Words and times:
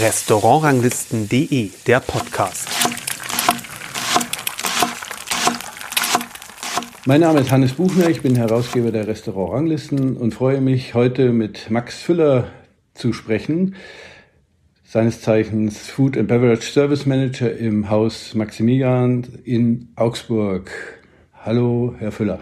Restaurantranglisten.de, 0.00 1.70
der 1.86 2.00
Podcast. 2.00 2.68
Mein 7.04 7.20
Name 7.20 7.38
ist 7.40 7.52
Hannes 7.52 7.74
Buchner, 7.74 8.08
ich 8.08 8.22
bin 8.22 8.34
Herausgeber 8.34 8.90
der 8.90 9.06
Restaurantranglisten 9.06 10.16
und 10.16 10.34
freue 10.34 10.60
mich 10.60 10.94
heute 10.94 11.30
mit 11.30 11.70
Max 11.70 12.02
Füller 12.02 12.48
zu 12.94 13.12
sprechen, 13.12 13.76
seines 14.82 15.20
Zeichens 15.20 15.86
Food 15.86 16.18
and 16.18 16.26
Beverage 16.26 16.72
Service 16.72 17.06
Manager 17.06 17.56
im 17.56 17.88
Haus 17.88 18.34
Maximilian 18.34 19.28
in 19.44 19.90
Augsburg. 19.94 20.72
Hallo, 21.44 21.94
Herr 22.00 22.10
Füller. 22.10 22.40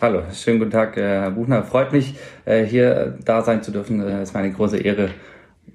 Hallo, 0.00 0.22
schönen 0.32 0.58
guten 0.58 0.72
Tag, 0.72 0.96
Herr 0.96 1.30
Buchner. 1.30 1.62
Freut 1.62 1.92
mich, 1.92 2.16
äh, 2.46 2.64
hier 2.64 3.16
da 3.24 3.42
sein 3.42 3.62
zu 3.62 3.70
dürfen. 3.70 4.00
Das 4.00 4.30
ist 4.30 4.34
meine 4.34 4.50
große 4.50 4.76
Ehre 4.76 5.10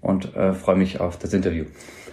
und 0.02 0.36
äh, 0.36 0.52
freue 0.52 0.76
mich 0.76 1.00
auf 1.00 1.18
das 1.18 1.34
Interview. 1.34 1.64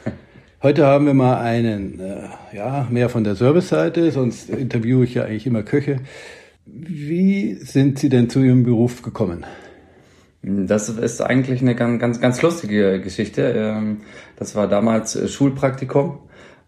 Heute 0.63 0.87
haben 0.87 1.07
wir 1.07 1.15
mal 1.15 1.39
einen, 1.39 1.99
äh, 1.99 2.57
ja, 2.57 2.87
mehr 2.91 3.09
von 3.09 3.25
der 3.25 3.35
Service-Seite, 3.35 4.13
sonst 4.13 4.49
interviewe 4.49 5.03
ich 5.03 5.15
ja 5.15 5.25
eigentlich 5.25 5.49
immer 5.49 5.65
Köche. 5.65 5.99
Wie 6.65 7.55
sind 7.55 7.99
Sie 7.99 8.09
denn 8.09 8.31
zu 8.31 8.41
Ihrem 8.41 8.63
Beruf 8.63 9.03
gekommen? 9.03 9.45
Das 10.43 10.89
ist 10.89 11.21
eigentlich 11.21 11.61
eine 11.61 11.75
ganz, 11.75 12.01
ganz, 12.01 12.21
ganz 12.21 12.41
lustige 12.41 13.01
Geschichte. 13.01 13.43
Ähm, 13.43 14.03
das 14.37 14.55
war 14.55 14.69
damals 14.69 15.17
äh, 15.17 15.27
Schulpraktikum 15.27 16.21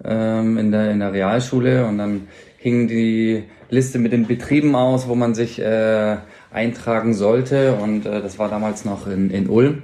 ähm, 0.04 0.58
in 0.58 0.72
der, 0.72 0.90
in 0.90 0.98
der 0.98 1.12
Realschule 1.12 1.86
und 1.86 1.98
dann 1.98 2.26
hing 2.56 2.88
die 2.88 3.44
Liste 3.70 3.98
mit 3.98 4.12
den 4.12 4.26
Betrieben 4.26 4.74
aus, 4.74 5.08
wo 5.08 5.14
man 5.14 5.34
sich 5.34 5.60
äh, 5.60 6.16
eintragen 6.50 7.14
sollte 7.14 7.74
und 7.74 8.06
äh, 8.06 8.22
das 8.22 8.38
war 8.38 8.48
damals 8.48 8.84
noch 8.84 9.06
in, 9.06 9.30
in 9.30 9.48
Ulm. 9.48 9.82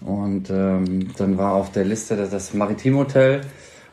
Und 0.00 0.50
ähm, 0.50 1.08
dann 1.16 1.36
war 1.36 1.52
auf 1.52 1.72
der 1.72 1.84
Liste 1.84 2.16
das, 2.16 2.30
das 2.30 2.54
Maritim 2.54 2.96
Hotel. 2.96 3.42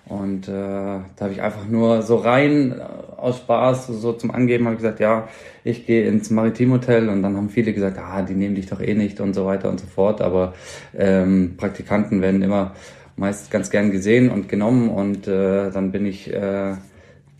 Und 0.05 0.47
äh, 0.47 0.51
da 0.51 1.03
habe 1.19 1.33
ich 1.33 1.41
einfach 1.41 1.67
nur 1.67 2.01
so 2.01 2.15
rein 2.15 2.71
äh, 2.71 2.83
aus 3.17 3.37
Spaß, 3.39 3.87
so 3.87 4.13
zum 4.13 4.31
Angeben, 4.31 4.65
habe 4.65 4.77
gesagt, 4.77 5.01
ja, 5.01 5.27
ich 5.65 5.85
gehe 5.85 6.07
ins 6.07 6.29
Maritim 6.29 6.71
Hotel. 6.71 7.09
Und 7.09 7.23
dann 7.23 7.35
haben 7.35 7.49
viele 7.49 7.73
gesagt, 7.73 7.97
ah, 7.99 8.21
die 8.21 8.35
nehmen 8.35 8.55
dich 8.55 8.67
doch 8.67 8.79
eh 8.79 8.93
nicht 8.93 9.19
und 9.19 9.33
so 9.33 9.45
weiter 9.45 9.69
und 9.69 9.81
so 9.81 9.85
fort. 9.85 10.21
Aber 10.21 10.53
ähm, 10.97 11.55
Praktikanten 11.57 12.21
werden 12.21 12.41
immer 12.41 12.73
meist 13.17 13.51
ganz 13.51 13.69
gern 13.69 13.91
gesehen 13.91 14.29
und 14.29 14.47
genommen. 14.47 14.89
Und 14.89 15.27
äh, 15.27 15.71
dann 15.71 15.91
bin 15.91 16.05
ich 16.05 16.33
äh, 16.33 16.75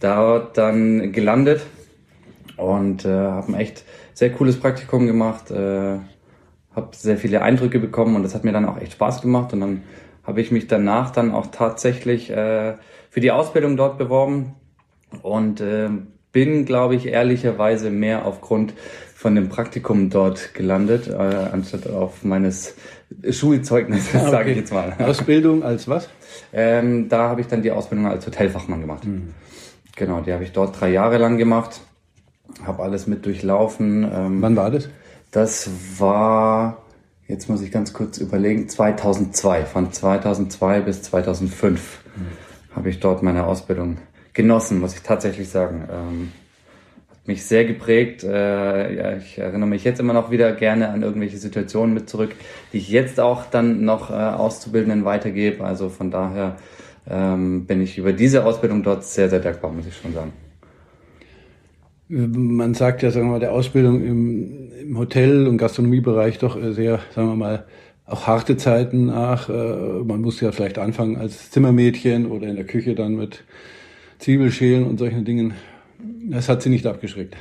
dort 0.01 0.57
dann 0.57 1.13
gelandet 1.13 1.61
und 2.57 3.05
äh, 3.05 3.09
habe 3.09 3.51
ein 3.51 3.55
echt 3.55 3.83
sehr 4.13 4.31
cooles 4.31 4.59
Praktikum 4.59 5.07
gemacht. 5.07 5.51
Äh, 5.51 5.99
habe 6.75 6.95
sehr 6.95 7.17
viele 7.17 7.41
Eindrücke 7.41 7.79
bekommen 7.79 8.15
und 8.15 8.23
das 8.23 8.35
hat 8.35 8.43
mir 8.43 8.51
dann 8.51 8.65
auch 8.65 8.79
echt 8.79 8.93
Spaß 8.93 9.21
gemacht 9.21 9.51
und 9.51 9.61
dann 9.61 9.81
habe 10.23 10.41
ich 10.41 10.51
mich 10.51 10.67
danach 10.67 11.09
dann 11.09 11.31
auch 11.31 11.47
tatsächlich 11.47 12.29
äh, 12.29 12.75
für 13.09 13.19
die 13.19 13.31
Ausbildung 13.31 13.77
dort 13.77 13.97
beworben 13.97 14.53
und 15.23 15.59
äh, 15.59 15.89
bin, 16.31 16.65
glaube 16.65 16.95
ich, 16.95 17.07
ehrlicherweise 17.07 17.89
mehr 17.89 18.25
aufgrund 18.25 18.73
von 19.15 19.33
dem 19.33 19.49
Praktikum 19.49 20.11
dort 20.11 20.53
gelandet, 20.53 21.07
äh, 21.07 21.13
anstatt 21.13 21.87
auf 21.87 22.23
meines 22.23 22.75
Schulzeugnisses, 23.27 24.13
ah, 24.13 24.19
okay. 24.21 24.31
sage 24.31 24.51
ich 24.51 24.57
jetzt 24.57 24.71
mal. 24.71 24.95
Ausbildung 24.99 25.63
als 25.63 25.87
was? 25.87 26.09
Ähm, 26.53 27.09
da 27.09 27.29
habe 27.29 27.41
ich 27.41 27.47
dann 27.47 27.63
die 27.63 27.71
Ausbildung 27.71 28.05
als 28.05 28.27
Hotelfachmann 28.27 28.81
gemacht. 28.81 29.05
Mhm. 29.05 29.33
Genau, 29.95 30.21
die 30.21 30.31
habe 30.31 30.43
ich 30.43 30.51
dort 30.51 30.79
drei 30.79 30.89
Jahre 30.89 31.17
lang 31.17 31.37
gemacht, 31.37 31.81
habe 32.65 32.83
alles 32.83 33.07
mit 33.07 33.25
durchlaufen. 33.25 34.03
Ähm, 34.03 34.41
Wann 34.41 34.55
war 34.55 34.71
das? 34.71 34.89
Das 35.31 35.69
war, 35.97 36.83
jetzt 37.27 37.49
muss 37.49 37.61
ich 37.61 37.71
ganz 37.71 37.93
kurz 37.93 38.17
überlegen, 38.17 38.69
2002. 38.69 39.65
Von 39.65 39.91
2002 39.91 40.81
bis 40.81 41.03
2005 41.03 41.99
mhm. 42.15 42.75
habe 42.75 42.89
ich 42.89 42.99
dort 42.99 43.23
meine 43.23 43.45
Ausbildung 43.45 43.97
genossen, 44.33 44.79
muss 44.79 44.95
ich 44.95 45.01
tatsächlich 45.01 45.49
sagen. 45.49 45.87
Ähm, 45.91 46.31
hat 47.09 47.27
mich 47.27 47.45
sehr 47.45 47.65
geprägt. 47.65 48.23
Äh, 48.23 48.95
ja, 48.95 49.17
ich 49.17 49.37
erinnere 49.37 49.67
mich 49.67 49.83
jetzt 49.83 49.99
immer 49.99 50.13
noch 50.13 50.31
wieder 50.31 50.53
gerne 50.53 50.89
an 50.89 51.03
irgendwelche 51.03 51.37
Situationen 51.37 51.93
mit 51.93 52.09
zurück, 52.09 52.31
die 52.71 52.77
ich 52.77 52.89
jetzt 52.89 53.19
auch 53.19 53.45
dann 53.45 53.83
noch 53.83 54.09
äh, 54.09 54.13
Auszubildenden 54.13 55.05
weitergebe. 55.05 55.63
Also 55.63 55.89
von 55.89 56.11
daher 56.11 56.55
ähm, 57.09 57.65
bin 57.65 57.81
ich 57.81 57.97
über 57.97 58.13
diese 58.13 58.45
Ausbildung 58.45 58.83
dort 58.83 59.03
sehr, 59.03 59.29
sehr 59.29 59.39
dankbar, 59.39 59.71
muss 59.71 59.87
ich 59.87 59.95
schon 59.95 60.13
sagen 60.13 60.31
man 62.09 62.73
sagt 62.73 63.03
ja, 63.03 63.11
sagen 63.11 63.27
wir 63.27 63.33
mal, 63.33 63.39
der 63.39 63.51
Ausbildung 63.51 64.03
im, 64.03 64.71
im 64.79 64.97
Hotel- 64.97 65.47
und 65.47 65.57
Gastronomiebereich 65.57 66.39
doch 66.39 66.57
sehr, 66.71 66.99
sagen 67.13 67.29
wir 67.29 67.35
mal, 67.35 67.65
auch 68.05 68.27
harte 68.27 68.57
Zeiten 68.57 69.07
nach. 69.07 69.49
Äh, 69.49 69.53
man 69.53 70.21
muss 70.21 70.39
ja 70.39 70.51
vielleicht 70.51 70.79
anfangen 70.79 71.17
als 71.17 71.51
Zimmermädchen 71.51 72.27
oder 72.27 72.47
in 72.47 72.55
der 72.55 72.65
Küche 72.65 72.95
dann 72.95 73.15
mit 73.15 73.43
Zwiebelschälen 74.19 74.85
und 74.85 74.97
solchen 74.97 75.25
Dingen. 75.25 75.53
Das 76.29 76.49
hat 76.49 76.61
sie 76.61 76.69
nicht 76.69 76.85
abgeschreckt. 76.85 77.35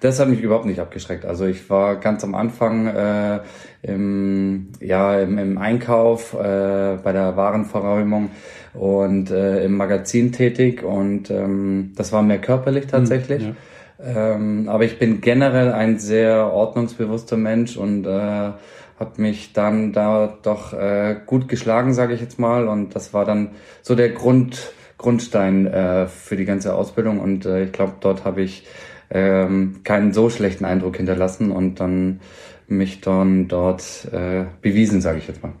Das 0.00 0.20
hat 0.20 0.28
mich 0.28 0.40
überhaupt 0.40 0.66
nicht 0.66 0.78
abgeschreckt. 0.78 1.24
Also 1.24 1.46
ich 1.46 1.68
war 1.70 1.96
ganz 1.96 2.22
am 2.22 2.34
Anfang 2.34 2.86
äh, 2.86 3.40
im, 3.82 4.68
ja, 4.80 5.18
im, 5.20 5.38
im 5.38 5.58
Einkauf, 5.58 6.34
äh, 6.34 6.98
bei 7.02 7.12
der 7.12 7.36
Warenverräumung 7.36 8.30
und 8.74 9.30
äh, 9.30 9.64
im 9.64 9.76
Magazin 9.76 10.30
tätig 10.30 10.84
und 10.84 11.30
ähm, 11.30 11.92
das 11.96 12.12
war 12.12 12.22
mehr 12.22 12.40
körperlich 12.40 12.84
hm, 12.84 12.90
tatsächlich. 12.90 13.42
Ja. 13.42 13.56
Ähm, 14.00 14.68
aber 14.68 14.84
ich 14.84 14.98
bin 14.98 15.20
generell 15.20 15.72
ein 15.72 15.98
sehr 15.98 16.52
ordnungsbewusster 16.52 17.36
Mensch 17.36 17.76
und 17.76 18.06
äh, 18.06 18.52
habe 18.98 19.12
mich 19.16 19.52
dann 19.52 19.92
da 19.92 20.38
doch 20.42 20.72
äh, 20.72 21.16
gut 21.26 21.48
geschlagen, 21.48 21.94
sage 21.94 22.14
ich 22.14 22.20
jetzt 22.20 22.38
mal. 22.38 22.68
Und 22.68 22.94
das 22.94 23.14
war 23.14 23.24
dann 23.24 23.50
so 23.82 23.94
der 23.94 24.10
Grund, 24.10 24.72
Grundstein 24.98 25.66
äh, 25.66 26.06
für 26.06 26.36
die 26.36 26.44
ganze 26.44 26.74
Ausbildung. 26.74 27.20
Und 27.20 27.46
äh, 27.46 27.64
ich 27.64 27.72
glaube, 27.72 27.94
dort 28.00 28.24
habe 28.24 28.42
ich 28.42 28.64
ähm, 29.10 29.80
keinen 29.84 30.12
so 30.12 30.30
schlechten 30.30 30.64
Eindruck 30.64 30.96
hinterlassen 30.96 31.50
und 31.50 31.80
dann 31.80 32.20
mich 32.66 33.00
dann 33.00 33.48
dort 33.48 34.08
äh, 34.12 34.44
bewiesen, 34.60 35.00
sage 35.00 35.18
ich 35.18 35.28
jetzt 35.28 35.42
mal. 35.42 35.52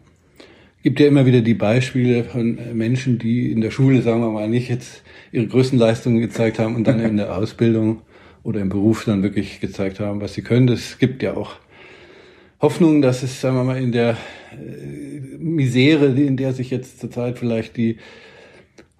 Gibt 0.82 1.00
ja 1.00 1.08
immer 1.08 1.26
wieder 1.26 1.40
die 1.40 1.54
Beispiele 1.54 2.24
von 2.24 2.58
Menschen, 2.74 3.18
die 3.18 3.50
in 3.50 3.60
der 3.60 3.70
Schule, 3.70 4.02
sagen 4.02 4.20
wir 4.20 4.30
mal, 4.30 4.48
nicht 4.48 4.68
jetzt 4.68 5.02
ihre 5.32 5.46
größten 5.46 5.78
Leistungen 5.78 6.20
gezeigt 6.20 6.58
haben 6.58 6.76
und 6.76 6.86
dann 6.86 7.00
in 7.00 7.16
der 7.16 7.34
Ausbildung 7.36 8.02
oder 8.48 8.62
im 8.62 8.70
Beruf 8.70 9.04
dann 9.04 9.22
wirklich 9.22 9.60
gezeigt 9.60 10.00
haben, 10.00 10.22
was 10.22 10.32
sie 10.32 10.40
können. 10.40 10.68
Es 10.68 10.98
gibt 10.98 11.22
ja 11.22 11.36
auch 11.36 11.56
Hoffnung, 12.62 13.02
dass 13.02 13.22
es, 13.22 13.42
sagen 13.42 13.56
wir 13.56 13.62
mal, 13.62 13.76
in 13.76 13.92
der 13.92 14.16
äh, 14.52 15.36
Misere, 15.38 16.06
in 16.06 16.38
der 16.38 16.54
sich 16.54 16.70
jetzt 16.70 16.98
zurzeit 16.98 17.38
vielleicht 17.38 17.76
die 17.76 17.98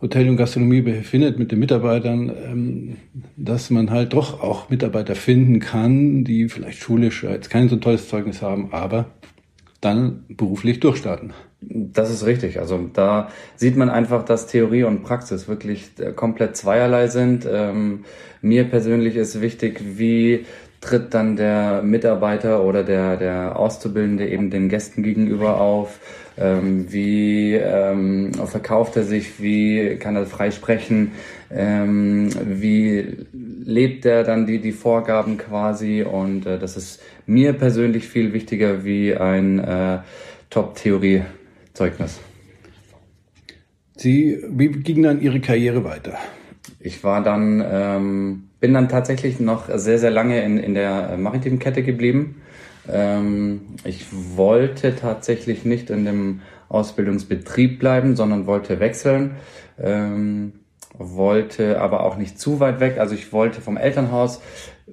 Hotel- 0.03 0.29
und 0.29 0.37
Gastronomie 0.37 0.83
befindet 0.83 1.39
mit 1.39 1.51
den 1.51 1.61
Mitarbeitern, 1.61 2.31
ähm, 2.45 2.97
dass 3.39 3.71
man 3.71 3.91
halt 3.91 4.13
doch 4.13 4.43
auch 4.43 4.69
Mitarbeiter 4.69 5.15
finden 5.15 5.61
kann, 5.61 6.25
die 6.25 6.51
vielleicht 6.51 6.81
schulisch 6.81 7.25
jetzt 7.25 7.49
kein 7.49 7.71
so 7.71 7.77
tolles 7.77 8.07
Zeugnis 8.07 8.43
haben, 8.43 8.75
aber 8.75 9.13
dann 9.81 10.25
beruflich 10.29 10.79
durchstarten. 10.79 11.33
Das 11.61 12.11
ist 12.11 12.25
richtig. 12.25 12.61
Also 12.61 12.79
da 12.93 13.31
sieht 13.57 13.77
man 13.77 13.91
einfach, 13.91 14.25
dass 14.25 14.47
Theorie 14.47 14.85
und 14.85 15.03
Praxis 15.03 15.49
wirklich 15.49 15.91
äh, 15.99 16.13
komplett 16.13 16.57
zweierlei 16.57 17.09
sind. 17.09 17.49
Ähm, 17.51 18.05
mir 18.41 18.65
persönlich 18.65 19.17
ist 19.17 19.41
wichtig, 19.41 19.81
wie 19.99 20.47
tritt 20.81 21.15
dann 21.15 21.35
der 21.35 21.83
Mitarbeiter 21.83 22.63
oder 22.65 22.85
der, 22.85 23.17
der 23.17 23.59
Auszubildende 23.59 24.29
eben 24.29 24.51
den 24.51 24.69
Gästen 24.69 25.03
gegenüber 25.03 25.61
auf? 25.61 25.99
Ähm, 26.39 26.87
wie 26.93 27.55
ähm, 27.55 28.33
verkauft 28.47 28.97
er 28.97 29.03
sich? 29.03 29.43
Wie 29.43 29.97
kann 29.97 30.15
er 30.15 30.27
frei 30.27 30.53
sprechen? 30.53 31.13
Ähm, 31.51 32.31
wie 32.45 33.27
lebt 33.33 34.07
er 34.07 34.23
dann 34.23 34.47
die, 34.47 34.61
die 34.61 34.71
Vorgaben 34.71 35.39
quasi? 35.39 36.03
Und 36.03 36.47
äh, 36.47 36.61
das 36.61 36.77
ist 36.77 37.03
mir 37.27 37.55
persönlich 37.55 38.07
viel 38.07 38.33
wichtiger 38.33 38.85
wie 38.85 39.17
ein 39.17 39.59
äh, 39.59 39.99
Top-Theorie 40.51 41.23
Zeugnis. 41.79 42.19
Sie, 43.97 44.43
wie 44.51 44.69
ging 44.69 45.05
dann 45.05 45.21
Ihre 45.21 45.39
Karriere 45.39 45.85
weiter? 45.85 46.19
Ich 46.81 47.05
war 47.05 47.23
dann, 47.23 47.65
ähm, 47.65 48.49
bin 48.59 48.75
dann 48.75 48.89
tatsächlich 48.89 49.39
noch 49.39 49.69
sehr, 49.73 50.01
sehr 50.01 50.11
lange 50.11 50.43
in, 50.43 50.59
in 50.59 50.75
der 50.75 51.17
maritimen 51.17 51.61
Kette 51.61 51.85
geblieben. 51.85 52.43
Ähm, 52.89 53.61
ich 53.85 54.07
wollte 54.11 54.97
tatsächlich 54.97 55.65
nicht 55.65 55.91
in 55.91 56.05
dem 56.05 56.41
Ausbildungsbetrieb 56.69 57.79
bleiben, 57.79 58.17
sondern 58.17 58.47
wollte 58.47 58.81
wechseln. 58.81 59.37
Ähm, 59.81 60.55
wollte 60.99 61.81
aber 61.81 62.03
auch 62.03 62.17
nicht 62.17 62.39
zu 62.39 62.61
weit 62.61 62.81
weg. 62.81 62.99
Also 62.99 63.15
ich 63.15 63.33
wollte 63.33 63.61
vom 63.61 63.77
Elternhaus 63.77 64.41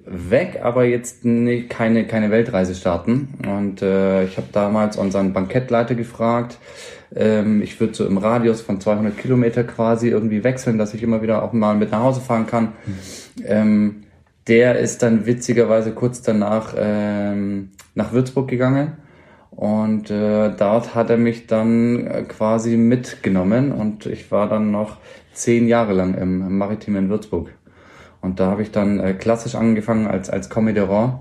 weg, 0.06 0.60
aber 0.63 0.86
jetzt 0.86 1.25
nie, 1.25 1.63
keine, 1.63 2.06
keine 2.06 2.31
Weltreise 2.31 2.75
starten. 2.75 3.36
Und 3.48 3.81
äh, 3.81 4.24
ich 4.24 4.38
habe 4.38 4.48
damals 4.52 4.98
unseren 4.98 5.34
Bankettleiter 5.34 5.96
gefragt. 5.96 6.57
Ähm, 7.16 7.62
ich 7.62 7.80
würde 7.80 7.94
so 7.94 8.06
im 8.06 8.18
Radius 8.18 8.62
von 8.62 8.80
200 8.80 9.18
Kilometer 9.18 9.63
quasi 9.63 10.10
irgendwie 10.10 10.44
wechseln, 10.44 10.78
dass 10.78 10.94
ich 10.94 11.04
immer 11.04 11.22
wieder 11.22 11.44
auch 11.44 11.54
mal 11.54 11.75
mit 11.75 11.92
nach 11.92 12.04
Hause 12.04 12.22
fahren 12.22 12.48
kann. 12.48 12.74
Ähm, 13.46 14.04
der 14.48 14.78
ist 14.80 15.02
dann 15.02 15.25
witzigerweise 15.25 15.92
kurz 15.92 16.22
danach 16.22 16.75
ähm, 16.78 17.72
nach 17.96 18.12
Würzburg 18.12 18.48
gegangen 18.48 18.98
Und 19.50 20.12
äh, 20.12 20.52
dort 20.56 20.94
hat 20.94 21.10
er 21.10 21.18
mich 21.18 21.48
dann 21.48 22.06
äh, 22.06 22.24
quasi 22.24 22.78
mitgenommen 22.78 23.72
und 23.72 24.06
ich 24.06 24.31
war 24.31 24.48
dann 24.48 24.69
noch 24.69 24.98
zehn 25.36 25.68
Jahre 25.68 25.94
lang 25.94 26.16
im 26.16 26.58
Maritim 26.58 26.96
in 26.96 27.10
Würzburg. 27.10 27.52
Und 28.22 28.40
da 28.40 28.48
habe 28.48 28.64
ich 28.64 28.72
dann 28.72 29.00
äh, 29.00 29.14
klassisch 29.14 29.56
angefangen 29.56 30.08
als, 30.08 30.30
als 30.30 30.50
Comedorant 30.50 31.20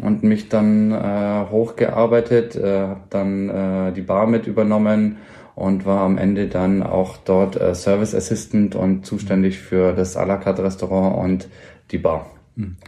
und 0.00 0.22
mich 0.22 0.48
dann 0.48 0.92
äh, 0.92 1.46
hochgearbeitet, 1.50 2.56
äh, 2.56 2.80
habe 2.80 3.00
dann 3.10 3.48
äh, 3.48 3.92
die 3.92 4.02
Bar 4.02 4.26
mit 4.26 4.46
übernommen 4.46 5.16
und 5.54 5.86
war 5.86 6.00
am 6.00 6.18
Ende 6.18 6.48
dann 6.48 6.82
auch 6.82 7.16
dort 7.16 7.58
äh, 7.60 7.74
Service 7.74 8.14
Assistant 8.14 8.74
und 8.74 9.06
zuständig 9.06 9.58
für 9.58 9.92
das 9.92 10.16
à 10.16 10.26
la 10.26 10.36
carte 10.36 10.64
Restaurant 10.64 11.16
und 11.16 11.48
die 11.90 11.98
Bar. 11.98 12.33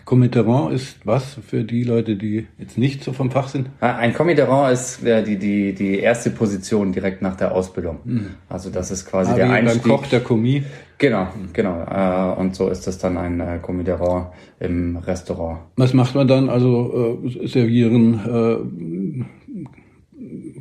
Committerant 0.05 0.73
ist 0.73 0.99
was 1.05 1.39
für 1.45 1.65
die 1.65 1.83
Leute, 1.83 2.15
die 2.17 2.47
jetzt 2.59 2.79
nicht 2.79 3.03
so 3.03 3.13
vom 3.13 3.33
Fach 3.33 3.49
sind? 3.49 3.69
Ah, 3.81 3.97
Ein 3.97 4.15
Committerant 4.15 4.73
ist 4.73 5.03
äh, 5.05 5.25
die, 5.25 5.39
die, 5.39 5.73
die 5.75 5.99
erste 5.99 6.31
Position 6.31 6.93
direkt 6.93 7.21
nach 7.21 7.37
der 7.37 7.53
Ausbildung. 7.53 7.99
Mhm. 8.05 8.27
Also 8.49 8.71
das 8.71 8.93
ist 8.93 9.07
quasi 9.07 9.33
Ah, 9.33 9.35
der 9.35 9.49
wie 9.49 9.53
Einstieg. 9.53 9.83
beim 9.83 9.91
Koch 9.93 10.07
der 10.07 10.21
Kommis. 10.21 10.63
Genau, 10.99 11.27
genau. 11.53 11.83
Äh, 11.83 12.41
und 12.41 12.55
so 12.55 12.69
ist 12.69 12.87
es 12.87 12.99
dann 12.99 13.19
ein 13.19 13.41
äh, 13.41 13.59
Committerant 13.61 14.29
im 14.61 14.97
Restaurant. 14.99 15.59
Was 15.77 15.93
macht 15.95 16.15
man 16.15 16.29
dann? 16.29 16.49
Also 16.49 17.21
äh, 17.25 17.47
servieren, 17.49 18.21
äh, 18.25 19.46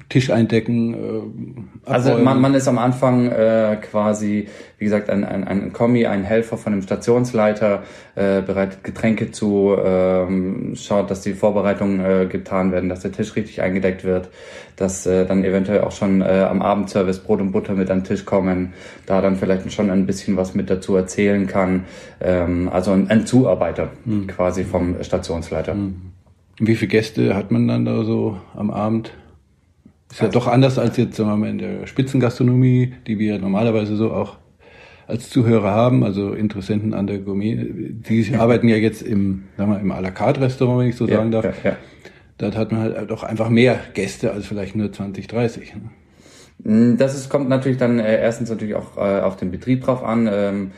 Tisch 0.09 0.29
eindecken, 0.29 0.93
äh, 0.93 1.91
Also 1.91 2.17
man, 2.17 2.39
man 2.39 2.53
ist 2.53 2.67
am 2.67 2.77
Anfang 2.77 3.31
äh, 3.31 3.77
quasi, 3.81 4.47
wie 4.77 4.85
gesagt, 4.85 5.09
ein, 5.09 5.23
ein, 5.23 5.43
ein 5.47 5.73
Kommi, 5.73 6.05
ein 6.05 6.23
Helfer 6.23 6.57
von 6.57 6.73
dem 6.73 6.83
Stationsleiter, 6.83 7.83
äh, 8.13 8.41
bereitet 8.41 8.83
Getränke 8.83 9.31
zu, 9.31 9.75
ähm, 9.83 10.73
schaut, 10.75 11.09
dass 11.09 11.21
die 11.21 11.33
Vorbereitungen 11.33 11.99
äh, 12.05 12.25
getan 12.27 12.71
werden, 12.71 12.87
dass 12.87 12.99
der 12.99 13.13
Tisch 13.13 13.35
richtig 13.35 13.63
eingedeckt 13.63 14.03
wird, 14.03 14.29
dass 14.75 15.07
äh, 15.07 15.25
dann 15.25 15.43
eventuell 15.43 15.81
auch 15.81 15.91
schon 15.91 16.21
äh, 16.21 16.45
am 16.47 16.61
Abendservice 16.61 17.19
Brot 17.19 17.41
und 17.41 17.51
Butter 17.51 17.73
mit 17.73 17.89
an 17.89 17.99
den 17.99 18.03
Tisch 18.03 18.25
kommen, 18.25 18.73
da 19.07 19.21
dann 19.21 19.37
vielleicht 19.37 19.71
schon 19.73 19.89
ein 19.89 20.05
bisschen 20.05 20.37
was 20.37 20.53
mit 20.53 20.69
dazu 20.69 20.95
erzählen 20.95 21.47
kann. 21.47 21.85
Ähm, 22.21 22.69
also 22.69 22.91
ein, 22.91 23.09
ein 23.09 23.25
Zuarbeiter 23.25 23.89
quasi 24.27 24.65
vom 24.65 25.01
Stationsleiter. 25.01 25.75
Wie 26.59 26.75
viele 26.75 26.89
Gäste 26.89 27.35
hat 27.35 27.51
man 27.51 27.67
dann 27.67 27.85
da 27.85 28.03
so 28.03 28.37
am 28.55 28.69
Abend? 28.69 29.11
Ist 30.15 30.21
ja 30.21 30.27
doch 30.29 30.47
anders 30.47 30.79
als 30.79 30.95
jetzt 30.95 31.17
sagen 31.17 31.29
wir 31.29 31.35
mal, 31.35 31.49
in 31.49 31.57
der 31.57 31.87
Spitzengastronomie, 31.87 32.93
die 33.05 33.19
wir 33.19 33.37
normalerweise 33.37 33.97
so 33.97 34.13
auch 34.13 34.37
als 35.07 35.29
Zuhörer 35.29 35.71
haben, 35.71 36.05
also 36.05 36.31
Interessenten 36.31 36.93
an 36.93 37.05
der 37.05 37.19
Gourmet. 37.19 37.57
Die 37.59 38.33
arbeiten 38.37 38.69
ja 38.69 38.77
jetzt 38.77 39.01
im, 39.01 39.43
sagen 39.57 39.71
wir, 39.73 39.79
im 39.81 39.91
à 39.91 39.99
la 39.99 40.11
carte 40.11 40.39
Restaurant, 40.39 40.79
wenn 40.79 40.87
ich 40.87 40.95
so 40.95 41.05
sagen 41.05 41.31
darf. 41.31 41.43
ja, 41.43 41.71
ja. 41.71 41.77
Dort 42.37 42.55
hat 42.55 42.71
man 42.71 42.81
halt 42.81 43.11
doch 43.11 43.23
einfach 43.23 43.49
mehr 43.49 43.77
Gäste 43.93 44.31
als 44.31 44.45
vielleicht 44.45 44.77
nur 44.77 44.89
20, 44.89 45.27
30. 45.27 45.73
ne? 45.75 45.81
Mm, 46.63 46.97
Das 46.97 47.13
ist, 47.13 47.29
kommt 47.29 47.49
natürlich 47.49 47.77
dann 47.77 47.99
äh, 47.99 48.21
erstens 48.21 48.49
natürlich 48.49 48.75
auch 48.75 48.95
äh, 48.95 49.19
auf 49.19 49.35
den 49.35 49.51
Betrieb 49.51 49.83
drauf 49.83 50.01
an. 50.01 50.29
Ähm, 50.31 50.71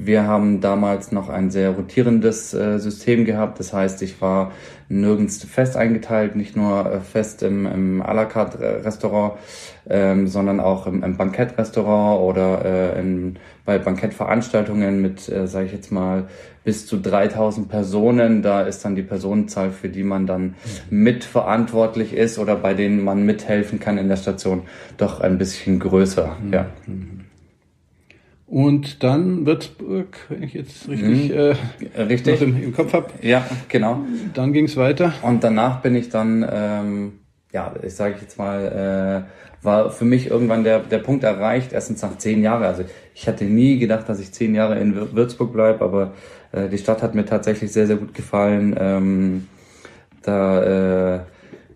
wir 0.00 0.28
haben 0.28 0.60
damals 0.60 1.10
noch 1.10 1.28
ein 1.28 1.50
sehr 1.50 1.70
rotierendes 1.70 2.54
äh, 2.54 2.78
System 2.78 3.24
gehabt. 3.24 3.58
Das 3.58 3.72
heißt, 3.72 4.00
ich 4.02 4.20
war 4.20 4.52
nirgends 4.88 5.42
fest 5.42 5.76
eingeteilt, 5.76 6.36
nicht 6.36 6.56
nur 6.56 6.86
äh, 6.86 7.00
fest 7.00 7.42
im, 7.42 7.66
im 7.66 8.00
à 8.00 8.14
la 8.14 8.24
carte 8.24 8.58
äh, 8.64 8.68
Restaurant, 8.82 9.32
ähm, 9.90 10.28
sondern 10.28 10.60
auch 10.60 10.86
im, 10.86 11.02
im 11.02 11.16
Bankettrestaurant 11.16 12.20
oder 12.20 12.64
äh, 12.64 13.00
in, 13.00 13.36
bei 13.64 13.78
Bankettveranstaltungen 13.78 15.02
mit, 15.02 15.28
äh, 15.28 15.48
sage 15.48 15.66
ich 15.66 15.72
jetzt 15.72 15.90
mal, 15.90 16.28
bis 16.62 16.86
zu 16.86 16.98
3000 16.98 17.68
Personen. 17.68 18.40
Da 18.40 18.60
ist 18.60 18.84
dann 18.84 18.94
die 18.94 19.02
Personenzahl, 19.02 19.72
für 19.72 19.88
die 19.88 20.04
man 20.04 20.28
dann 20.28 20.54
mitverantwortlich 20.90 22.12
ist 22.12 22.38
oder 22.38 22.54
bei 22.54 22.72
denen 22.72 23.02
man 23.02 23.24
mithelfen 23.24 23.80
kann 23.80 23.98
in 23.98 24.06
der 24.06 24.16
Station, 24.16 24.62
doch 24.96 25.20
ein 25.20 25.38
bisschen 25.38 25.80
größer. 25.80 26.36
Ja. 26.52 26.66
Und 28.48 29.02
dann 29.04 29.44
Würzburg, 29.44 30.16
wenn 30.30 30.42
ich 30.42 30.54
jetzt 30.54 30.88
richtig, 30.88 31.30
äh, 31.30 31.54
Richtig? 32.02 32.40
noch 32.40 32.46
im, 32.46 32.62
im 32.62 32.74
Kopf 32.74 32.94
habe, 32.94 33.08
Ja, 33.20 33.44
genau. 33.68 34.00
dann 34.32 34.54
ging's 34.54 34.76
weiter. 34.76 35.12
Und 35.20 35.44
danach 35.44 35.82
bin 35.82 35.94
ich 35.94 36.08
dann, 36.08 36.46
ähm, 36.50 37.12
ja, 37.52 37.74
ich 37.82 37.94
sage 37.94 38.16
jetzt 38.20 38.38
mal, 38.38 39.26
äh, 39.28 39.64
war 39.64 39.90
für 39.90 40.06
mich 40.06 40.30
irgendwann 40.30 40.64
der, 40.64 40.78
der 40.78 40.98
Punkt 40.98 41.24
erreicht, 41.24 41.72
erstens 41.74 42.00
nach 42.00 42.16
zehn 42.16 42.42
Jahren. 42.42 42.62
Also 42.62 42.84
ich 43.14 43.28
hatte 43.28 43.44
nie 43.44 43.78
gedacht, 43.78 44.08
dass 44.08 44.18
ich 44.18 44.32
zehn 44.32 44.54
Jahre 44.54 44.78
in 44.78 44.94
Wür- 44.94 45.14
Würzburg 45.14 45.52
bleibe, 45.52 45.84
aber 45.84 46.12
äh, 46.52 46.68
die 46.68 46.78
Stadt 46.78 47.02
hat 47.02 47.14
mir 47.14 47.26
tatsächlich 47.26 47.70
sehr, 47.70 47.86
sehr 47.86 47.96
gut 47.96 48.14
gefallen. 48.14 48.74
Ähm, 48.80 49.46
da 50.22 51.16
äh, 51.16 51.20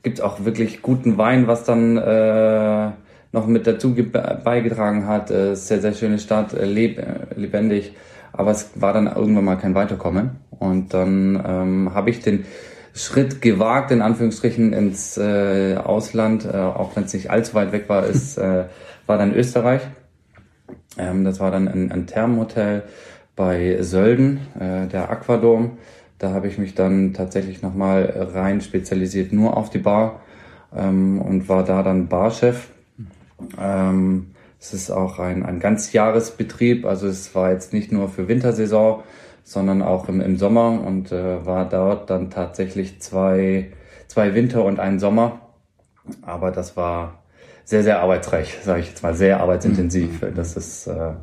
gibt's 0.02 0.20
auch 0.22 0.44
wirklich 0.46 0.80
guten 0.80 1.18
Wein, 1.18 1.46
was 1.46 1.64
dann 1.64 1.98
äh, 1.98 2.90
noch 3.32 3.46
mit 3.46 3.66
dazu 3.66 3.94
ge- 3.94 4.04
beigetragen 4.10 5.06
hat. 5.06 5.30
Äh, 5.30 5.54
sehr, 5.56 5.80
sehr 5.80 5.94
schöne 5.94 6.18
Stadt, 6.18 6.52
äh, 6.54 6.64
leb, 6.64 6.98
äh, 6.98 7.04
lebendig. 7.34 7.94
Aber 8.32 8.50
es 8.52 8.70
war 8.76 8.92
dann 8.92 9.06
irgendwann 9.06 9.44
mal 9.44 9.56
kein 9.56 9.74
Weiterkommen. 9.74 10.30
Und 10.50 10.94
dann 10.94 11.42
ähm, 11.46 11.94
habe 11.94 12.10
ich 12.10 12.20
den 12.20 12.44
Schritt 12.94 13.40
gewagt, 13.42 13.90
in 13.90 14.02
Anführungsstrichen, 14.02 14.72
ins 14.72 15.16
äh, 15.16 15.76
Ausland, 15.76 16.44
äh, 16.44 16.56
auch 16.56 16.94
wenn 16.94 17.04
es 17.04 17.14
nicht 17.14 17.30
allzu 17.30 17.54
weit 17.54 17.72
weg 17.72 17.88
war, 17.88 18.06
ist, 18.06 18.36
äh, 18.38 18.64
war 19.06 19.18
dann 19.18 19.34
Österreich. 19.34 19.82
Ähm, 20.98 21.24
das 21.24 21.40
war 21.40 21.50
dann 21.50 21.68
ein, 21.68 21.90
ein 21.90 22.06
Thermenhotel 22.06 22.82
bei 23.34 23.78
Sölden, 23.82 24.40
äh, 24.58 24.86
der 24.86 25.10
Aquadom. 25.10 25.78
Da 26.18 26.30
habe 26.30 26.46
ich 26.48 26.58
mich 26.58 26.74
dann 26.74 27.14
tatsächlich 27.14 27.62
nochmal 27.62 28.28
rein 28.34 28.60
spezialisiert 28.60 29.32
nur 29.32 29.56
auf 29.56 29.70
die 29.70 29.78
Bar 29.78 30.20
ähm, 30.76 31.20
und 31.20 31.48
war 31.48 31.64
da 31.64 31.82
dann 31.82 32.08
Barchef. 32.08 32.68
Ähm, 33.58 34.32
es 34.60 34.72
ist 34.72 34.90
auch 34.90 35.18
ein, 35.18 35.44
ein 35.44 35.58
Ganzjahresbetrieb, 35.58 36.86
also 36.86 37.08
es 37.08 37.34
war 37.34 37.50
jetzt 37.50 37.72
nicht 37.72 37.90
nur 37.90 38.08
für 38.08 38.28
Wintersaison, 38.28 39.02
sondern 39.44 39.82
auch 39.82 40.08
im, 40.08 40.20
im 40.20 40.36
Sommer 40.36 40.80
und 40.80 41.10
äh, 41.10 41.44
war 41.44 41.68
dort 41.68 42.10
dann 42.10 42.30
tatsächlich 42.30 43.00
zwei, 43.00 43.72
zwei 44.06 44.34
Winter 44.34 44.64
und 44.64 44.78
ein 44.78 45.00
Sommer. 45.00 45.40
Aber 46.22 46.50
das 46.50 46.76
war 46.76 47.22
sehr, 47.64 47.82
sehr 47.82 48.00
arbeitsreich, 48.00 48.58
sage 48.62 48.80
ich 48.80 48.88
jetzt 48.88 49.02
mal, 49.02 49.14
sehr 49.14 49.40
arbeitsintensiv. 49.40 50.24
Das 50.34 50.56
ist 50.56 50.86
äh, 50.86 51.14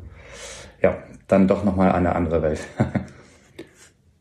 ja 0.82 0.98
dann 1.28 1.48
doch 1.48 1.64
nochmal 1.64 1.92
eine 1.92 2.14
andere 2.14 2.42
Welt. 2.42 2.60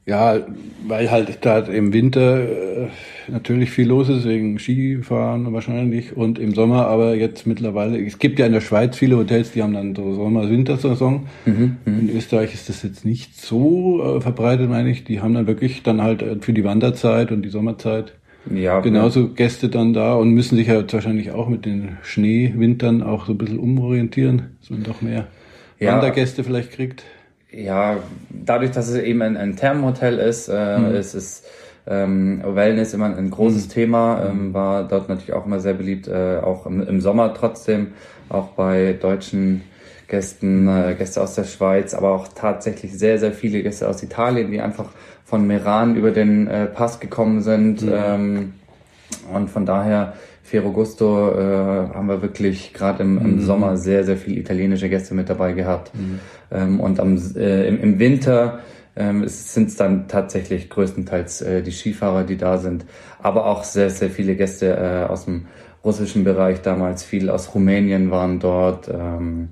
Ja, 0.05 0.39
weil 0.87 1.11
halt 1.11 1.37
da 1.45 1.59
im 1.59 1.93
Winter 1.93 2.39
äh, 2.39 2.87
natürlich 3.27 3.69
viel 3.69 3.87
los 3.87 4.09
ist, 4.09 4.25
wegen 4.27 4.57
Skifahren 4.57 5.53
wahrscheinlich 5.53 6.17
und 6.17 6.39
im 6.39 6.55
Sommer, 6.55 6.87
aber 6.87 7.15
jetzt 7.15 7.45
mittlerweile, 7.45 8.03
es 8.03 8.17
gibt 8.17 8.39
ja 8.39 8.47
in 8.47 8.53
der 8.53 8.61
Schweiz 8.61 8.97
viele 8.97 9.17
Hotels, 9.17 9.51
die 9.51 9.61
haben 9.61 9.73
dann 9.73 9.93
so 9.93 10.15
Sommer-Wintersaison. 10.15 11.27
In 11.85 12.09
Österreich 12.15 12.55
ist 12.55 12.69
das 12.69 12.81
jetzt 12.81 13.05
nicht 13.05 13.39
so 13.39 14.01
äh, 14.17 14.21
verbreitet, 14.21 14.67
meine 14.69 14.89
ich. 14.89 15.03
Die 15.03 15.21
haben 15.21 15.35
dann 15.35 15.45
wirklich 15.45 15.83
dann 15.83 16.01
halt 16.01 16.23
äh, 16.23 16.37
für 16.41 16.53
die 16.53 16.63
Wanderzeit 16.63 17.31
und 17.31 17.43
die 17.43 17.49
Sommerzeit 17.49 18.13
ja, 18.51 18.79
genauso 18.79 19.29
Gäste 19.29 19.69
dann 19.69 19.93
da 19.93 20.15
und 20.15 20.31
müssen 20.31 20.55
sich 20.55 20.67
ja 20.67 20.79
jetzt 20.79 20.93
wahrscheinlich 20.93 21.31
auch 21.31 21.49
mit 21.49 21.65
den 21.65 21.97
Schneewintern 22.01 23.03
auch 23.03 23.27
so 23.27 23.33
ein 23.33 23.37
bisschen 23.37 23.59
umorientieren, 23.59 24.57
dass 24.61 24.71
man 24.71 24.83
doch 24.83 25.01
mehr 25.01 25.27
Ja. 25.77 25.93
Wandergäste 25.93 26.43
vielleicht 26.43 26.71
kriegt. 26.71 27.03
Ja, 27.51 27.97
dadurch, 28.29 28.71
dass 28.71 28.89
es 28.89 29.01
eben 29.01 29.21
ein, 29.21 29.35
ein 29.35 29.55
Thermenhotel 29.55 30.19
ist, 30.19 30.49
äh, 30.49 30.77
es 30.93 31.15
ist 31.15 31.45
ähm, 31.87 32.43
Wellness 32.45 32.93
immer 32.93 33.05
ein 33.05 33.29
großes 33.31 33.67
Thema, 33.69 34.23
ähm, 34.29 34.53
war 34.53 34.87
dort 34.87 35.09
natürlich 35.09 35.33
auch 35.33 35.45
immer 35.45 35.59
sehr 35.59 35.73
beliebt, 35.73 36.07
äh, 36.07 36.37
auch 36.37 36.67
im, 36.67 36.85
im 36.87 37.01
Sommer 37.01 37.33
trotzdem, 37.33 37.93
auch 38.29 38.49
bei 38.49 38.93
deutschen 38.93 39.63
Gästen, 40.07 40.67
äh, 40.67 40.95
Gäste 40.95 41.21
aus 41.21 41.35
der 41.35 41.45
Schweiz, 41.45 41.95
aber 41.95 42.11
auch 42.11 42.27
tatsächlich 42.27 42.97
sehr, 42.97 43.17
sehr 43.17 43.31
viele 43.31 43.63
Gäste 43.63 43.87
aus 43.87 44.03
Italien, 44.03 44.51
die 44.51 44.61
einfach 44.61 44.89
von 45.25 45.47
Meran 45.47 45.95
über 45.95 46.11
den 46.11 46.47
äh, 46.47 46.65
Pass 46.67 46.99
gekommen 46.99 47.41
sind. 47.41 47.83
Ähm, 47.89 48.53
und 49.33 49.49
von 49.49 49.65
daher, 49.65 50.13
Ferrogusto 50.49 51.31
äh, 51.31 51.93
haben 51.93 52.07
wir 52.07 52.21
wirklich 52.21 52.73
gerade 52.73 53.03
im, 53.03 53.17
im 53.19 53.41
Sommer 53.41 53.77
sehr, 53.77 54.03
sehr 54.03 54.17
viele 54.17 54.39
italienische 54.39 54.89
Gäste 54.89 55.13
mit 55.13 55.29
dabei 55.29 55.53
gehabt. 55.53 55.91
Ähm, 56.51 56.79
und 56.79 56.99
am, 56.99 57.17
äh, 57.35 57.67
im, 57.67 57.79
im 57.81 57.99
Winter 57.99 58.59
ähm, 58.95 59.27
sind 59.27 59.69
es 59.69 59.75
dann 59.75 60.07
tatsächlich 60.07 60.69
größtenteils 60.69 61.41
äh, 61.41 61.61
die 61.61 61.71
Skifahrer, 61.71 62.23
die 62.23 62.37
da 62.37 62.57
sind. 62.57 62.85
Aber 63.21 63.45
auch 63.45 63.63
sehr, 63.63 63.89
sehr 63.91 64.09
viele 64.09 64.35
Gäste 64.35 64.75
äh, 64.75 65.09
aus 65.11 65.25
dem 65.25 65.45
russischen 65.85 66.23
Bereich 66.23 66.61
damals, 66.61 67.03
viel 67.03 67.29
aus 67.29 67.53
Rumänien 67.53 68.09
waren 68.11 68.39
dort. 68.39 68.89
Ähm, 68.89 69.49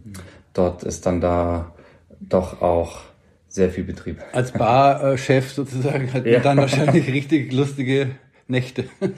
dort 0.54 0.84
ist 0.84 1.06
dann 1.06 1.22
da 1.22 1.72
doch 2.20 2.62
auch 2.62 3.01
sehr 3.48 3.70
viel 3.70 3.84
Betrieb. 3.86 4.18
Als 4.34 4.51
Barchef 4.51 5.51
sozusagen 5.51 6.12
hat 6.13 6.25
man 6.25 6.34
Ja. 6.34 6.39
dann 6.39 6.58
wahrscheinlich 6.58 7.08
richtig 7.13 7.54
lustige 7.54 8.08
Nächte. 8.48 8.86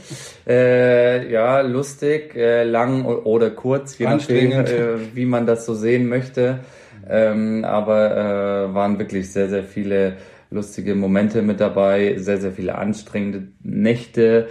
Äh, 0.48 1.32
ja, 1.32 1.62
lustig, 1.62 2.36
äh, 2.36 2.64
lang 2.64 3.06
oder 3.06 3.52
kurz, 3.52 4.00
je 4.00 4.06
nachdem, 4.08 4.52
äh, 4.52 5.16
wie 5.16 5.26
man 5.26 5.46
das 5.46 5.68
so 5.68 5.76
sehen 5.76 6.10
möchte. 6.10 6.62
Ähm, 7.08 7.64
aber 7.66 8.18
äh, 8.18 8.74
waren 8.74 8.98
wirklich 8.98 9.32
sehr, 9.32 9.48
sehr 9.48 9.64
viele 9.64 10.18
lustige 10.50 10.96
Momente 10.96 11.44
mit 11.44 11.60
dabei, 11.60 12.16
sehr, 12.18 12.40
sehr 12.40 12.52
viele 12.52 12.76
anstrengende 12.76 13.50
Nächte. 13.62 14.48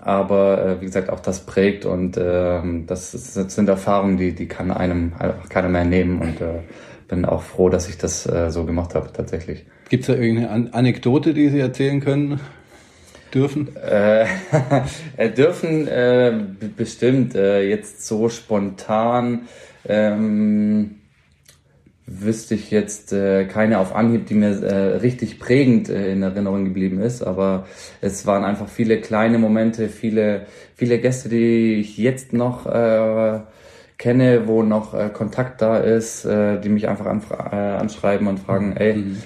Aber 0.00 0.64
äh, 0.64 0.80
wie 0.80 0.86
gesagt, 0.86 1.10
auch 1.10 1.20
das 1.20 1.44
prägt 1.44 1.84
und 1.84 2.16
äh, 2.16 2.62
das, 2.86 3.12
ist, 3.12 3.36
das 3.36 3.54
sind 3.54 3.68
Erfahrungen, 3.68 4.16
die, 4.16 4.34
die 4.34 4.48
kann 4.48 4.70
einem 4.70 5.12
einfach 5.18 5.50
keiner 5.50 5.68
mehr 5.68 5.84
nehmen 5.84 6.22
und 6.22 6.40
äh, 6.40 6.60
bin 7.06 7.26
auch 7.26 7.42
froh, 7.42 7.68
dass 7.68 7.90
ich 7.90 7.98
das 7.98 8.22
so 8.22 8.64
gemacht 8.64 8.94
habe 8.94 9.12
tatsächlich. 9.12 9.66
Gibt 9.90 10.04
es 10.04 10.06
da 10.06 10.14
irgendeine 10.14 10.48
An 10.48 10.68
Anekdote, 10.72 11.34
die 11.34 11.50
Sie 11.50 11.60
erzählen 11.60 12.00
können? 12.00 12.40
Dürfen? 13.34 13.68
Äh, 15.16 15.30
dürfen 15.30 15.88
äh, 15.88 16.32
bestimmt 16.76 17.34
äh, 17.34 17.68
jetzt 17.68 18.06
so 18.06 18.28
spontan 18.28 19.42
ähm, 19.86 20.96
wüsste 22.06 22.54
ich 22.54 22.70
jetzt 22.70 23.12
äh, 23.12 23.46
keine 23.46 23.78
auf 23.78 23.94
Anhieb, 23.94 24.26
die 24.26 24.34
mir 24.34 24.62
äh, 24.62 24.96
richtig 24.96 25.38
prägend 25.38 25.88
äh, 25.88 26.12
in 26.12 26.22
Erinnerung 26.22 26.64
geblieben 26.64 27.00
ist, 27.00 27.22
aber 27.22 27.66
es 28.00 28.26
waren 28.26 28.44
einfach 28.44 28.68
viele 28.68 29.00
kleine 29.00 29.38
Momente, 29.38 29.88
viele, 29.88 30.46
viele 30.74 30.98
Gäste, 30.98 31.28
die 31.28 31.74
ich 31.74 31.96
jetzt 31.96 32.32
noch 32.32 32.66
äh, 32.66 33.40
kenne, 33.96 34.46
wo 34.46 34.62
noch 34.62 34.92
äh, 34.92 35.08
Kontakt 35.08 35.62
da 35.62 35.78
ist, 35.78 36.26
äh, 36.26 36.60
die 36.60 36.68
mich 36.68 36.88
einfach 36.88 37.06
äh, 37.06 37.56
anschreiben 37.56 38.26
und 38.26 38.38
fragen, 38.38 38.76
ey, 38.76 38.96
mhm. 38.96 39.16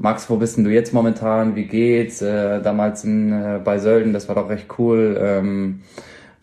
Max, 0.00 0.30
wo 0.30 0.36
bist 0.36 0.56
denn 0.56 0.64
du 0.64 0.70
jetzt 0.70 0.94
momentan? 0.94 1.56
Wie 1.56 1.64
geht's? 1.64 2.22
Äh, 2.22 2.62
damals 2.62 3.02
in, 3.02 3.32
äh, 3.32 3.60
bei 3.62 3.78
Sölden, 3.78 4.12
das 4.12 4.28
war 4.28 4.36
doch 4.36 4.48
recht 4.48 4.78
cool. 4.78 5.18
Ähm, 5.20 5.80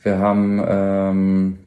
wir 0.03 0.19
haben 0.19 0.61
ähm, 0.67 1.59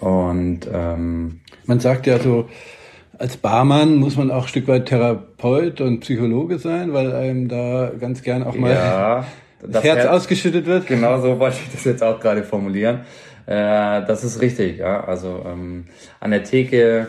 Und 0.00 0.68
ähm, 0.70 1.40
man 1.64 1.80
sagt 1.80 2.06
ja 2.06 2.18
so, 2.18 2.46
als 3.16 3.38
Barmann 3.38 3.96
muss 3.96 4.18
man 4.18 4.30
auch 4.30 4.42
ein 4.42 4.48
Stück 4.48 4.68
weit 4.68 4.84
Therapeut 4.84 5.80
und 5.80 6.00
Psychologe 6.00 6.58
sein, 6.58 6.92
weil 6.92 7.14
einem 7.14 7.48
da 7.48 7.90
ganz 7.98 8.22
gern 8.22 8.42
auch 8.42 8.54
mal 8.54 8.70
ja, 8.70 9.26
das, 9.66 9.82
Herz, 9.82 10.00
Herz, 10.00 10.10
ausgeschüttet 10.10 10.66
wird. 10.66 10.86
Genau 10.86 11.18
so 11.22 11.38
wollte 11.38 11.56
ich 11.64 11.72
das 11.72 11.84
jetzt 11.84 12.02
auch 12.02 12.20
gerade 12.20 12.44
formulieren. 12.44 13.00
Äh, 13.46 14.04
das 14.04 14.24
ist 14.24 14.42
richtig, 14.42 14.76
ja. 14.76 15.04
Also 15.04 15.42
ähm, 15.46 15.86
an 16.20 16.32
der 16.32 16.44
Theke 16.44 17.08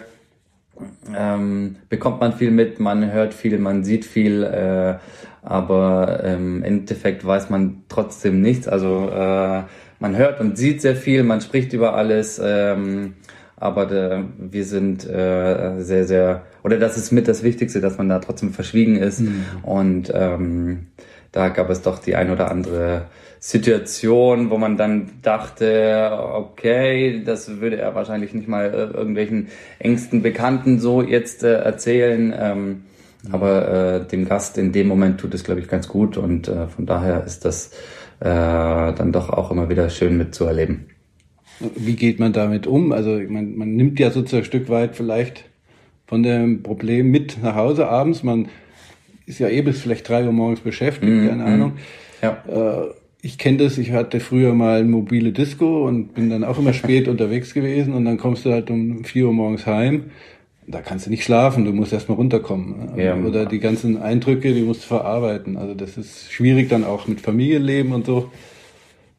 ähm, 1.13 1.75
bekommt 1.89 2.21
man 2.21 2.31
viel 2.31 2.51
mit, 2.51 2.79
man 2.79 3.11
hört 3.11 3.33
viel, 3.33 3.59
man 3.59 3.83
sieht 3.83 4.05
viel, 4.05 4.43
äh, 4.43 4.95
aber 5.41 6.22
ähm, 6.24 6.58
im 6.58 6.63
Endeffekt 6.63 7.25
weiß 7.25 7.50
man 7.50 7.84
trotzdem 7.89 8.41
nichts. 8.41 8.67
Also 8.67 9.10
äh, 9.10 9.63
man 10.00 10.15
hört 10.15 10.39
und 10.39 10.58
sieht 10.58 10.81
sehr 10.81 10.96
viel, 10.96 11.24
man 11.24 11.41
spricht 11.41 11.74
über 11.74 11.96
alles. 11.96 12.41
Ähm, 12.43 13.15
aber 13.60 13.86
der, 13.86 14.24
wir 14.38 14.63
sind 14.63 15.08
äh, 15.08 15.79
sehr, 15.79 16.05
sehr, 16.05 16.43
oder 16.63 16.77
das 16.77 16.98
ist 16.98 17.12
mit 17.12 17.27
das 17.27 17.43
Wichtigste, 17.43 17.81
dass 17.81 17.98
man 17.98 18.08
da 18.08 18.19
trotzdem 18.19 18.53
verschwiegen 18.53 18.96
ist. 18.96 19.19
Mhm. 19.19 19.46
Und 19.63 20.12
ähm, 20.13 20.88
da 21.31 21.50
gab 21.50 21.69
es 21.69 21.81
doch 21.81 22.00
die 22.00 22.15
ein 22.15 22.31
oder 22.31 22.50
andere 22.50 23.08
Situation, 23.39 24.50
wo 24.50 24.58
man 24.58 24.77
dann 24.77 25.10
dachte, 25.22 26.12
okay, 26.34 27.22
das 27.25 27.60
würde 27.60 27.77
er 27.77 27.96
wahrscheinlich 27.96 28.34
nicht 28.34 28.48
mal 28.48 28.65
äh, 28.65 28.98
irgendwelchen 28.98 29.50
engsten 29.77 30.22
Bekannten 30.22 30.79
so 30.79 31.01
jetzt 31.01 31.43
äh, 31.43 31.53
erzählen. 31.53 32.34
Ähm. 32.38 32.84
Aber 33.31 34.01
äh, 34.01 34.07
dem 34.07 34.25
Gast 34.25 34.57
in 34.57 34.71
dem 34.71 34.88
Moment 34.88 35.19
tut 35.19 35.33
es, 35.33 35.43
glaube 35.43 35.59
ich, 35.59 35.67
ganz 35.67 35.88
gut 35.88 36.17
und 36.17 36.47
äh, 36.47 36.67
von 36.67 36.85
daher 36.85 37.23
ist 37.25 37.43
das 37.43 37.71
äh, 38.21 38.23
dann 38.23 39.11
doch 39.11 39.29
auch 39.29 39.51
immer 39.51 39.69
wieder 39.69 39.89
schön 39.89 40.17
mitzuerleben. 40.17 40.85
Wie 41.75 41.95
geht 41.95 42.19
man 42.19 42.31
damit 42.31 42.67
um? 42.67 42.93
Also 42.93 43.19
man, 43.27 43.55
man 43.57 43.75
nimmt 43.75 43.99
ja 43.99 44.11
sozusagen 44.11 44.43
ein 44.43 44.45
Stück 44.45 44.69
weit 44.69 44.95
vielleicht 44.95 45.45
von 46.07 46.23
dem 46.23 46.63
Problem 46.63 47.11
mit 47.11 47.43
nach 47.43 47.55
Hause 47.55 47.89
abends. 47.89 48.23
Man 48.23 48.47
ist 49.25 49.39
ja 49.39 49.49
eh 49.49 49.61
bis 49.61 49.81
vielleicht 49.81 50.07
drei 50.07 50.25
Uhr 50.25 50.31
morgens 50.31 50.61
beschäftigt, 50.61 51.11
mm, 51.11 51.27
keine 51.27 51.43
Ahnung. 51.43 51.73
Ja. 52.21 52.43
Äh, 52.47 52.93
ich 53.21 53.38
kenne 53.38 53.57
das, 53.57 53.77
ich 53.77 53.91
hatte 53.91 54.21
früher 54.21 54.53
mal 54.53 54.85
mobile 54.85 55.33
Disco 55.33 55.85
und 55.85 56.13
bin 56.13 56.29
dann 56.29 56.45
auch 56.45 56.57
immer 56.57 56.73
spät 56.73 57.07
unterwegs 57.09 57.53
gewesen 57.53 57.93
und 57.93 58.05
dann 58.05 58.17
kommst 58.17 58.45
du 58.45 58.51
halt 58.51 58.71
um 58.71 59.03
vier 59.03 59.27
Uhr 59.27 59.33
morgens 59.33 59.65
heim. 59.65 60.05
Da 60.71 60.81
kannst 60.81 61.07
du 61.07 61.09
nicht 61.09 61.23
schlafen, 61.23 61.65
du 61.65 61.73
musst 61.73 61.91
erstmal 61.93 62.17
runterkommen. 62.17 62.95
Ja. 62.95 63.15
Oder 63.15 63.47
die 63.47 63.59
ganzen 63.59 63.99
Eindrücke, 63.99 64.53
die 64.53 64.61
musst 64.61 64.83
du 64.83 64.88
verarbeiten. 64.88 65.57
Also 65.57 65.73
das 65.73 65.97
ist 65.97 66.31
schwierig 66.31 66.69
dann 66.69 66.83
auch 66.83 67.07
mit 67.07 67.21
Familienleben 67.21 67.91
und 67.91 68.05
so. 68.05 68.31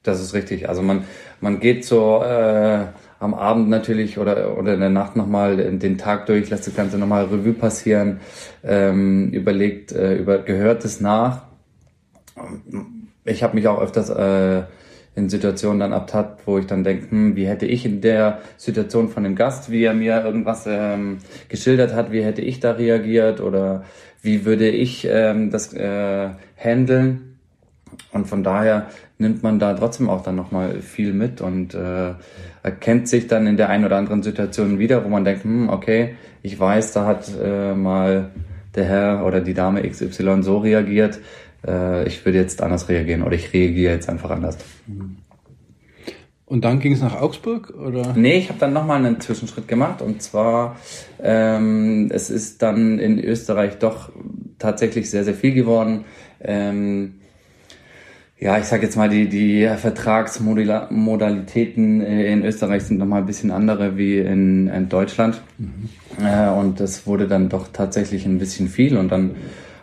Das 0.04 0.20
ist 0.20 0.32
richtig. 0.32 0.68
Also 0.68 0.80
man, 0.80 1.04
man 1.40 1.58
geht 1.58 1.84
so 1.84 2.22
äh, 2.22 2.86
am 3.18 3.34
Abend 3.34 3.68
natürlich 3.68 4.16
oder, 4.16 4.56
oder 4.56 4.74
in 4.74 4.80
der 4.80 4.90
Nacht 4.90 5.16
nochmal 5.16 5.56
den 5.56 5.98
Tag 5.98 6.26
durch, 6.26 6.50
lässt 6.50 6.68
das 6.68 6.76
Ganze 6.76 6.98
nochmal 6.98 7.24
Revue 7.24 7.52
passieren, 7.52 8.20
ähm, 8.62 9.30
überlegt, 9.30 9.90
äh, 9.90 10.14
über 10.14 10.38
Gehörtes 10.38 11.00
nach. 11.00 11.42
Ich 13.24 13.42
habe 13.42 13.56
mich 13.56 13.66
auch 13.66 13.80
öfters 13.80 14.08
äh, 14.08 14.62
in 15.20 15.28
Situationen 15.28 15.78
dann 15.78 15.92
abtat, 15.92 16.38
wo 16.46 16.58
ich 16.58 16.66
dann 16.66 16.82
denke, 16.82 17.10
hm, 17.10 17.36
wie 17.36 17.46
hätte 17.46 17.66
ich 17.66 17.84
in 17.84 18.00
der 18.00 18.40
Situation 18.56 19.08
von 19.08 19.22
dem 19.22 19.36
Gast, 19.36 19.70
wie 19.70 19.84
er 19.84 19.94
mir 19.94 20.24
irgendwas 20.24 20.64
ähm, 20.66 21.18
geschildert 21.48 21.94
hat, 21.94 22.10
wie 22.10 22.24
hätte 22.24 22.42
ich 22.42 22.58
da 22.58 22.72
reagiert 22.72 23.40
oder 23.40 23.84
wie 24.22 24.44
würde 24.44 24.68
ich 24.68 25.06
ähm, 25.08 25.50
das 25.50 25.72
äh, 25.74 26.30
handeln. 26.56 27.36
Und 28.12 28.26
von 28.26 28.42
daher 28.42 28.86
nimmt 29.18 29.42
man 29.42 29.58
da 29.58 29.74
trotzdem 29.74 30.08
auch 30.08 30.22
dann 30.22 30.36
nochmal 30.36 30.80
viel 30.80 31.12
mit 31.12 31.40
und 31.40 31.74
äh, 31.74 32.14
erkennt 32.62 33.08
sich 33.08 33.26
dann 33.26 33.46
in 33.46 33.56
der 33.56 33.68
einen 33.68 33.84
oder 33.84 33.96
anderen 33.96 34.22
Situation 34.22 34.78
wieder, 34.78 35.04
wo 35.04 35.08
man 35.08 35.24
denkt, 35.24 35.44
hm, 35.44 35.68
okay, 35.68 36.16
ich 36.42 36.58
weiß, 36.58 36.92
da 36.94 37.04
hat 37.06 37.30
äh, 37.42 37.74
mal 37.74 38.30
der 38.74 38.84
Herr 38.84 39.26
oder 39.26 39.40
die 39.40 39.54
Dame 39.54 39.88
XY 39.88 40.42
so 40.42 40.58
reagiert, 40.58 41.20
äh, 41.66 42.06
ich 42.06 42.24
würde 42.24 42.38
jetzt 42.38 42.62
anders 42.62 42.88
reagieren 42.88 43.22
oder 43.22 43.34
ich 43.34 43.52
reagiere 43.52 43.94
jetzt 43.94 44.08
einfach 44.08 44.30
anders. 44.30 44.58
Und 46.46 46.64
dann 46.64 46.80
ging 46.80 46.92
es 46.92 47.00
nach 47.00 47.20
Augsburg 47.20 47.70
oder? 47.70 48.14
Nee, 48.16 48.38
ich 48.38 48.48
habe 48.48 48.58
dann 48.58 48.72
nochmal 48.72 49.04
einen 49.04 49.20
Zwischenschritt 49.20 49.68
gemacht 49.68 50.02
und 50.02 50.22
zwar 50.22 50.76
ähm, 51.22 52.10
es 52.12 52.30
ist 52.30 52.62
dann 52.62 52.98
in 52.98 53.18
Österreich 53.18 53.78
doch 53.78 54.10
tatsächlich 54.58 55.10
sehr, 55.10 55.24
sehr 55.24 55.34
viel 55.34 55.54
geworden. 55.54 56.04
Ähm, 56.40 57.20
ja, 58.40 58.58
ich 58.58 58.64
sage 58.64 58.82
jetzt 58.84 58.96
mal, 58.96 59.10
die, 59.10 59.28
die 59.28 59.68
Vertragsmodalitäten 59.76 62.00
äh, 62.00 62.32
in 62.32 62.42
Österreich 62.42 62.84
sind 62.84 62.98
nochmal 62.98 63.20
ein 63.20 63.26
bisschen 63.26 63.50
andere 63.50 63.98
wie 63.98 64.16
in, 64.18 64.68
in 64.68 64.88
Deutschland. 64.88 65.42
Mhm. 65.58 65.90
Äh, 66.24 66.48
und 66.48 66.80
das 66.80 67.06
wurde 67.06 67.28
dann 67.28 67.50
doch 67.50 67.68
tatsächlich 67.70 68.24
ein 68.24 68.38
bisschen 68.38 68.68
viel. 68.68 68.96
Und 68.96 69.12
dann 69.12 69.32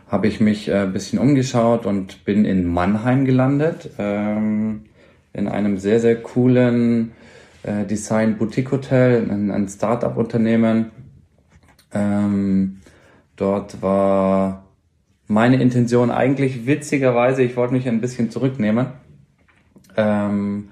habe 0.08 0.28
ich 0.28 0.40
mich 0.40 0.70
äh, 0.70 0.84
ein 0.84 0.94
bisschen 0.94 1.20
umgeschaut 1.20 1.86
und 1.86 2.26
bin 2.26 2.46
in 2.46 2.66
Mannheim 2.66 3.26
gelandet, 3.26 3.92
ähm, 3.98 4.86
in 5.34 5.48
einem 5.48 5.78
sehr, 5.78 6.00
sehr 6.00 6.22
coolen 6.22 7.12
Design 7.90 8.38
Boutique 8.38 8.72
Hotel, 8.72 9.30
ein, 9.30 9.52
ein 9.52 9.68
Start-up-Unternehmen. 9.68 10.92
Ähm, 11.94 12.78
dort 13.36 13.82
war 13.82 14.64
meine 15.28 15.62
Intention 15.62 16.10
eigentlich 16.10 16.66
witzigerweise, 16.66 17.44
ich 17.44 17.58
wollte 17.58 17.74
mich 17.74 17.88
ein 17.88 18.00
bisschen 18.00 18.32
zurücknehmen. 18.32 18.88
Ähm, 19.98 20.70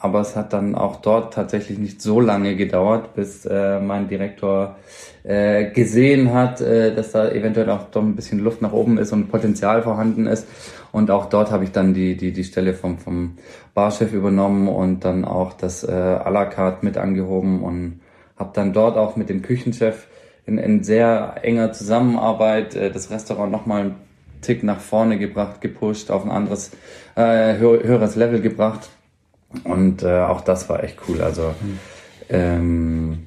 aber 0.00 0.20
es 0.20 0.34
hat 0.34 0.54
dann 0.54 0.74
auch 0.74 0.96
dort 0.96 1.34
tatsächlich 1.34 1.78
nicht 1.78 2.00
so 2.00 2.20
lange 2.20 2.56
gedauert, 2.56 3.14
bis 3.14 3.44
äh, 3.44 3.78
mein 3.80 4.08
Direktor 4.08 4.76
äh, 5.24 5.70
gesehen 5.70 6.32
hat, 6.32 6.62
äh, 6.62 6.94
dass 6.94 7.12
da 7.12 7.28
eventuell 7.28 7.68
auch 7.68 7.90
doch 7.90 8.02
ein 8.02 8.16
bisschen 8.16 8.38
Luft 8.38 8.62
nach 8.62 8.72
oben 8.72 8.96
ist 8.96 9.12
und 9.12 9.30
Potenzial 9.30 9.82
vorhanden 9.82 10.26
ist. 10.26 10.48
Und 10.90 11.10
auch 11.10 11.26
dort 11.26 11.50
habe 11.50 11.64
ich 11.64 11.72
dann 11.72 11.92
die, 11.92 12.16
die, 12.16 12.32
die 12.32 12.44
Stelle 12.44 12.72
vom, 12.72 12.98
vom 12.98 13.36
Barchef 13.74 14.14
übernommen 14.14 14.68
und 14.68 15.04
dann 15.04 15.26
auch 15.26 15.52
das 15.52 15.84
äh, 15.84 15.92
à 15.92 16.30
la 16.30 16.46
carte 16.46 16.84
mit 16.84 16.96
angehoben 16.96 17.62
und 17.62 18.00
habe 18.38 18.50
dann 18.54 18.72
dort 18.72 18.96
auch 18.96 19.16
mit 19.16 19.28
dem 19.28 19.42
Küchenchef 19.42 20.06
in, 20.46 20.56
in 20.56 20.82
sehr 20.82 21.34
enger 21.42 21.72
Zusammenarbeit 21.72 22.74
äh, 22.74 22.90
das 22.90 23.10
Restaurant 23.10 23.52
nochmal 23.52 23.80
einen 23.82 23.96
Tick 24.40 24.62
nach 24.64 24.80
vorne 24.80 25.18
gebracht, 25.18 25.60
gepusht, 25.60 26.10
auf 26.10 26.24
ein 26.24 26.30
anderes, 26.30 26.70
äh, 27.14 27.58
höheres 27.58 28.16
Level 28.16 28.40
gebracht. 28.40 28.88
Und 29.64 30.02
äh, 30.02 30.20
auch 30.20 30.42
das 30.42 30.68
war 30.68 30.84
echt 30.84 30.98
cool. 31.08 31.20
Also 31.22 31.54
ähm, 32.28 33.26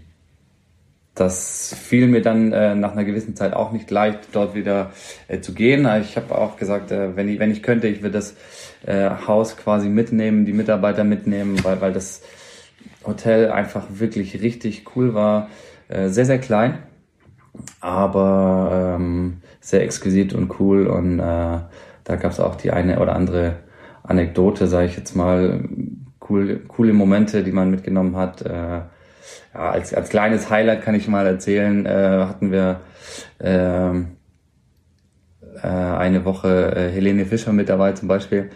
das 1.15 1.75
fiel 1.79 2.07
mir 2.07 2.21
dann 2.21 2.51
äh, 2.53 2.75
nach 2.75 2.93
einer 2.93 3.03
gewissen 3.03 3.35
Zeit 3.35 3.53
auch 3.53 3.71
nicht 3.71 3.91
leicht, 3.91 4.29
dort 4.31 4.55
wieder 4.55 4.91
äh, 5.27 5.41
zu 5.41 5.53
gehen. 5.53 5.87
Ich 6.01 6.15
habe 6.15 6.35
auch 6.35 6.57
gesagt, 6.57 6.91
äh, 6.91 7.15
wenn, 7.15 7.29
ich, 7.29 7.39
wenn 7.39 7.51
ich 7.51 7.61
könnte, 7.61 7.87
ich 7.87 8.01
würde 8.01 8.13
das 8.13 8.35
äh, 8.85 9.09
Haus 9.27 9.57
quasi 9.57 9.89
mitnehmen, 9.89 10.45
die 10.45 10.53
Mitarbeiter 10.53 11.03
mitnehmen, 11.03 11.63
weil, 11.63 11.81
weil 11.81 11.93
das 11.93 12.23
Hotel 13.05 13.51
einfach 13.51 13.85
wirklich 13.89 14.41
richtig 14.41 14.85
cool 14.95 15.13
war. 15.13 15.49
Äh, 15.87 16.09
sehr, 16.09 16.25
sehr 16.25 16.39
klein, 16.39 16.79
aber 17.79 18.95
ähm, 18.97 19.41
sehr 19.59 19.83
exquisit 19.83 20.33
und 20.33 20.59
cool. 20.59 20.87
Und 20.87 21.19
äh, 21.19 21.59
da 22.03 22.15
gab 22.15 22.31
es 22.31 22.39
auch 22.39 22.55
die 22.55 22.71
eine 22.71 22.99
oder 22.99 23.15
andere 23.15 23.57
Anekdote, 24.01 24.67
sage 24.67 24.87
ich 24.87 24.97
jetzt 24.97 25.15
mal, 25.15 25.63
cool, 26.29 26.61
coole 26.67 26.93
Momente, 26.93 27.43
die 27.43 27.51
man 27.51 27.71
mitgenommen 27.71 28.15
hat. 28.15 28.41
Äh, 28.41 28.81
ja, 29.53 29.71
als, 29.71 29.93
als 29.93 30.09
kleines 30.09 30.49
Highlight 30.49 30.81
kann 30.81 30.95
ich 30.95 31.07
mal 31.07 31.25
erzählen, 31.25 31.85
äh, 31.85 32.25
hatten 32.27 32.51
wir 32.51 32.81
äh, 33.39 33.99
äh, 35.61 35.67
eine 35.67 36.25
Woche 36.25 36.75
äh, 36.75 36.91
Helene 36.91 37.25
Fischer 37.25 37.53
mit 37.53 37.69
dabei 37.69 37.93
zum 37.93 38.07
Beispiel. 38.07 38.49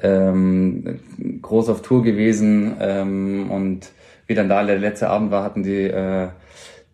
Ähm, 0.00 1.00
groß 1.42 1.68
auf 1.68 1.82
Tour 1.82 2.02
gewesen 2.02 2.76
ähm, 2.80 3.50
und 3.50 3.90
wie 4.26 4.34
dann 4.34 4.48
da 4.48 4.64
der 4.64 4.78
letzte 4.78 5.08
Abend 5.08 5.30
war, 5.30 5.44
hatten 5.44 5.62
die 5.62 5.84
äh, 5.84 6.28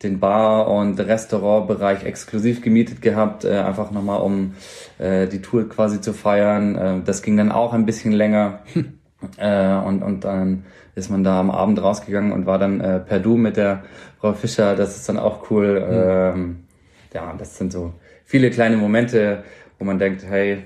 den 0.02 0.18
Bar- 0.18 0.68
und 0.68 0.98
Restaurantbereich 0.98 2.04
exklusiv 2.04 2.60
gemietet 2.60 3.02
gehabt, 3.02 3.44
äh, 3.44 3.58
einfach 3.58 3.90
nochmal 3.90 4.20
um 4.20 4.54
äh, 4.98 5.26
die 5.28 5.40
Tour 5.40 5.68
quasi 5.68 6.00
zu 6.00 6.12
feiern. 6.12 6.76
Äh, 6.76 7.00
das 7.04 7.22
ging 7.22 7.36
dann 7.36 7.52
auch 7.52 7.72
ein 7.72 7.86
bisschen 7.86 8.12
länger. 8.12 8.60
Äh, 9.36 9.74
und, 9.74 10.02
und 10.02 10.24
dann 10.24 10.64
ist 10.94 11.10
man 11.10 11.24
da 11.24 11.40
am 11.40 11.50
Abend 11.50 11.82
rausgegangen 11.82 12.32
und 12.32 12.46
war 12.46 12.58
dann 12.58 12.80
äh, 12.80 13.00
per 13.00 13.18
Du 13.18 13.36
mit 13.36 13.56
der 13.56 13.84
Frau 14.20 14.32
Fischer. 14.32 14.76
Das 14.76 14.96
ist 14.96 15.08
dann 15.08 15.18
auch 15.18 15.50
cool. 15.50 15.80
Mhm. 15.80 16.40
Ähm, 16.40 16.56
ja, 17.14 17.34
das 17.38 17.58
sind 17.58 17.72
so 17.72 17.92
viele 18.24 18.50
kleine 18.50 18.76
Momente, 18.76 19.44
wo 19.78 19.84
man 19.84 19.98
denkt, 19.98 20.24
hey, 20.28 20.64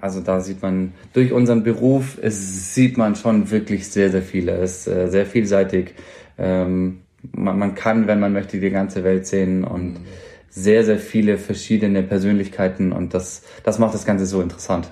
also 0.00 0.20
da 0.20 0.40
sieht 0.40 0.62
man 0.62 0.94
durch 1.12 1.32
unseren 1.32 1.62
Beruf, 1.62 2.18
es 2.20 2.74
sieht 2.74 2.96
man 2.96 3.16
schon 3.16 3.50
wirklich 3.50 3.88
sehr, 3.88 4.10
sehr 4.10 4.22
viele. 4.22 4.52
Es 4.52 4.86
ist 4.86 4.94
äh, 4.94 5.08
sehr 5.08 5.26
vielseitig. 5.26 5.94
Ähm, 6.38 7.02
man, 7.32 7.58
man 7.58 7.74
kann, 7.74 8.06
wenn 8.06 8.20
man 8.20 8.32
möchte, 8.32 8.60
die 8.60 8.70
ganze 8.70 9.04
Welt 9.04 9.26
sehen 9.26 9.64
und 9.64 9.94
mhm. 9.94 10.06
sehr, 10.48 10.84
sehr 10.84 10.98
viele 10.98 11.36
verschiedene 11.36 12.02
Persönlichkeiten 12.02 12.92
und 12.92 13.12
das, 13.12 13.42
das 13.62 13.78
macht 13.78 13.94
das 13.94 14.06
Ganze 14.06 14.26
so 14.26 14.40
interessant. 14.40 14.90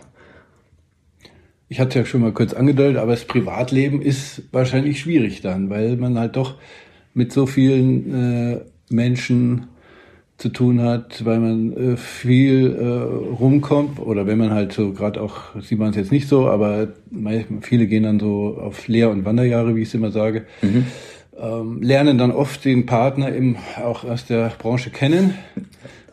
Ich 1.69 1.81
hatte 1.81 1.99
ja 1.99 2.05
schon 2.07 2.23
mal 2.23 2.33
kurz 2.33 2.55
angedeutet, 2.55 2.97
aber 2.97 3.13
das 3.13 3.25
Privatleben 3.25 4.01
ist 4.01 4.43
wahrscheinlich 4.53 5.01
schwierig 5.01 5.43
dann, 5.43 5.69
weil 5.69 5.97
man 5.97 6.19
halt 6.19 6.37
doch 6.37 6.55
mit 7.13 7.33
so 7.33 7.47
vielen 7.47 8.55
äh, 8.55 8.61
Menschen 8.91 9.69
zu 10.39 10.51
tun 10.51 10.81
hat, 10.81 11.25
weil 11.25 11.41
man 11.41 11.73
äh, 11.73 11.97
viel 11.97 12.77
äh, 12.77 13.35
rumkommt 13.35 13.99
oder 13.99 14.27
wenn 14.27 14.39
man 14.39 14.53
halt 14.53 14.73
so 14.73 14.93
gerade 14.93 15.21
auch, 15.21 15.35
sieht 15.61 15.79
man 15.79 15.91
es 15.91 15.97
jetzt 15.97 16.13
nicht 16.13 16.29
so, 16.29 16.49
aber 16.49 16.89
viele 17.61 17.89
gehen 17.89 18.05
dann 18.05 18.21
so 18.21 18.57
auf 18.57 18.87
Lehr- 18.87 19.11
und 19.11 19.25
Wanderjahre, 19.25 19.75
wie 19.75 19.83
ich 19.83 19.89
es 19.89 19.95
immer 19.95 20.13
sage, 20.13 20.47
mhm. 20.63 20.87
ähm, 21.39 21.83
lernen 21.83 22.19
dann 22.19 22.31
oft 22.31 22.65
den 22.65 22.87
Partner 22.87 23.35
im, 23.35 23.57
auch 23.85 24.05
aus 24.05 24.27
der 24.27 24.53
Branche 24.57 24.91
kennen, 24.91 25.35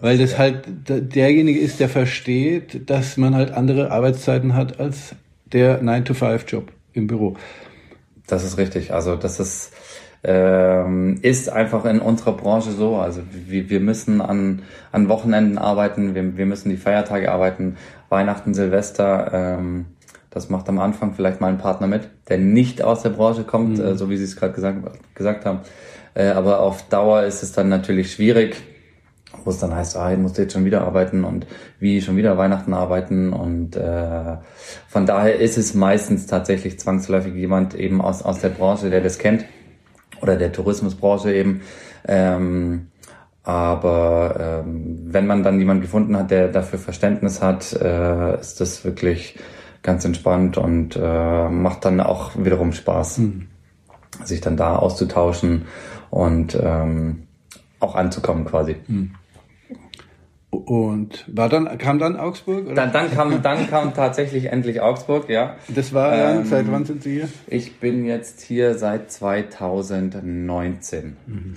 weil 0.01 0.17
das 0.17 0.39
halt 0.39 0.63
derjenige 0.87 1.59
ist, 1.59 1.79
der 1.79 1.87
versteht, 1.87 2.89
dass 2.89 3.17
man 3.17 3.35
halt 3.35 3.51
andere 3.51 3.91
Arbeitszeiten 3.91 4.55
hat 4.55 4.79
als 4.79 5.15
der 5.55 5.81
9-to-5-Job 5.81 6.69
im 6.91 7.07
Büro. 7.07 7.37
Das 8.27 8.43
ist 8.43 8.57
richtig. 8.57 8.93
Also 8.93 9.15
das 9.15 9.39
ist, 9.39 9.71
ähm, 10.23 11.17
ist 11.21 11.49
einfach 11.49 11.85
in 11.85 11.99
unserer 11.99 12.33
Branche 12.33 12.71
so. 12.71 12.97
Also 12.97 13.21
wir, 13.31 13.69
wir 13.69 13.79
müssen 13.79 14.19
an, 14.19 14.63
an 14.91 15.07
Wochenenden 15.07 15.57
arbeiten, 15.57 16.13
wir, 16.13 16.35
wir 16.35 16.45
müssen 16.45 16.69
die 16.69 16.77
Feiertage 16.77 17.31
arbeiten, 17.31 17.77
Weihnachten, 18.09 18.53
Silvester. 18.53 19.31
Ähm, 19.33 19.85
das 20.29 20.49
macht 20.49 20.67
am 20.67 20.79
Anfang 20.79 21.13
vielleicht 21.13 21.39
mal 21.39 21.47
ein 21.47 21.57
Partner 21.57 21.87
mit, 21.87 22.09
der 22.27 22.37
nicht 22.37 22.81
aus 22.81 23.03
der 23.03 23.11
Branche 23.11 23.45
kommt, 23.45 23.77
mhm. 23.77 23.85
äh, 23.85 23.95
so 23.95 24.09
wie 24.09 24.17
Sie 24.17 24.25
es 24.25 24.35
gerade 24.35 24.53
gesagt, 24.53 24.79
gesagt 25.15 25.45
haben. 25.45 25.61
Äh, 26.15 26.27
aber 26.27 26.59
auf 26.59 26.89
Dauer 26.89 27.23
ist 27.23 27.43
es 27.43 27.53
dann 27.53 27.69
natürlich 27.69 28.11
schwierig 28.11 28.57
wo 29.43 29.49
es 29.49 29.59
dann 29.59 29.75
heißt, 29.75 29.97
ah, 29.97 30.11
ich 30.11 30.17
muss 30.17 30.37
jetzt 30.37 30.53
schon 30.53 30.65
wieder 30.65 30.81
arbeiten 30.81 31.23
und 31.23 31.45
wie 31.79 32.01
schon 32.01 32.17
wieder 32.17 32.37
Weihnachten 32.37 32.73
arbeiten 32.73 33.33
und 33.33 33.75
äh, 33.75 34.37
von 34.87 35.05
daher 35.05 35.39
ist 35.39 35.57
es 35.57 35.73
meistens 35.73 36.27
tatsächlich 36.27 36.79
zwangsläufig 36.79 37.33
jemand 37.33 37.75
eben 37.75 38.01
aus, 38.01 38.21
aus 38.23 38.39
der 38.39 38.49
Branche, 38.49 38.89
der 38.89 39.01
das 39.01 39.17
kennt 39.17 39.45
oder 40.21 40.35
der 40.35 40.51
Tourismusbranche 40.51 41.33
eben. 41.33 41.61
Ähm, 42.07 42.87
aber 43.43 44.63
ähm, 44.65 45.01
wenn 45.05 45.27
man 45.27 45.43
dann 45.43 45.59
jemanden 45.59 45.83
gefunden 45.83 46.17
hat, 46.17 46.31
der 46.31 46.47
dafür 46.47 46.79
Verständnis 46.79 47.43
hat, 47.43 47.73
äh, 47.73 48.39
ist 48.39 48.59
das 48.59 48.83
wirklich 48.83 49.37
ganz 49.83 50.03
entspannt 50.03 50.57
und 50.57 50.95
äh, 50.99 51.49
macht 51.49 51.85
dann 51.85 51.99
auch 51.99 52.31
wiederum 52.35 52.73
Spaß, 52.73 53.19
mhm. 53.19 53.47
sich 54.23 54.41
dann 54.41 54.57
da 54.57 54.77
auszutauschen 54.77 55.65
und 56.09 56.57
ähm, 56.59 57.27
auch 57.79 57.95
anzukommen 57.95 58.45
quasi. 58.45 58.77
Mhm. 58.87 59.11
Und 60.55 61.25
war 61.27 61.49
dann, 61.49 61.77
kam 61.77 61.99
dann 61.99 62.15
Augsburg? 62.15 62.65
Oder? 62.65 62.75
Dann, 62.75 62.91
dann, 62.91 63.11
kam, 63.11 63.41
dann 63.41 63.69
kam 63.69 63.93
tatsächlich 63.93 64.45
endlich 64.45 64.81
Augsburg, 64.81 65.29
ja. 65.29 65.55
Das 65.67 65.93
war 65.93 66.15
ähm, 66.15 66.45
seit 66.45 66.71
wann 66.71 66.85
sind 66.85 67.03
Sie 67.03 67.13
hier? 67.13 67.29
Ich 67.47 67.79
bin 67.79 68.05
jetzt 68.05 68.41
hier 68.41 68.75
seit 68.75 69.11
2019. 69.11 71.17
Mhm. 71.25 71.55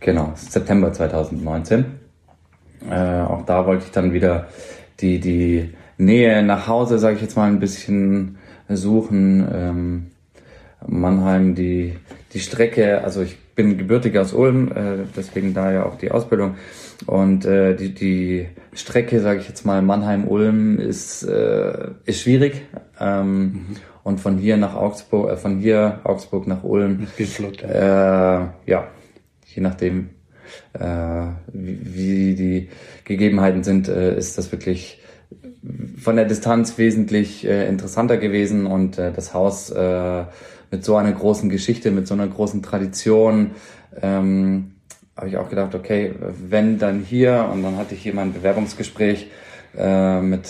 Genau, 0.00 0.32
September 0.34 0.92
2019. 0.92 1.84
Äh, 2.90 3.22
auch 3.22 3.44
da 3.44 3.66
wollte 3.66 3.84
ich 3.86 3.92
dann 3.92 4.12
wieder 4.12 4.48
die, 5.00 5.20
die 5.20 5.70
Nähe 5.98 6.42
nach 6.42 6.66
Hause, 6.66 6.98
sage 6.98 7.16
ich 7.16 7.22
jetzt 7.22 7.36
mal, 7.36 7.48
ein 7.48 7.60
bisschen 7.60 8.38
suchen. 8.68 9.46
Ähm, 9.52 10.06
Mannheim, 10.86 11.54
die, 11.54 11.96
die 12.32 12.40
Strecke, 12.40 13.02
also 13.04 13.22
ich 13.22 13.38
bin 13.54 13.78
gebürtig 13.78 14.18
aus 14.18 14.32
Ulm, 14.32 14.72
äh, 14.72 15.04
deswegen 15.16 15.54
da 15.54 15.72
ja 15.72 15.84
auch 15.84 15.96
die 15.96 16.10
Ausbildung. 16.10 16.56
Und 17.06 17.44
äh, 17.44 17.74
die, 17.74 17.94
die 17.94 18.48
Strecke, 18.74 19.20
sage 19.20 19.40
ich 19.40 19.48
jetzt 19.48 19.64
mal, 19.64 19.82
Mannheim-Ulm 19.82 20.78
ist, 20.78 21.22
äh, 21.24 21.90
ist 22.04 22.20
schwierig. 22.20 22.62
Ähm, 23.00 23.42
mhm. 23.42 23.66
Und 24.04 24.20
von 24.20 24.38
hier 24.38 24.56
nach 24.56 24.74
Augsburg, 24.74 25.30
äh, 25.30 25.36
von 25.36 25.58
hier 25.58 26.00
Augsburg 26.04 26.46
nach 26.46 26.64
Ulm. 26.64 27.06
Geht 27.16 27.28
flott. 27.28 27.62
Äh, 27.62 27.78
ja, 27.78 28.88
je 29.46 29.62
nachdem, 29.62 30.10
äh, 30.72 31.26
wie, 31.52 31.94
wie 31.94 32.34
die 32.34 32.68
Gegebenheiten 33.04 33.62
sind, 33.62 33.88
äh, 33.88 34.16
ist 34.16 34.38
das 34.38 34.52
wirklich 34.52 35.00
von 35.96 36.16
der 36.16 36.24
Distanz 36.24 36.76
wesentlich 36.78 37.46
äh, 37.46 37.68
interessanter 37.68 38.16
gewesen 38.16 38.66
und 38.66 38.98
äh, 38.98 39.12
das 39.12 39.32
Haus 39.32 39.70
äh, 39.70 40.24
mit 40.70 40.84
so 40.84 40.96
einer 40.96 41.12
großen 41.12 41.50
Geschichte, 41.50 41.90
mit 41.90 42.08
so 42.08 42.14
einer 42.14 42.26
großen 42.26 42.62
Tradition, 42.62 43.52
ähm, 44.00 44.72
habe 45.16 45.28
ich 45.28 45.36
auch 45.36 45.48
gedacht, 45.48 45.74
okay, 45.74 46.14
wenn 46.48 46.78
dann 46.78 47.00
hier, 47.00 47.48
und 47.52 47.62
dann 47.62 47.76
hatte 47.76 47.94
ich 47.94 48.02
hier 48.02 48.14
mein 48.14 48.32
Bewerbungsgespräch 48.32 49.28
äh, 49.76 50.20
mit 50.20 50.48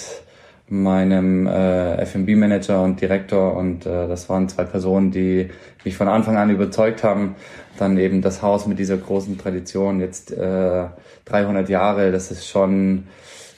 meinem 0.68 1.46
äh, 1.46 1.96
F&B-Manager 1.96 2.82
und 2.82 3.00
Direktor 3.00 3.56
und 3.56 3.84
äh, 3.84 4.08
das 4.08 4.28
waren 4.28 4.48
zwei 4.48 4.64
Personen, 4.64 5.10
die 5.10 5.50
mich 5.84 5.96
von 5.96 6.08
Anfang 6.08 6.36
an 6.36 6.50
überzeugt 6.50 7.04
haben. 7.04 7.34
Dann 7.78 7.98
eben 7.98 8.22
das 8.22 8.40
Haus 8.42 8.66
mit 8.66 8.78
dieser 8.78 8.96
großen 8.96 9.36
Tradition, 9.36 10.00
jetzt 10.00 10.30
äh, 10.32 10.84
300 11.26 11.68
Jahre, 11.68 12.10
das 12.12 12.30
ist 12.30 12.48
schon 12.48 13.04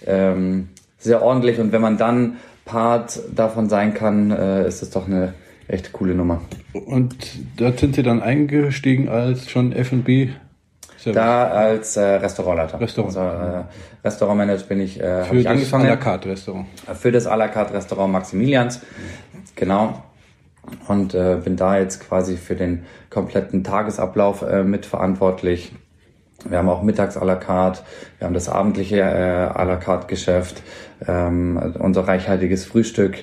ähm, 0.07 0.71
sehr 0.99 1.23
ordentlich 1.23 1.61
und 1.61 1.71
wenn 1.73 1.83
man 1.83 1.99
dann 1.99 2.39
Part 2.65 3.21
davon 3.35 3.69
sein 3.69 3.95
kann, 3.95 4.31
äh, 4.31 4.67
ist 4.67 4.83
das 4.83 4.91
doch 4.91 5.07
eine 5.07 5.35
echt 5.69 5.93
coole 5.93 6.15
Nummer. 6.15 6.41
Und 6.73 7.15
dort 7.57 7.79
sind 7.79 7.95
Sie 7.95 8.03
dann 8.03 8.23
eingestiegen 8.23 9.09
als 9.09 9.51
schon 9.51 9.73
F&B 9.73 10.31
da 11.13 11.49
als 11.49 11.97
äh, 11.97 12.03
Restaurantleiter. 12.03 12.81
Restaurant. 12.81 13.17
Also, 13.17 13.21
äh, 13.21 13.65
Restaurantmanager 14.05 14.65
bin 14.67 14.81
ich, 14.81 15.01
äh, 15.01 15.25
für 15.25 15.37
ich 15.37 15.45
das 15.45 15.73
à 15.73 15.87
la 15.87 15.97
carte 15.97 16.29
Restaurant. 16.29 16.67
Für 16.95 17.13
das 17.13 17.27
à 17.27 17.37
la 17.37 17.49
carte 17.49 17.75
Restaurant 17.75 18.13
Maximilians. 18.13 18.81
Genau. 19.57 20.03
Und 20.89 21.15
äh, 21.15 21.37
bin 21.45 21.57
da 21.57 21.79
jetzt 21.79 22.09
quasi 22.09 22.37
für 22.37 22.55
den 22.55 22.87
kompletten 23.11 23.65
Tagesablauf 23.65 24.43
äh, 24.43 24.65
mitverantwortlich. 24.65 25.73
Wir 26.47 26.59
haben 26.59 26.69
auch 26.69 26.83
mittags 26.83 27.17
à 27.17 27.25
la 27.25 27.37
carte, 27.37 27.83
wir 28.19 28.27
haben 28.27 28.35
das 28.35 28.49
abendliche 28.49 29.01
äh, 29.01 29.03
à 29.03 29.65
la 29.65 29.77
carte 29.77 30.07
Geschäft, 30.09 30.63
ähm, 31.07 31.75
unser 31.79 32.07
reichhaltiges 32.07 32.67
Frühstück, 32.67 33.17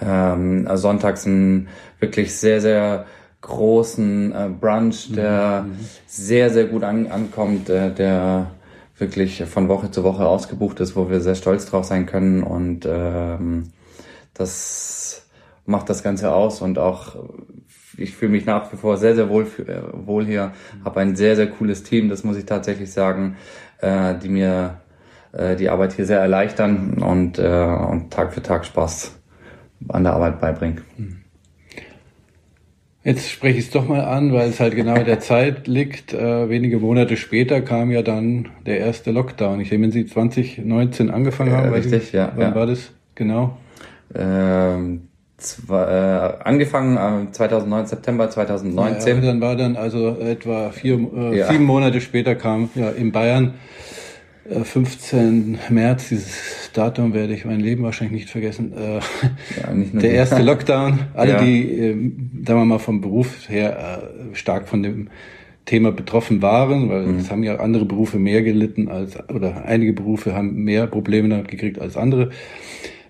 ähm, 0.00 0.68
sonntags 0.74 1.26
ein 1.26 1.68
wirklich 1.98 2.36
sehr, 2.36 2.60
sehr 2.60 3.06
großen 3.40 4.32
äh, 4.32 4.48
Brunch, 4.48 5.12
der 5.14 5.64
mhm. 5.66 5.76
sehr, 6.06 6.50
sehr 6.50 6.64
gut 6.64 6.84
an, 6.84 7.06
ankommt, 7.06 7.68
äh, 7.68 7.92
der 7.92 8.50
wirklich 8.98 9.42
von 9.44 9.68
Woche 9.68 9.90
zu 9.90 10.04
Woche 10.04 10.26
ausgebucht 10.26 10.80
ist, 10.80 10.94
wo 10.94 11.08
wir 11.08 11.20
sehr 11.20 11.34
stolz 11.34 11.66
drauf 11.66 11.84
sein 11.84 12.06
können 12.06 12.42
und 12.42 12.86
ähm, 12.86 13.72
das 14.34 15.26
macht 15.64 15.88
das 15.88 16.02
Ganze 16.02 16.32
aus 16.32 16.60
und 16.60 16.78
auch 16.78 17.16
ich 17.96 18.14
fühle 18.14 18.32
mich 18.32 18.46
nach 18.46 18.72
wie 18.72 18.76
vor 18.76 18.96
sehr, 18.96 19.14
sehr 19.14 19.28
wohl, 19.28 19.46
äh, 19.66 20.06
wohl 20.06 20.26
hier, 20.26 20.52
habe 20.84 21.00
ein 21.00 21.16
sehr, 21.16 21.36
sehr 21.36 21.48
cooles 21.48 21.82
Team, 21.82 22.08
das 22.08 22.24
muss 22.24 22.36
ich 22.36 22.46
tatsächlich 22.46 22.92
sagen, 22.92 23.36
äh, 23.78 24.14
die 24.18 24.28
mir 24.28 24.80
äh, 25.32 25.56
die 25.56 25.68
Arbeit 25.68 25.92
hier 25.92 26.06
sehr 26.06 26.20
erleichtern 26.20 27.02
und, 27.02 27.38
äh, 27.38 27.42
und 27.42 28.12
Tag 28.12 28.32
für 28.32 28.42
Tag 28.42 28.64
Spaß 28.64 29.16
an 29.88 30.04
der 30.04 30.14
Arbeit 30.14 30.40
beibringen. 30.40 30.82
Jetzt 33.02 33.30
spreche 33.30 33.58
ich 33.58 33.66
es 33.66 33.70
doch 33.70 33.88
mal 33.88 34.04
an, 34.04 34.34
weil 34.34 34.50
es 34.50 34.60
halt 34.60 34.76
genau 34.76 34.94
in 34.94 35.06
der 35.06 35.20
Zeit 35.20 35.66
liegt. 35.66 36.12
Äh, 36.12 36.50
wenige 36.50 36.78
Monate 36.78 37.16
später 37.16 37.62
kam 37.62 37.90
ja 37.90 38.02
dann 38.02 38.48
der 38.66 38.78
erste 38.78 39.10
Lockdown. 39.10 39.60
Ich 39.60 39.70
nehme, 39.70 39.84
wenn 39.84 39.92
Sie 39.92 40.04
2019 40.04 41.10
angefangen 41.10 41.52
haben. 41.52 41.72
Äh, 41.72 41.76
richtig, 41.76 42.12
ja. 42.12 42.32
Wann 42.36 42.50
ja. 42.50 42.54
war 42.54 42.66
das 42.66 42.90
genau? 43.14 43.56
Ähm, 44.14 45.08
zwei, 45.38 45.82
äh, 45.82 46.44
angefangen 46.44 46.98
am 46.98 47.32
2009, 47.32 47.86
September 47.86 48.28
2019. 48.28 49.16
Ja, 49.16 49.22
dann 49.22 49.40
war 49.40 49.56
dann 49.56 49.76
also 49.76 50.18
etwa 50.18 50.70
vier, 50.70 50.98
äh, 51.16 51.38
ja. 51.38 51.50
sieben 51.50 51.64
Monate 51.64 52.02
später 52.02 52.34
kam 52.34 52.68
ja 52.74 52.90
in 52.90 53.12
Bayern 53.12 53.54
15 54.50 55.54
äh, 55.68 55.72
März, 55.72 56.08
dieses 56.08 56.70
Datum 56.72 57.14
werde 57.14 57.34
ich 57.34 57.44
mein 57.44 57.60
Leben 57.60 57.82
wahrscheinlich 57.82 58.22
nicht 58.22 58.30
vergessen. 58.30 58.72
Äh, 58.72 59.00
ja, 59.60 59.72
nicht 59.72 60.00
der 60.00 60.12
erste 60.12 60.42
Lockdown. 60.42 60.98
Alle, 61.14 61.32
ja. 61.32 61.42
die, 61.42 61.70
äh, 61.70 61.92
sagen 62.44 62.60
wir 62.60 62.64
mal, 62.64 62.78
vom 62.78 63.00
Beruf 63.00 63.48
her 63.48 64.02
äh, 64.32 64.34
stark 64.34 64.68
von 64.68 64.82
dem 64.82 65.08
Thema 65.66 65.92
betroffen 65.92 66.42
waren, 66.42 66.88
weil 66.88 67.06
mhm. 67.06 67.18
es 67.18 67.30
haben 67.30 67.42
ja 67.44 67.56
andere 67.60 67.84
Berufe 67.84 68.18
mehr 68.18 68.42
gelitten 68.42 68.88
als, 68.88 69.18
oder 69.30 69.64
einige 69.64 69.92
Berufe 69.92 70.34
haben 70.34 70.64
mehr 70.64 70.86
Probleme 70.86 71.28
damit 71.28 71.48
gekriegt 71.48 71.80
als 71.80 71.96
andere. 71.96 72.30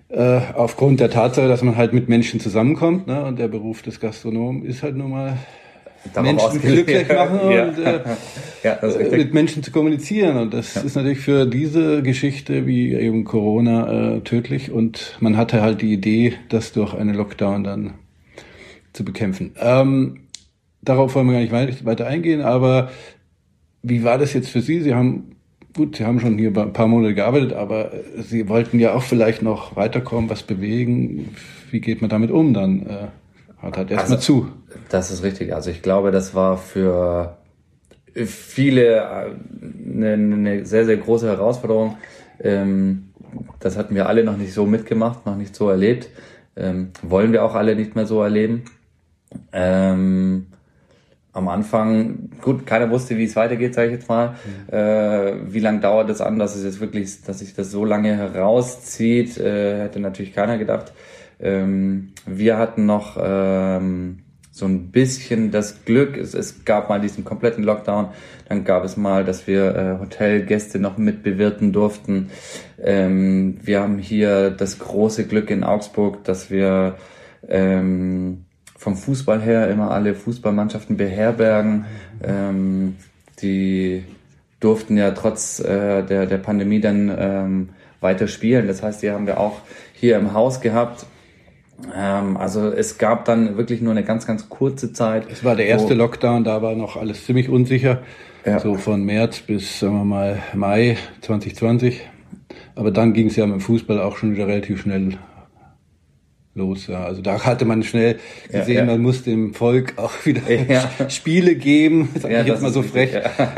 Äh, 0.09 0.41
aufgrund 0.55 0.99
der 0.99 1.09
Tatsache, 1.09 1.47
dass 1.47 1.63
man 1.63 1.77
halt 1.77 1.93
mit 1.93 2.09
Menschen 2.09 2.39
zusammenkommt, 2.39 3.07
ne, 3.07 3.23
und 3.25 3.39
der 3.39 3.47
Beruf 3.47 3.81
des 3.81 3.99
Gastronomen 3.99 4.63
ist 4.63 4.83
halt 4.83 4.97
nun 4.97 5.11
mal 5.11 5.37
Menschen 6.21 6.61
glücklich 6.61 7.07
machen 7.07 7.39
ja. 7.51 7.65
und 7.65 7.79
äh, 7.79 7.99
ja, 8.63 8.79
mit 9.11 9.33
Menschen 9.33 9.63
zu 9.63 9.71
kommunizieren. 9.71 10.37
Und 10.37 10.53
das 10.53 10.75
ja. 10.75 10.81
ist 10.81 10.95
natürlich 10.95 11.19
für 11.19 11.45
diese 11.45 12.01
Geschichte 12.01 12.65
wie 12.65 12.93
eben 12.93 13.23
Corona 13.23 14.15
äh, 14.15 14.21
tödlich. 14.21 14.71
Und 14.71 15.17
man 15.19 15.37
hatte 15.37 15.61
halt 15.61 15.81
die 15.81 15.93
Idee, 15.93 16.33
das 16.49 16.71
durch 16.73 16.93
einen 16.93 17.15
Lockdown 17.15 17.63
dann 17.63 17.93
zu 18.93 19.05
bekämpfen. 19.05 19.51
Ähm, 19.59 20.21
darauf 20.81 21.15
wollen 21.15 21.29
wir 21.29 21.47
gar 21.47 21.65
nicht 21.65 21.85
weiter 21.85 22.07
eingehen, 22.07 22.41
aber 22.41 22.91
wie 23.83 24.03
war 24.03 24.17
das 24.17 24.33
jetzt 24.33 24.49
für 24.49 24.61
Sie? 24.61 24.81
Sie 24.81 24.93
haben, 24.93 25.35
gut, 25.75 25.95
Sie 25.95 26.05
haben 26.05 26.19
schon 26.19 26.37
hier 26.37 26.55
ein 26.55 26.73
paar 26.73 26.87
Monate 26.87 27.15
gearbeitet, 27.15 27.53
aber 27.53 27.91
Sie 28.17 28.47
wollten 28.49 28.79
ja 28.79 28.93
auch 28.93 29.03
vielleicht 29.03 29.41
noch 29.41 29.75
weiterkommen, 29.75 30.29
was 30.29 30.43
bewegen. 30.43 31.35
Wie 31.71 31.79
geht 31.79 32.01
man 32.01 32.09
damit 32.09 32.31
um 32.31 32.53
dann? 32.53 33.09
Äh, 33.61 33.65
hat 33.65 33.77
halt 33.77 33.91
erstmal 33.91 34.17
also, 34.17 34.43
zu. 34.43 34.51
Das 34.89 35.11
ist 35.11 35.23
richtig. 35.23 35.53
Also 35.53 35.69
ich 35.69 35.81
glaube, 35.81 36.11
das 36.11 36.35
war 36.35 36.57
für 36.57 37.37
viele 38.13 39.05
eine, 39.05 40.13
eine 40.13 40.65
sehr, 40.65 40.85
sehr 40.85 40.97
große 40.97 41.27
Herausforderung. 41.27 41.97
Ähm, 42.41 43.09
das 43.59 43.77
hatten 43.77 43.95
wir 43.95 44.07
alle 44.07 44.23
noch 44.23 44.37
nicht 44.37 44.53
so 44.53 44.65
mitgemacht, 44.65 45.25
noch 45.25 45.37
nicht 45.37 45.55
so 45.55 45.69
erlebt. 45.69 46.09
Ähm, 46.55 46.91
wollen 47.01 47.31
wir 47.31 47.45
auch 47.45 47.55
alle 47.55 47.75
nicht 47.75 47.95
mehr 47.95 48.05
so 48.05 48.21
erleben. 48.21 48.63
Ähm, 49.53 50.47
am 51.33 51.47
Anfang, 51.47 52.29
gut, 52.41 52.65
keiner 52.65 52.89
wusste, 52.89 53.17
wie 53.17 53.23
es 53.23 53.37
weitergeht, 53.37 53.73
sage 53.73 53.87
ich 53.87 53.93
jetzt 53.93 54.09
mal. 54.09 54.35
Mhm. 54.69 54.73
Äh, 54.73 55.53
wie 55.53 55.59
lange 55.59 55.79
dauert 55.79 56.09
es 56.09 56.19
an, 56.19 56.37
dass 56.39 56.55
es 56.55 56.65
jetzt 56.65 56.81
wirklich, 56.81 57.23
dass 57.23 57.39
sich 57.39 57.53
das 57.53 57.71
so 57.71 57.85
lange 57.85 58.15
herauszieht, 58.17 59.37
äh, 59.37 59.83
hätte 59.83 60.01
natürlich 60.01 60.33
keiner 60.33 60.57
gedacht. 60.57 60.91
Ähm, 61.41 62.13
wir 62.25 62.57
hatten 62.57 62.85
noch 62.85 63.17
ähm, 63.21 64.19
so 64.51 64.65
ein 64.65 64.91
bisschen 64.91 65.49
das 65.49 65.85
Glück, 65.85 66.17
es, 66.17 66.33
es 66.33 66.65
gab 66.65 66.89
mal 66.89 66.99
diesen 66.99 67.23
kompletten 67.23 67.63
Lockdown, 67.63 68.09
dann 68.47 68.65
gab 68.65 68.83
es 68.83 68.97
mal, 68.97 69.23
dass 69.23 69.47
wir 69.47 69.75
äh, 69.75 69.99
Hotelgäste 69.99 70.77
noch 70.77 70.97
mit 70.97 71.23
bewirten 71.23 71.71
durften. 71.71 72.29
Ähm, 72.79 73.57
wir 73.63 73.81
haben 73.81 73.97
hier 73.97 74.51
das 74.51 74.77
große 74.77 75.25
Glück 75.25 75.49
in 75.49 75.63
Augsburg, 75.63 76.23
dass 76.25 76.51
wir 76.51 76.95
ähm, 77.47 78.45
vom 78.77 78.97
Fußball 78.97 79.41
her 79.41 79.69
immer 79.69 79.91
alle 79.91 80.15
Fußballmannschaften 80.15 80.97
beherbergen. 80.97 81.85
Ähm, 82.23 82.97
die 83.41 84.03
durften 84.59 84.97
ja 84.97 85.11
trotz 85.11 85.59
äh, 85.59 86.03
der, 86.03 86.25
der 86.25 86.37
Pandemie 86.37 86.81
dann 86.81 87.15
ähm, 87.17 87.69
weiter 87.99 88.27
spielen. 88.27 88.67
Das 88.67 88.83
heißt, 88.83 89.01
die 89.01 89.11
haben 89.11 89.27
wir 89.27 89.39
auch 89.39 89.61
hier 89.93 90.17
im 90.17 90.33
Haus 90.33 90.61
gehabt 90.61 91.05
ähm, 91.95 92.37
also 92.37 92.69
es 92.69 92.97
gab 92.97 93.25
dann 93.25 93.57
wirklich 93.57 93.81
nur 93.81 93.91
eine 93.91 94.03
ganz, 94.03 94.27
ganz 94.27 94.49
kurze 94.49 94.93
Zeit. 94.93 95.25
Es 95.31 95.43
war 95.43 95.55
der 95.55 95.67
erste 95.67 95.93
Lockdown, 95.93 96.43
da 96.43 96.61
war 96.61 96.75
noch 96.75 96.97
alles 96.97 97.25
ziemlich 97.25 97.49
unsicher. 97.49 98.01
Ja. 98.45 98.59
So 98.59 98.75
von 98.75 99.03
März 99.03 99.39
bis, 99.41 99.79
sagen 99.79 99.93
wir 99.93 100.05
mal, 100.05 100.39
Mai 100.53 100.97
2020. 101.21 102.01
Aber 102.75 102.91
dann 102.91 103.13
ging 103.13 103.27
es 103.27 103.35
ja 103.35 103.45
mit 103.45 103.55
dem 103.55 103.61
Fußball 103.61 103.99
auch 103.99 104.17
schon 104.17 104.33
wieder 104.33 104.47
relativ 104.47 104.81
schnell 104.81 105.17
los. 106.55 106.87
Ja. 106.87 107.03
Also 107.03 107.21
da 107.21 107.43
hatte 107.43 107.65
man 107.65 107.83
schnell 107.83 108.19
gesehen, 108.51 108.73
ja, 108.73 108.79
ja. 108.81 108.85
man 108.85 109.01
muss 109.01 109.23
dem 109.23 109.53
Volk 109.53 109.93
auch 109.97 110.13
wieder 110.25 110.41
Spiele 111.09 111.55
geben. 111.55 112.09
Sag 112.19 112.31
ja, 112.31 112.41
ich 112.41 112.47
jetzt 112.47 112.61
mal 112.61 112.71
so 112.71 112.81
frech. 112.81 113.11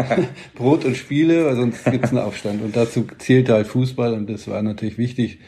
Brot 0.56 0.86
und 0.86 0.98
Spiele, 0.98 1.46
weil 1.46 1.56
sonst 1.56 1.86
gibt's 1.86 2.10
einen 2.10 2.20
Aufstand. 2.20 2.62
Und 2.62 2.76
dazu 2.76 3.08
zählte 3.18 3.54
halt 3.54 3.68
Fußball 3.68 4.14
und 4.14 4.30
das 4.30 4.48
war 4.48 4.62
natürlich 4.62 4.98
wichtig, 4.98 5.40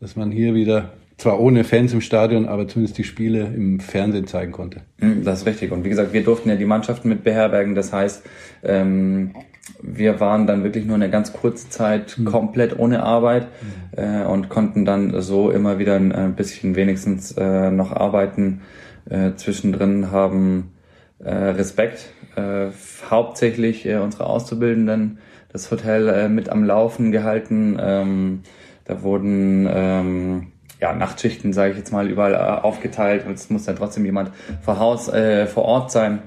dass 0.00 0.16
man 0.16 0.30
hier 0.30 0.54
wieder 0.54 0.92
zwar 1.18 1.40
ohne 1.40 1.64
Fans 1.64 1.92
im 1.92 2.00
Stadion, 2.00 2.46
aber 2.46 2.68
zumindest 2.68 2.96
die 2.96 3.04
Spiele 3.04 3.40
im 3.40 3.80
Fernsehen 3.80 4.26
zeigen 4.26 4.52
konnte. 4.52 4.82
Hm, 5.00 5.24
das 5.24 5.40
ist 5.40 5.46
richtig. 5.46 5.72
Und 5.72 5.84
wie 5.84 5.88
gesagt, 5.88 6.12
wir 6.12 6.22
durften 6.22 6.48
ja 6.48 6.54
die 6.54 6.64
Mannschaften 6.64 7.08
mit 7.08 7.24
beherbergen. 7.24 7.74
Das 7.74 7.92
heißt, 7.92 8.24
ähm, 8.62 9.34
wir 9.82 10.20
waren 10.20 10.46
dann 10.46 10.64
wirklich 10.64 10.86
nur 10.86 10.94
eine 10.94 11.10
ganz 11.10 11.32
kurze 11.32 11.68
Zeit 11.68 12.16
mhm. 12.18 12.24
komplett 12.24 12.78
ohne 12.78 13.02
Arbeit 13.02 13.48
mhm. 13.96 14.02
äh, 14.02 14.24
und 14.24 14.48
konnten 14.48 14.84
dann 14.84 15.20
so 15.20 15.50
immer 15.50 15.78
wieder 15.78 15.96
ein, 15.96 16.34
bisschen 16.36 16.76
wenigstens 16.76 17.32
äh, 17.32 17.70
noch 17.72 17.92
arbeiten. 17.92 18.62
Äh, 19.10 19.32
zwischendrin 19.34 20.12
haben 20.12 20.72
äh, 21.18 21.32
Respekt, 21.32 22.10
äh, 22.36 22.68
hauptsächlich 23.10 23.86
äh, 23.86 23.96
unsere 23.96 24.26
Auszubildenden, 24.26 25.18
das 25.50 25.70
Hotel 25.70 26.28
mit 26.28 26.48
am 26.48 26.62
Laufen 26.62 27.10
gehalten. 27.10 27.76
Ähm, 27.80 28.42
da 28.84 29.02
wurden 29.02 29.68
ähm, 29.70 30.52
ja, 30.80 30.94
Nachtschichten, 30.94 31.52
sage 31.52 31.72
ich 31.72 31.78
jetzt 31.78 31.92
mal, 31.92 32.08
überall 32.08 32.34
äh, 32.34 32.36
aufgeteilt 32.36 33.26
und 33.26 33.34
es 33.34 33.50
muss 33.50 33.64
dann 33.64 33.76
trotzdem 33.76 34.04
jemand 34.04 34.30
vor 34.62 34.78
Haus, 34.78 35.08
äh, 35.08 35.46
vor 35.46 35.64
Ort 35.64 35.90
sein. 35.90 36.20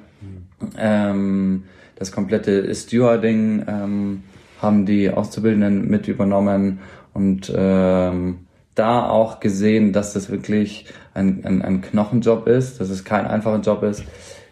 Ähm, 0.78 1.64
das 1.96 2.12
komplette 2.12 2.74
Stewarding 2.74 3.64
ähm, 3.68 4.24
haben 4.62 4.86
die 4.86 5.10
Auszubildenden 5.10 5.90
mit 5.90 6.08
übernommen 6.08 6.80
und 7.14 7.52
ähm, 7.56 8.48
da 8.76 9.10
auch 9.10 9.40
gesehen, 9.40 9.94
dass 9.94 10.14
das 10.14 10.30
wirklich 10.30 10.86
ein, 11.14 11.46
ein, 11.46 11.62
ein 11.62 11.82
Knochenjob 11.82 12.48
ist, 12.48 12.80
dass 12.80 12.90
es 12.90 13.04
kein 13.04 13.28
einfacher 13.28 13.60
Job 13.60 13.84
ist. 13.84 14.04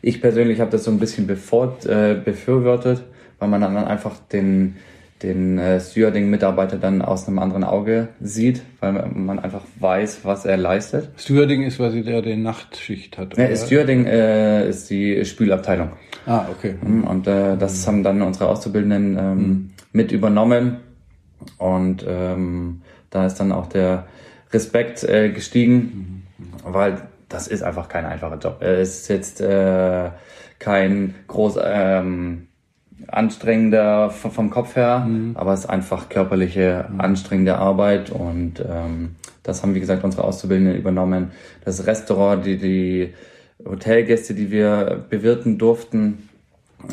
Ich 0.02 0.22
persönlich 0.22 0.60
habe 0.60 0.72
das 0.72 0.84
so 0.84 0.92
ein 0.92 1.00
bisschen 1.00 1.28
bevor, 1.28 1.78
äh, 1.86 2.16
befürwortet, 2.16 3.04
weil 3.40 3.50
man 3.50 3.62
dann 3.62 3.78
einfach 3.78 4.16
den 4.32 4.76
den 5.24 5.58
äh, 5.58 5.80
Stewarding-Mitarbeiter 5.80 6.78
dann 6.78 7.02
aus 7.02 7.28
einem 7.28 7.40
anderen 7.40 7.64
Auge 7.64 8.10
sieht, 8.22 8.62
weil 8.80 8.94
man 9.14 9.40
einfach 9.40 9.64
weiß, 9.80 10.22
was 10.24 10.46
er 10.46 10.58
leistet. 10.58 11.10
Stewarding 11.18 11.64
ist 11.64 11.78
quasi 11.78 12.04
der, 12.04 12.22
der 12.22 12.38
Nachtschicht 12.38 13.18
hat. 13.18 13.34
Oder? 13.34 13.50
Ja, 13.50 13.56
Stewarding 13.56 14.06
äh, 14.06 14.70
ist 14.70 14.90
die 14.90 15.26
Spülabteilung. 15.26 15.90
Ah, 16.26 16.46
okay. 16.50 16.76
Mhm, 16.82 17.04
und 17.04 17.28
äh, 17.28 17.58
das 17.58 17.86
haben 17.86 18.04
dann 18.04 18.22
unsere 18.22 18.50
Auszubildenden 18.50 19.18
ähm, 19.18 19.38
mhm. 19.38 19.70
mit 19.92 20.12
übernommen. 20.12 20.78
Und 21.58 22.06
ähm, 22.08 22.82
da 23.10 23.26
ist 23.26 23.36
dann 23.36 23.52
auch 23.52 23.68
der 23.68 24.06
Respekt 24.54 25.04
äh, 25.04 25.30
gestiegen, 25.30 26.24
mhm. 26.38 26.54
weil 26.64 27.02
das 27.28 27.48
ist 27.48 27.62
einfach 27.62 27.90
kein 27.90 28.06
einfacher 28.06 28.38
Job. 28.38 28.62
Es 28.62 29.02
ist 29.02 29.08
jetzt 29.10 29.42
äh, 29.42 30.10
kein 30.60 31.16
groß 31.28 31.60
ähm, 31.64 32.49
anstrengender 33.08 34.10
vom 34.10 34.50
Kopf 34.50 34.76
her, 34.76 35.00
mhm. 35.08 35.32
aber 35.36 35.54
es 35.54 35.62
ist 35.62 35.70
einfach 35.70 36.10
körperliche, 36.10 36.86
mhm. 36.90 37.02
anstrengende 37.02 37.58
Arbeit 37.58 38.10
und 38.10 38.60
ähm, 38.60 39.16
das 39.44 39.64
haben, 39.64 39.76
wie 39.76 39.80
gesagt, 39.80 40.04
unsere 40.04 40.24
Auszubildenden 40.24 40.76
übernommen. 40.76 41.32
Das 41.66 41.88
Restaurant, 41.88 42.46
die, 42.46 42.58
die 42.58 43.14
Hotelgäste, 43.66 44.34
die 44.34 44.52
wir 44.52 45.06
bewirten 45.10 45.58
durften, 45.58 46.30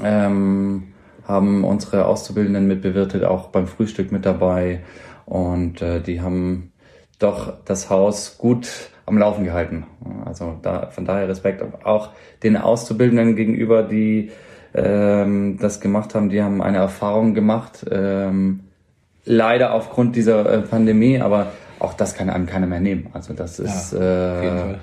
ähm, 0.03 0.85
haben 1.27 1.65
unsere 1.65 2.07
Auszubildenden 2.07 2.67
mit 2.67 2.83
bewirtet, 2.83 3.25
auch 3.25 3.49
beim 3.49 3.67
Frühstück 3.67 4.13
mit 4.13 4.25
dabei 4.25 4.81
und 5.25 5.83
äh, 5.83 6.01
die 6.01 6.21
haben 6.21 6.73
doch 7.19 7.55
das 7.65 7.91
Haus 7.91 8.39
gut 8.39 8.69
am 9.07 9.19
Laufen 9.19 9.45
gehalten. 9.45 9.87
Also 10.25 10.59
da, 10.63 10.91
von 10.91 11.05
daher 11.05 11.29
Respekt 11.29 11.63
auch 11.85 12.11
den 12.43 12.57
Auszubildenden 12.57 13.37
gegenüber, 13.37 13.83
die 13.83 14.31
ähm, 14.77 15.59
das 15.61 15.81
gemacht 15.81 16.15
haben. 16.15 16.29
Die 16.29 16.43
haben 16.43 16.63
eine 16.63 16.79
Erfahrung 16.79 17.35
gemacht, 17.35 17.85
ähm, 17.91 18.61
leider 19.25 19.73
aufgrund 19.75 20.17
dieser 20.17 20.51
äh, 20.51 20.59
Pandemie, 20.63 21.21
aber 21.21 21.53
auch 21.79 21.95
das 21.95 22.15
kann 22.15 22.31
einem 22.31 22.47
keiner 22.47 22.67
mehr 22.67 22.81
nehmen. 22.81 23.09
Also 23.13 23.35
das 23.35 23.59
ist 23.59 23.93
ja, 23.93 24.73
äh, 24.73 24.75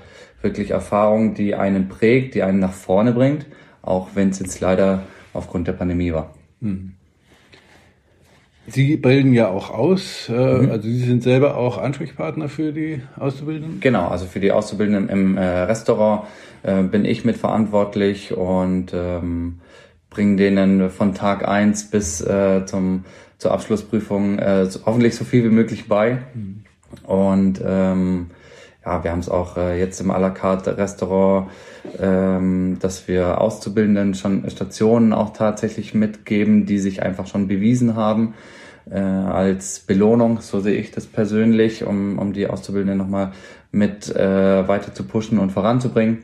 wirklich 0.42 0.72
Erfahrung, 0.72 1.34
die 1.34 1.56
einen 1.56 1.88
prägt, 1.88 2.36
die 2.36 2.44
einen 2.44 2.60
nach 2.60 2.74
vorne 2.74 3.14
bringt, 3.14 3.46
auch 3.82 4.10
wenn 4.16 4.30
es 4.30 4.40
jetzt 4.40 4.60
leider 4.60 5.04
aufgrund 5.34 5.68
der 5.68 5.74
Pandemie 5.74 6.14
war. 6.14 6.34
Hm. 6.62 6.94
Sie 8.68 8.96
bilden 8.96 9.34
ja 9.34 9.50
auch 9.50 9.72
aus, 9.72 10.30
äh, 10.30 10.32
mhm. 10.32 10.72
also 10.72 10.88
Sie 10.88 11.00
sind 11.00 11.22
selber 11.22 11.58
auch 11.58 11.78
Ansprechpartner 11.78 12.48
für 12.48 12.72
die 12.72 13.02
Auszubildenden? 13.20 13.82
Genau, 13.82 14.08
also 14.08 14.26
für 14.26 14.40
die 14.40 14.54
Auszubildenden 14.54 15.10
im 15.10 15.36
äh, 15.36 15.44
Restaurant 15.44 16.24
äh, 16.64 16.82
bin 16.82 17.04
ich 17.04 17.26
mitverantwortlich 17.26 18.36
und 18.36 18.94
ähm, 18.94 19.60
bringe 20.14 20.38
denen 20.38 20.90
von 20.90 21.14
Tag 21.14 21.48
eins 21.48 21.90
bis 21.90 22.22
äh, 22.22 22.66
zum, 22.66 23.06
zur 23.38 23.52
Abschlussprüfung 23.52 24.40
äh, 24.40 24.68
hoffentlich 24.86 25.16
so 25.16 25.26
viel 25.26 25.44
wie 25.44 25.50
möglich 25.50 25.88
bei. 25.88 26.20
Mhm. 26.34 26.64
Und 27.04 27.62
ähm, 27.66 28.28
ja, 28.86 29.04
wir 29.04 29.12
haben 29.12 29.20
es 29.20 29.30
auch 29.30 29.58
äh, 29.58 29.80
jetzt 29.80 30.00
im 30.02 30.12
à 30.12 30.20
la 30.20 30.30
carte 30.30 30.78
Restaurant, 30.78 31.50
ähm, 32.00 32.78
dass 32.80 33.08
wir 33.08 33.42
Auszubildenden 33.42 34.14
schon 34.14 34.50
Stationen 34.50 35.14
auch 35.14 35.34
tatsächlich 35.34 35.94
mitgeben, 35.94 36.66
die 36.66 36.80
sich 36.80 37.02
einfach 37.02 37.28
schon 37.28 37.48
bewiesen 37.48 37.96
haben 37.96 38.36
äh, 38.90 39.00
als 39.00 39.80
Belohnung, 39.80 40.42
so 40.42 40.60
sehe 40.60 40.76
ich 40.76 40.92
das 40.92 41.08
persönlich, 41.08 41.86
um, 41.86 42.20
um 42.20 42.34
die 42.34 42.48
Auszubildenden 42.48 42.98
nochmal 42.98 43.32
mit 43.72 44.14
äh, 44.16 44.68
weiter 44.68 44.94
zu 44.94 45.04
pushen 45.04 45.40
und 45.40 45.52
voranzubringen 45.52 46.20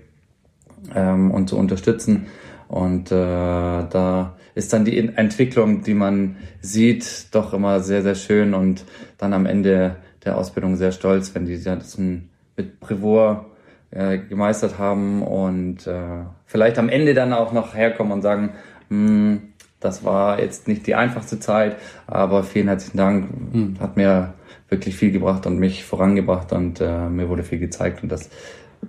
ähm, 0.94 1.32
und 1.32 1.50
zu 1.50 1.58
unterstützen. 1.58 2.28
Und 2.70 3.12
äh, 3.12 3.16
da 3.16 4.38
ist 4.54 4.72
dann 4.74 4.86
die 4.86 4.98
Entwicklung, 4.98 5.82
die 5.82 5.96
man 5.96 6.38
sieht, 6.62 7.34
doch 7.34 7.52
immer 7.54 7.80
sehr, 7.80 8.04
sehr 8.04 8.14
schön 8.14 8.54
und 8.54 8.86
dann 9.18 9.34
am 9.34 9.48
Ende 9.48 9.96
der 10.24 10.38
Ausbildung 10.38 10.76
sehr 10.76 10.92
stolz, 10.92 11.34
wenn 11.34 11.46
die 11.46 11.62
das 11.62 11.98
mit 11.98 12.80
Bravour 12.80 13.48
äh, 13.90 14.20
gemeistert 14.20 14.78
haben 14.78 15.24
und 15.24 15.88
äh, 15.88 16.26
vielleicht 16.46 16.78
am 16.78 16.90
Ende 16.90 17.16
dann 17.16 17.34
auch 17.34 17.54
noch 17.54 17.74
herkommen 17.74 18.14
und 18.14 18.22
sagen, 18.22 18.52
hm, 18.90 19.42
das 19.80 20.04
war 20.06 20.40
jetzt 20.40 20.68
nicht 20.68 20.86
die 20.86 20.94
einfachste 20.94 21.40
Zeit, 21.40 21.76
aber 22.06 22.44
vielen 22.44 22.68
herzlichen 22.68 22.98
Dank, 22.98 23.30
hm. 23.52 23.78
hat 23.80 23.98
mir 23.98 24.36
wirklich 24.68 24.96
viel 24.96 25.12
gebracht 25.12 25.48
und 25.48 25.58
mich 25.58 25.84
vorangebracht 25.84 26.54
und 26.54 26.82
äh, 26.82 27.10
mir 27.10 27.30
wurde 27.30 27.42
viel 27.42 27.58
gezeigt 27.58 28.04
und 28.04 28.12
das 28.12 28.30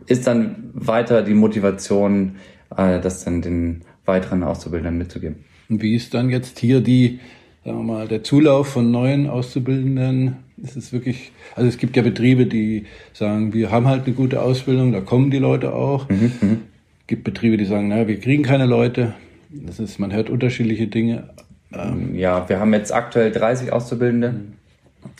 ist 0.07 0.27
dann 0.27 0.71
weiter 0.75 1.23
die 1.23 1.35
Motivation, 1.35 2.37
äh, 2.76 3.00
das 3.00 3.24
dann 3.24 3.42
den 3.42 3.83
weiteren 4.04 4.42
Auszubildenden 4.42 4.98
mitzugeben. 4.98 5.44
Und 5.68 5.83
wie 5.83 5.94
ist 5.94 6.14
dann 6.14 6.30
jetzt 6.30 6.59
hier 6.59 6.80
die, 6.80 7.20
sagen 7.64 7.78
wir 7.78 7.85
mal, 7.85 8.09
der 8.09 8.24
Zulauf 8.24 8.68
von 8.68 8.90
neuen 8.90 9.28
Auszubildenden? 9.28 10.37
Ist 10.62 10.76
es 10.76 10.92
wirklich, 10.92 11.33
also 11.56 11.68
es 11.68 11.78
gibt 11.78 11.96
ja 11.96 12.02
Betriebe, 12.02 12.46
die 12.46 12.87
sagen, 13.12 13.52
wir 13.54 13.70
haben 13.70 13.87
halt 13.87 14.06
eine 14.06 14.14
gute 14.14 14.42
Ausbildung, 14.42 14.92
da 14.92 15.00
kommen 15.00 15.30
die 15.30 15.38
Leute 15.38 15.72
auch. 15.72 16.09
Mhm, 16.09 16.33
mhm. 16.40 16.61
es 17.00 17.06
gibt 17.06 17.24
Betriebe, 17.24 17.56
die 17.56 17.64
sagen, 17.64 17.88
naja, 17.88 18.09
wir 18.09 18.20
kriegen 18.20 18.42
keine 18.42 18.66
Leute. 18.66 19.14
Das 19.48 19.78
ist, 19.78 19.98
man 19.98 20.12
hört 20.12 20.28
unterschiedliche 20.28 20.87
Dinge. 20.87 21.30
Ähm 21.72 22.14
ja, 22.14 22.48
wir 22.48 22.61
haben 22.61 22.74
jetzt 22.74 22.92
aktuell 22.92 23.30
30 23.30 23.72
Auszubildende. 23.72 24.33
Mhm. 24.33 24.52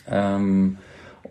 Ähm, 0.09 0.77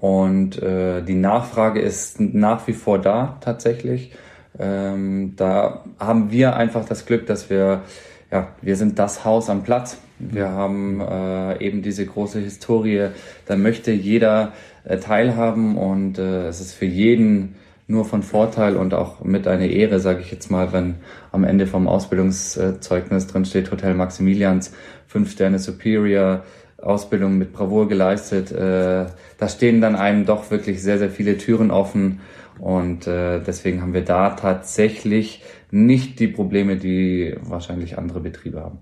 und 0.00 0.60
äh, 0.62 1.02
die 1.02 1.14
Nachfrage 1.14 1.80
ist 1.80 2.20
nach 2.20 2.66
wie 2.66 2.72
vor 2.72 2.98
da 2.98 3.38
tatsächlich. 3.40 4.12
Ähm, 4.58 5.34
da 5.36 5.84
haben 5.98 6.30
wir 6.30 6.56
einfach 6.56 6.84
das 6.84 7.06
Glück, 7.06 7.26
dass 7.26 7.50
wir, 7.50 7.82
ja, 8.30 8.48
wir 8.62 8.76
sind 8.76 8.98
das 8.98 9.24
Haus 9.24 9.48
am 9.48 9.62
Platz. 9.62 9.98
Wir 10.18 10.50
haben 10.50 11.00
äh, 11.00 11.64
eben 11.64 11.82
diese 11.82 12.04
große 12.04 12.40
Historie. 12.40 13.08
Da 13.46 13.56
möchte 13.56 13.90
jeder 13.92 14.52
äh, 14.84 14.98
teilhaben 14.98 15.76
und 15.76 16.18
äh, 16.18 16.48
es 16.48 16.60
ist 16.60 16.74
für 16.74 16.86
jeden 16.86 17.56
nur 17.86 18.04
von 18.04 18.22
Vorteil 18.22 18.76
und 18.76 18.94
auch 18.94 19.24
mit 19.24 19.48
einer 19.48 19.66
Ehre, 19.66 19.98
sage 19.98 20.20
ich 20.20 20.30
jetzt 20.30 20.50
mal, 20.50 20.72
wenn 20.72 20.96
am 21.32 21.42
Ende 21.42 21.66
vom 21.66 21.88
Ausbildungszeugnis 21.88 23.26
drin 23.26 23.44
steht 23.44 23.70
Hotel 23.72 23.94
Maximilians, 23.94 24.72
fünf 25.08 25.32
Sterne 25.32 25.58
Superior, 25.58 26.44
Ausbildung 26.80 27.36
mit 27.36 27.52
Bravour 27.52 27.88
geleistet. 27.88 28.52
Äh, 28.52 29.06
da 29.38 29.48
stehen 29.48 29.80
dann 29.80 29.96
einem 29.96 30.24
doch 30.24 30.50
wirklich 30.50 30.82
sehr, 30.82 30.98
sehr 30.98 31.10
viele 31.10 31.36
Türen 31.36 31.70
offen 31.70 32.20
und 32.60 33.06
äh, 33.06 33.40
deswegen 33.40 33.80
haben 33.80 33.94
wir 33.94 34.04
da 34.04 34.30
tatsächlich 34.30 35.42
nicht 35.70 36.20
die 36.20 36.28
Probleme, 36.28 36.76
die 36.76 37.34
wahrscheinlich 37.40 37.96
andere 37.96 38.20
Betriebe 38.20 38.60
haben. 38.60 38.78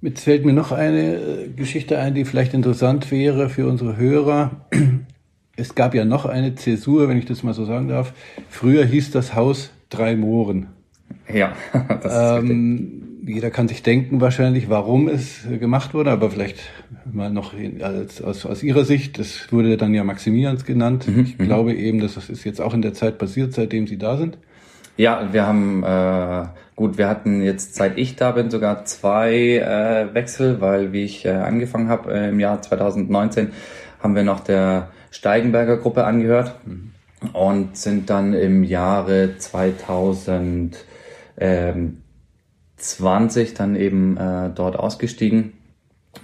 Jetzt 0.00 0.22
fällt 0.22 0.44
mir 0.44 0.52
noch 0.52 0.72
eine 0.72 1.16
äh, 1.16 1.48
Geschichte 1.48 1.98
ein, 1.98 2.14
die 2.14 2.24
vielleicht 2.24 2.54
interessant 2.54 3.10
wäre 3.10 3.48
für 3.48 3.66
unsere 3.66 3.96
Hörer. 3.96 4.66
Es 5.58 5.74
gab 5.74 5.94
ja 5.94 6.04
noch 6.04 6.26
eine 6.26 6.54
Zäsur, 6.54 7.08
wenn 7.08 7.16
ich 7.16 7.24
das 7.24 7.42
mal 7.42 7.54
so 7.54 7.64
sagen 7.64 7.88
darf. 7.88 8.12
Früher 8.50 8.84
hieß 8.84 9.10
das 9.10 9.34
Haus 9.34 9.70
Drei 9.88 10.14
Mohren. 10.14 10.66
Ja, 11.32 11.54
das 12.02 12.12
ist 12.12 12.50
ähm, 12.50 13.06
Jeder 13.26 13.50
kann 13.50 13.66
sich 13.66 13.82
denken 13.82 14.20
wahrscheinlich, 14.20 14.68
warum 14.70 15.08
es 15.08 15.40
gemacht 15.58 15.94
wurde, 15.94 16.12
aber 16.12 16.30
vielleicht 16.30 16.58
mal 17.10 17.28
noch 17.28 17.54
als, 17.80 18.22
aus, 18.22 18.46
aus 18.46 18.62
Ihrer 18.62 18.84
Sicht. 18.84 19.18
Das 19.18 19.52
wurde 19.52 19.76
dann 19.76 19.94
ja 19.94 20.04
Maximilians 20.04 20.64
genannt. 20.64 21.08
Mhm, 21.08 21.20
ich 21.22 21.38
mhm. 21.38 21.44
glaube 21.44 21.74
eben, 21.74 22.00
dass 22.00 22.14
das 22.14 22.30
ist 22.30 22.44
jetzt 22.44 22.60
auch 22.60 22.72
in 22.72 22.82
der 22.82 22.94
Zeit 22.94 23.18
passiert, 23.18 23.52
seitdem 23.52 23.88
Sie 23.88 23.98
da 23.98 24.16
sind. 24.16 24.38
Ja, 24.96 25.28
wir 25.32 25.44
haben 25.44 25.82
äh, 25.82 26.46
gut, 26.76 26.98
wir 26.98 27.08
hatten 27.08 27.42
jetzt 27.42 27.74
seit 27.74 27.98
ich 27.98 28.14
da 28.14 28.30
bin 28.30 28.48
sogar 28.48 28.84
zwei 28.84 29.32
äh, 29.34 30.14
Wechsel, 30.14 30.60
weil 30.60 30.92
wie 30.92 31.02
ich 31.02 31.24
äh, 31.24 31.30
angefangen 31.30 31.88
habe 31.88 32.14
äh, 32.14 32.28
im 32.28 32.38
Jahr 32.38 32.62
2019 32.62 33.50
haben 34.00 34.14
wir 34.14 34.22
noch 34.22 34.40
der 34.40 34.90
Steigenberger 35.10 35.78
Gruppe 35.78 36.04
angehört 36.04 36.54
mhm. 36.64 36.92
und 37.32 37.76
sind 37.76 38.08
dann 38.08 38.34
im 38.34 38.62
Jahre 38.62 39.36
2020 42.76 43.54
dann 43.54 43.76
eben 43.76 44.16
äh, 44.16 44.50
dort 44.54 44.78
ausgestiegen. 44.78 45.54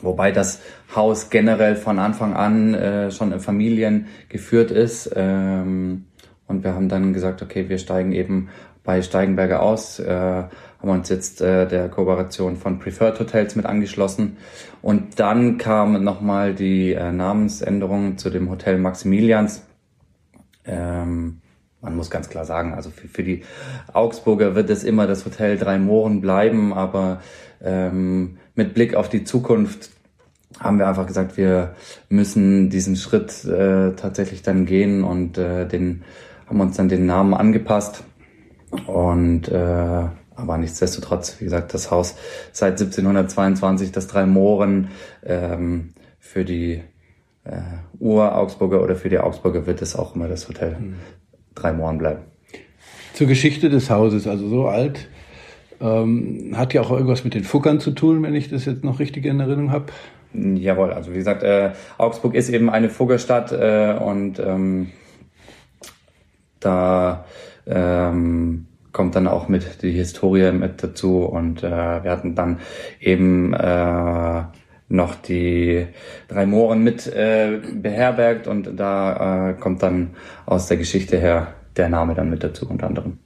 Wobei 0.01 0.33
das 0.33 0.61
Haus 0.95 1.31
generell 1.31 1.77
von 1.77 1.99
Anfang 1.99 2.35
an 2.35 2.75
äh, 2.75 3.11
schon 3.11 3.33
in 3.33 3.41
Familien 3.41 4.07
geführt 4.29 4.71
ist. 4.71 5.11
Ähm, 5.15 6.07
und 6.47 6.65
wir 6.65 6.75
haben 6.75 6.89
dann 6.89 7.13
gesagt, 7.13 7.43
okay, 7.43 7.69
wir 7.69 7.79
steigen 7.79 8.13
eben 8.13 8.49
bei 8.85 9.01
Steigenberger 9.01 9.63
aus, 9.63 10.01
äh, 10.01 10.13
haben 10.13 10.89
uns 10.89 11.09
jetzt 11.09 11.41
äh, 11.41 11.69
der 11.69 11.89
Kooperation 11.89 12.57
von 12.57 12.79
Preferred 12.79 13.21
Hotels 13.21 13.55
mit 13.55 13.65
angeschlossen. 13.65 14.39
Und 14.81 15.21
dann 15.21 15.57
kam 15.57 16.03
nochmal 16.03 16.55
die 16.55 16.93
äh, 16.93 17.13
Namensänderung 17.13 18.19
zu 18.19 18.29
dem 18.31 18.51
Hotel 18.51 18.79
Maximilians. 18.79 19.65
Ähm, 20.65 21.42
man 21.83 21.97
muss 21.97 22.11
ganz 22.11 22.31
klar 22.31 22.45
sagen, 22.45 22.75
also 22.75 22.91
für, 22.91 23.09
für 23.09 23.23
die 23.23 23.43
Augsburger 23.93 24.55
wird 24.55 24.71
es 24.71 24.85
immer 24.85 25.07
das 25.07 25.27
Hotel 25.27 25.59
Drei 25.59 25.79
Mohren 25.79 26.21
bleiben, 26.21 26.73
aber 26.73 27.21
ähm, 27.61 28.39
mit 28.55 28.73
Blick 28.73 28.95
auf 28.95 29.09
die 29.09 29.25
Zukunft 29.25 29.91
haben 30.61 30.79
wir 30.79 30.87
einfach 30.87 31.07
gesagt, 31.07 31.37
wir 31.37 31.75
müssen 32.09 32.71
diesen 32.71 32.97
Schritt 32.97 33.45
äh, 33.45 33.93
tatsächlich 33.95 34.43
dann 34.43 34.65
gehen 34.65 35.03
und 35.03 35.39
äh, 35.39 35.67
den 35.67 36.05
haben 36.47 36.61
uns 36.61 36.77
dann 36.77 36.89
den 36.89 37.07
Namen 37.07 37.35
angepasst 37.35 38.05
und 38.87 39.49
äh, 39.49 40.05
aber 40.35 40.59
nichtsdestotrotz, 40.59 41.37
wie 41.41 41.45
gesagt, 41.45 41.75
das 41.75 41.91
Haus 41.91 42.17
seit 42.53 42.81
1722, 42.81 43.93
das 43.93 44.07
Drei 44.07 44.25
Mohren, 44.25 44.89
ähm, 45.25 45.93
für 46.19 46.45
die 46.45 46.83
äh, 47.45 47.61
Ur-Augsburger 47.99 48.83
oder 48.83 48.97
für 48.97 49.09
die 49.09 49.19
Augsburger 49.19 49.67
wird 49.67 49.83
es 49.83 49.97
auch 49.97 50.15
immer 50.15 50.29
das 50.29 50.49
Hotel 50.49 50.77
mhm. 50.79 50.95
Drei 51.55 51.73
Mohren 51.73 51.99
bleiben. 51.99 52.21
Zur 53.15 53.27
Geschichte 53.27 53.69
des 53.69 53.91
Hauses, 53.91 54.27
also 54.27 54.49
so 54.49 54.67
alt, 54.67 55.09
ähm, 55.81 56.55
hat 56.57 56.73
ja 56.75 56.81
auch 56.81 56.91
irgendwas 56.91 57.25
mit 57.25 57.35
den 57.35 57.45
Fuckern 57.45 57.81
zu 57.81 57.91
tun, 57.91 58.23
wenn 58.23 58.35
ich 58.35 58.49
das 58.49 58.65
jetzt 58.65 58.85
noch 58.85 59.01
richtig 59.01 59.27
in 59.27 59.41
Erinnerung 59.41 59.71
habe. 59.71 59.87
Jawohl, 60.33 60.93
also 60.93 61.13
wie 61.13 61.17
gesagt, 61.17 61.43
äh, 61.43 61.73
Augsburg 61.99 62.35
ist 62.35 62.49
eben 62.49 62.71
eine 62.71 62.89
Fuggerstadt 62.89 63.53
äh, 63.53 63.99
und 64.01 64.39
ähm, 64.39 64.91
da 66.59 67.27
ähm, 67.67 68.67
kommt 68.93 69.17
dann 69.17 69.27
auch 69.27 69.49
mit 69.49 69.83
die 69.83 69.91
Historie 69.91 70.53
mit 70.53 70.83
dazu 70.83 71.25
und 71.25 71.63
äh, 71.63 71.71
wir 71.71 72.11
hatten 72.11 72.35
dann 72.35 72.61
eben 73.01 73.53
äh, 73.53 74.43
noch 74.93 75.15
die 75.15 75.87
drei 76.29 76.47
Mohren 76.47 76.83
mit 76.83 77.07
äh, 77.07 77.59
beherbergt 77.75 78.47
und 78.47 78.79
da 78.79 79.51
äh, 79.51 79.55
kommt 79.55 79.83
dann 79.83 80.11
aus 80.47 80.67
der 80.69 80.77
Geschichte 80.77 81.19
her 81.19 81.55
der 81.77 81.89
Name 81.89 82.15
dann 82.15 82.31
mit 82.31 82.45
dazu 82.45 82.69
unter 82.69 82.87
anderem. 82.87 83.19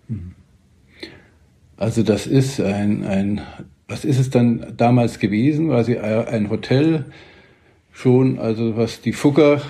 Also 1.77 2.03
das 2.03 2.27
ist 2.27 2.61
ein, 2.61 3.05
ein 3.05 3.41
was 3.89 4.05
ist 4.05 4.19
es 4.19 4.31
dann 4.31 4.75
damals 4.77 5.19
gewesen? 5.19 5.69
War 5.69 5.85
sie 5.85 5.99
ein 5.99 6.51
Hotel 6.51 7.05
schon, 7.93 8.39
also 8.39 8.77
was 8.77 9.01
die 9.01 9.13
Fugger 9.13 9.61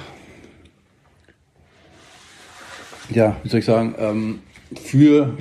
ja, 3.10 3.36
wie 3.42 3.48
soll 3.48 3.60
ich 3.60 3.66
sagen, 3.66 3.94
ähm, 3.98 4.38
für 4.74 5.36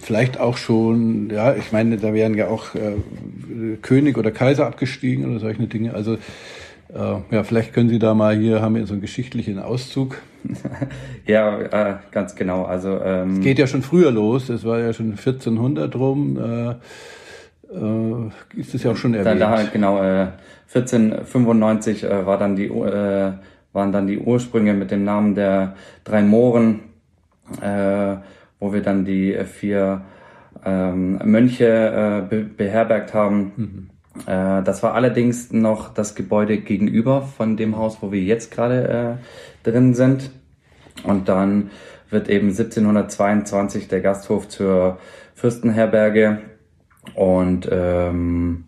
vielleicht 0.00 0.40
auch 0.40 0.56
schon, 0.56 1.30
ja, 1.30 1.54
ich 1.54 1.72
meine, 1.72 1.96
da 1.96 2.12
wären 2.14 2.34
ja 2.34 2.48
auch 2.48 2.74
äh, 2.74 3.76
König 3.82 4.18
oder 4.18 4.30
Kaiser 4.30 4.66
abgestiegen 4.66 5.30
oder 5.30 5.40
solche 5.40 5.66
Dinge. 5.66 5.94
Also 5.94 6.14
äh, 6.14 7.16
ja, 7.30 7.42
vielleicht 7.44 7.72
können 7.72 7.88
Sie 7.88 7.98
da 7.98 8.14
mal 8.14 8.36
hier 8.36 8.62
haben 8.62 8.74
wir 8.74 8.86
so 8.86 8.94
einen 8.94 9.02
geschichtlichen 9.02 9.58
Auszug. 9.58 10.18
ja, 11.26 11.60
äh, 11.60 11.96
ganz 12.10 12.34
genau. 12.34 12.64
Also 12.64 13.00
ähm, 13.02 13.34
es 13.34 13.40
geht 13.40 13.58
ja 13.58 13.66
schon 13.66 13.82
früher 13.82 14.10
los. 14.10 14.48
Es 14.48 14.64
war 14.64 14.80
ja 14.80 14.92
schon 14.92 15.10
1400 15.12 15.94
rum. 15.96 16.36
Äh, 16.36 16.70
äh, 17.72 18.60
ist 18.60 18.74
es 18.74 18.82
ja 18.82 18.92
auch 18.92 18.96
schon 18.96 19.14
erwähnt. 19.14 19.40
Da, 19.40 19.56
da, 19.56 19.64
genau. 19.64 20.02
Äh, 20.02 20.28
1495 20.72 22.04
äh, 22.04 22.26
war 22.26 22.38
dann 22.38 22.56
die 22.56 22.66
äh, 22.66 23.32
waren 23.72 23.92
dann 23.92 24.06
die 24.06 24.18
Ursprünge 24.18 24.74
mit 24.74 24.90
dem 24.90 25.04
Namen 25.04 25.34
der 25.34 25.74
drei 26.04 26.22
Mohren, 26.22 26.80
äh, 27.60 28.16
wo 28.60 28.72
wir 28.72 28.82
dann 28.82 29.04
die 29.04 29.36
vier 29.44 30.02
ähm, 30.64 31.18
Mönche 31.24 31.66
äh, 31.66 32.28
be 32.28 32.44
beherbergt 32.44 33.14
haben. 33.14 33.52
Mhm. 33.56 33.90
Äh, 34.26 34.62
das 34.62 34.82
war 34.82 34.94
allerdings 34.94 35.52
noch 35.52 35.92
das 35.92 36.14
Gebäude 36.14 36.58
gegenüber 36.58 37.22
von 37.22 37.56
dem 37.56 37.76
Haus, 37.76 37.98
wo 38.00 38.12
wir 38.12 38.20
jetzt 38.20 38.50
gerade 38.50 39.18
äh, 39.64 39.68
drin 39.68 39.94
sind. 39.94 40.30
Und 41.04 41.28
dann 41.28 41.70
wird 42.10 42.28
eben 42.28 42.48
1722 42.48 43.88
der 43.88 44.00
Gasthof 44.00 44.48
zur 44.48 44.98
Fürstenherberge 45.34 46.40
und 47.14 47.68
ähm, 47.70 48.64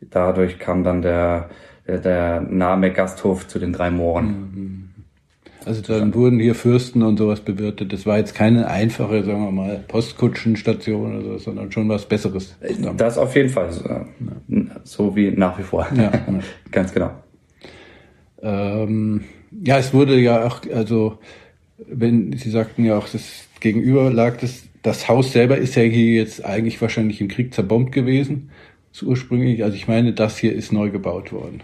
dadurch 0.00 0.58
kam 0.58 0.84
dann 0.84 1.02
der, 1.02 1.50
der, 1.86 1.98
der 1.98 2.40
Name 2.40 2.92
Gasthof 2.92 3.46
zu 3.46 3.58
den 3.58 3.72
drei 3.72 3.90
Mohren. 3.90 4.26
Mhm. 4.26 4.83
Also 5.66 5.80
dann 5.80 6.14
wurden 6.14 6.40
hier 6.40 6.54
Fürsten 6.54 7.02
und 7.02 7.18
sowas 7.18 7.40
bewirtet. 7.40 7.92
Das 7.92 8.04
war 8.04 8.18
jetzt 8.18 8.34
keine 8.34 8.68
einfache, 8.68 9.24
sagen 9.24 9.44
wir 9.44 9.50
mal, 9.50 9.84
Postkutschenstation 9.88 11.16
oder 11.16 11.22
so, 11.22 11.38
sondern 11.38 11.72
schon 11.72 11.88
was 11.88 12.06
Besseres. 12.06 12.56
Das 12.96 13.16
auf 13.16 13.34
jeden 13.34 13.48
Fall. 13.48 13.70
Ja. 13.88 14.06
So 14.84 15.16
wie 15.16 15.30
nach 15.30 15.58
wie 15.58 15.62
vor. 15.62 15.86
Ja. 15.96 16.12
Ganz 16.70 16.92
genau. 16.92 17.10
Ähm, 18.42 19.22
ja, 19.64 19.78
es 19.78 19.94
wurde 19.94 20.18
ja 20.18 20.46
auch, 20.46 20.60
also 20.72 21.18
wenn 21.78 22.36
Sie 22.36 22.50
sagten 22.50 22.84
ja 22.84 22.98
auch, 22.98 23.08
das 23.08 23.48
gegenüber 23.60 24.10
lag 24.12 24.36
das, 24.36 24.64
das 24.82 25.08
Haus 25.08 25.32
selber 25.32 25.56
ist 25.56 25.76
ja 25.76 25.82
hier 25.82 26.14
jetzt 26.14 26.44
eigentlich 26.44 26.80
wahrscheinlich 26.82 27.20
im 27.22 27.28
Krieg 27.28 27.54
zerbombt 27.54 27.92
gewesen, 27.92 28.50
so 28.92 29.06
ursprünglich. 29.06 29.64
Also 29.64 29.76
ich 29.76 29.88
meine, 29.88 30.12
das 30.12 30.36
hier 30.36 30.52
ist 30.52 30.72
neu 30.72 30.90
gebaut 30.90 31.32
worden. 31.32 31.62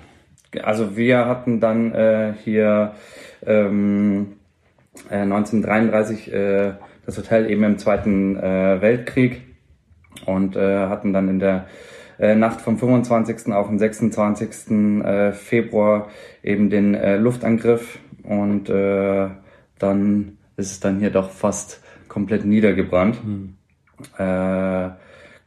Also 0.62 0.96
wir 0.96 1.26
hatten 1.26 1.60
dann 1.60 1.92
äh, 1.92 2.34
hier 2.42 2.94
ähm, 3.46 4.36
äh, 5.08 5.16
1933 5.16 6.32
äh, 6.32 6.72
das 7.06 7.18
Hotel 7.18 7.50
eben 7.50 7.64
im 7.64 7.78
Zweiten 7.78 8.36
äh, 8.36 8.80
Weltkrieg 8.80 9.42
und 10.26 10.56
äh, 10.56 10.86
hatten 10.86 11.12
dann 11.12 11.28
in 11.28 11.38
der 11.38 11.66
äh, 12.18 12.34
Nacht 12.34 12.60
vom 12.60 12.78
25. 12.78 13.52
auf 13.52 13.68
den 13.68 13.78
26. 13.78 15.02
Äh, 15.04 15.32
Februar 15.32 16.08
eben 16.42 16.70
den 16.70 16.94
äh, 16.94 17.16
Luftangriff 17.16 17.98
und 18.22 18.68
äh, 18.68 19.28
dann 19.78 20.38
ist 20.56 20.72
es 20.72 20.80
dann 20.80 20.98
hier 20.98 21.10
doch 21.10 21.30
fast 21.30 21.80
komplett 22.08 22.44
niedergebrannt. 22.44 23.22
Hm. 23.22 23.56
Äh, 24.18 24.90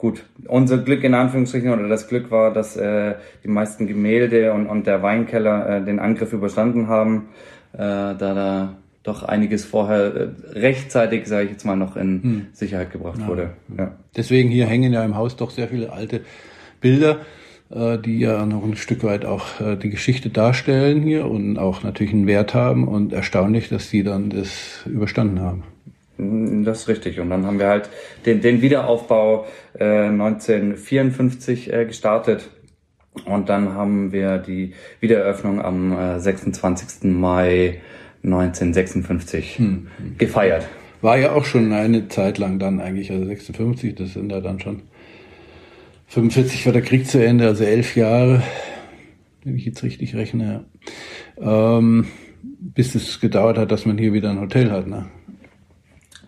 gut, 0.04 0.26
unser 0.48 0.80
Glück 0.80 1.06
in 1.06 1.14
Anführungsstrichen 1.14 1.72
oder 1.72 1.88
das 1.88 2.10
Glück 2.10 2.30
war, 2.30 2.52
dass 2.52 2.76
äh, 2.76 3.14
die 3.46 3.48
meisten 3.48 3.88
Gemälde 3.88 4.52
und, 4.52 4.68
und 4.68 4.86
der 4.86 5.02
Weinkeller 5.02 5.78
äh, 5.78 5.86
den 5.86 6.00
Angriff 6.00 6.34
überstanden 6.34 6.90
haben 6.90 7.30
äh, 7.72 7.78
da 7.78 8.16
da 8.16 8.78
doch 9.04 9.24
einiges 9.24 9.64
vorher 9.64 10.14
äh, 10.14 10.28
rechtzeitig, 10.60 11.26
sage 11.26 11.46
ich 11.46 11.52
jetzt 11.52 11.64
mal, 11.64 11.78
noch 11.78 11.96
in 11.96 12.22
hm. 12.22 12.46
Sicherheit 12.52 12.92
gebracht 12.92 13.20
ja. 13.22 13.28
wurde. 13.28 13.54
Ja. 13.78 13.96
Deswegen 14.18 14.50
hier 14.50 14.66
hängen 14.66 14.92
ja 14.92 15.06
im 15.06 15.16
Haus 15.16 15.38
doch 15.38 15.52
sehr 15.52 15.70
viele 15.70 15.94
alte 15.94 16.20
Bilder, 16.82 17.20
äh, 17.74 17.98
die 17.98 18.20
ja 18.20 18.46
noch 18.46 18.66
ein 18.66 18.76
Stück 18.76 19.06
weit 19.06 19.24
auch 19.24 19.62
äh, 19.62 19.78
die 19.78 19.90
Geschichte 19.90 20.30
darstellen 20.30 21.02
hier 21.02 21.28
und 21.28 21.58
auch 21.58 21.82
natürlich 21.82 22.12
einen 22.12 22.28
Wert 22.28 22.54
haben 22.54 22.90
und 22.90 23.14
erstaunlich, 23.14 23.70
dass 23.70 23.90
die 23.90 24.04
dann 24.04 24.30
das 24.30 24.84
überstanden 24.86 25.40
haben. 25.40 25.64
Hm, 26.18 26.64
das 26.64 26.82
ist 26.82 26.88
richtig. 26.88 27.20
Und 27.20 27.30
dann 27.30 27.46
haben 27.46 27.60
wir 27.60 27.68
halt 27.68 27.90
den, 28.26 28.42
den 28.42 28.62
Wiederaufbau 28.62 29.46
äh, 29.80 30.08
1954 30.08 31.74
äh, 31.74 31.86
gestartet 31.86 32.50
und 33.26 33.50
dann 33.50 33.74
haben 33.74 34.12
wir 34.12 34.38
die 34.38 34.74
Wiedereröffnung 35.00 35.62
am 35.62 35.98
äh, 35.98 36.20
26. 36.20 37.12
Mai 37.12 37.82
1956 38.24 39.58
hm. 39.58 39.88
gefeiert. 40.18 40.68
War 41.02 41.18
ja 41.18 41.34
auch 41.34 41.46
schon 41.46 41.74
eine 41.74 42.08
Zeit 42.08 42.38
lang 42.38 42.60
dann 42.60 42.80
eigentlich, 42.80 43.12
also 43.12 43.26
56, 43.26 43.96
das 43.96 44.14
sind 44.14 44.30
da 44.30 44.40
dann 44.40 44.60
schon 44.60 44.84
45 46.08 46.66
war 46.68 46.74
der 46.74 46.84
Krieg 46.84 47.08
zu 47.08 47.24
Ende, 47.26 47.48
also 47.48 47.64
elf 47.64 47.96
Jahre, 47.96 48.44
wenn 49.44 49.58
ich 49.58 49.66
jetzt 49.66 49.82
richtig 49.84 50.16
rechne, 50.16 50.66
ähm, 51.38 52.08
bis 52.42 52.94
es 52.94 53.20
gedauert 53.20 53.58
hat, 53.58 53.72
dass 53.72 53.86
man 53.86 53.98
hier 53.98 54.14
wieder 54.14 54.30
ein 54.30 54.40
Hotel 54.40 54.72
hat. 54.72 54.88
Ne? 54.88 55.08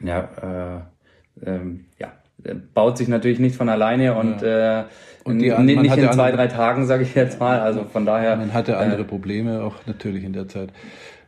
Ja, 0.04 0.88
äh, 1.46 1.50
ähm, 1.50 1.86
ja, 2.00 2.14
baut 2.74 2.98
sich 2.98 3.08
natürlich 3.08 3.40
nicht 3.40 3.56
von 3.56 3.70
alleine 3.70 4.16
und 4.16 4.42
ja. 4.42 4.82
äh, 4.82 4.86
und 5.26 5.40
die, 5.40 5.50
nicht 5.50 5.98
in 5.98 6.12
zwei, 6.12 6.32
drei 6.32 6.46
Tagen, 6.46 6.86
sage 6.86 7.02
ich 7.02 7.16
jetzt 7.16 7.40
mal. 7.40 7.60
Also 7.60 7.84
von 7.92 8.06
daher. 8.06 8.36
Man 8.36 8.54
hatte 8.54 8.78
andere 8.78 9.02
äh, 9.02 9.06
Probleme 9.06 9.64
auch 9.64 9.76
natürlich 9.88 10.24
in 10.24 10.34
der 10.34 10.48
Zeit. 10.48 10.70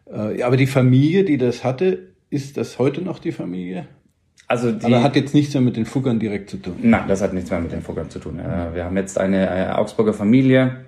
Äh, 0.06 0.44
aber 0.44 0.56
die 0.56 0.68
Familie, 0.68 1.24
die 1.24 1.38
das 1.38 1.64
hatte, 1.64 2.10
ist 2.30 2.58
das 2.58 2.78
heute 2.78 3.02
noch 3.02 3.18
die 3.18 3.32
Familie? 3.32 3.88
Also 4.48 4.72
die, 4.72 4.86
aber 4.86 5.02
hat 5.02 5.16
jetzt 5.16 5.34
nichts 5.34 5.54
mehr 5.56 5.62
mit 5.62 5.76
den 5.76 5.86
Fuggern 5.86 6.20
direkt 6.20 6.50
zu 6.50 6.58
tun. 6.58 6.76
Nein, 6.82 7.06
das 7.08 7.22
hat 7.22 7.34
nichts 7.34 7.50
mehr 7.50 7.60
mit 7.60 7.72
den 7.72 7.82
Fuggern 7.82 8.10
zu 8.10 8.20
tun. 8.20 8.40
Äh, 8.40 8.76
wir 8.76 8.86
haben 8.86 8.96
jetzt 8.96 9.20
eine 9.20 9.50
äh, 9.50 9.72
Augsburger 9.72 10.14
Familie, 10.14 10.86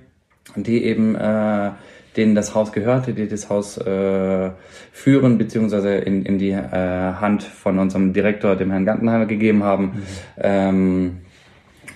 die 0.55 0.83
eben 0.83 1.15
äh, 1.15 1.71
denen 2.17 2.35
das 2.35 2.55
Haus 2.55 2.71
gehörte, 2.71 3.13
die 3.13 3.27
das 3.27 3.49
Haus 3.49 3.77
äh, 3.77 4.49
führen 4.91 5.37
beziehungsweise 5.37 5.95
in, 5.95 6.25
in 6.25 6.39
die 6.39 6.51
äh, 6.51 6.59
Hand 6.59 7.43
von 7.43 7.79
unserem 7.79 8.13
Direktor, 8.13 8.55
dem 8.55 8.71
Herrn 8.71 8.85
Gantenheimer, 8.85 9.25
gegeben 9.25 9.63
haben. 9.63 9.85
Mhm. 9.85 9.93
Ähm, 10.37 11.17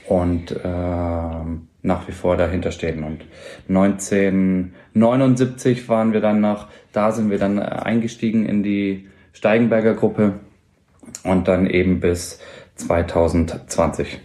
und 0.08 0.52
äh, 0.52 0.60
nach 1.84 2.08
wie 2.08 2.12
vor 2.12 2.36
dahinter 2.38 2.72
stehen. 2.72 3.04
Und 3.04 3.26
1979 3.68 5.88
waren 5.90 6.14
wir 6.14 6.22
dann 6.22 6.42
noch, 6.42 6.68
da 6.92 7.12
sind 7.12 7.30
wir 7.30 7.38
dann 7.38 7.60
eingestiegen 7.60 8.44
in 8.46 8.64
die 8.64 9.08
Steigenberger 9.34 9.94
Gruppe 9.94 10.40
und 11.24 11.48
dann 11.48 11.68
eben 11.68 12.00
bis 12.00 12.40
2020 12.76 14.20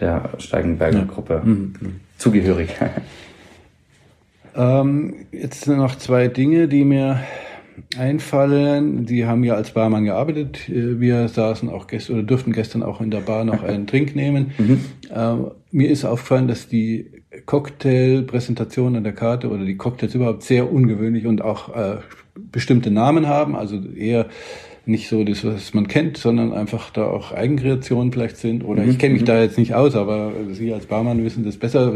der 0.00 0.30
Steigenberger 0.38 0.98
ja. 1.00 1.04
Gruppe 1.04 1.42
mhm. 1.44 2.00
zugehörig. 2.16 2.74
Ähm, 4.56 5.26
jetzt 5.32 5.66
noch 5.66 5.96
zwei 5.96 6.28
Dinge, 6.28 6.68
die 6.68 6.84
mir 6.84 7.20
einfallen. 7.96 9.06
Sie 9.06 9.26
haben 9.26 9.44
ja 9.44 9.54
als 9.54 9.70
Barmann 9.70 10.04
gearbeitet. 10.04 10.68
Äh, 10.68 11.00
wir 11.00 11.28
saßen 11.28 11.68
auch 11.68 11.86
gestern 11.86 12.16
oder 12.16 12.22
durften 12.24 12.52
gestern 12.52 12.82
auch 12.82 13.00
in 13.00 13.10
der 13.10 13.20
Bar 13.20 13.44
noch 13.44 13.62
einen 13.62 13.86
Trink 13.88 14.16
nehmen. 14.16 14.52
Mhm. 14.58 14.80
Äh, 15.14 15.34
mir 15.70 15.90
ist 15.90 16.04
aufgefallen, 16.04 16.48
dass 16.48 16.68
die 16.68 17.10
Cocktailpräsentation 17.46 18.96
an 18.96 19.04
der 19.04 19.14
Karte 19.14 19.48
oder 19.50 19.64
die 19.64 19.76
Cocktails 19.76 20.14
überhaupt 20.14 20.42
sehr 20.42 20.72
ungewöhnlich 20.72 21.26
und 21.26 21.42
auch 21.42 21.74
äh, 21.74 21.98
bestimmte 22.34 22.90
Namen 22.90 23.26
haben. 23.26 23.54
Also 23.56 23.80
eher 23.94 24.26
nicht 24.86 25.08
so 25.08 25.22
das, 25.22 25.44
was 25.44 25.74
man 25.74 25.86
kennt, 25.86 26.16
sondern 26.16 26.54
einfach 26.54 26.90
da 26.90 27.04
auch 27.04 27.32
Eigenkreationen 27.32 28.10
vielleicht 28.10 28.38
sind. 28.38 28.64
Oder 28.64 28.82
mhm. 28.82 28.90
ich 28.90 28.98
kenne 28.98 29.12
mich 29.12 29.22
mhm. 29.22 29.26
da 29.26 29.42
jetzt 29.42 29.58
nicht 29.58 29.74
aus, 29.74 29.94
aber 29.94 30.32
Sie 30.52 30.72
als 30.72 30.86
Barmann 30.86 31.22
wissen 31.22 31.44
das 31.44 31.58
besser. 31.58 31.92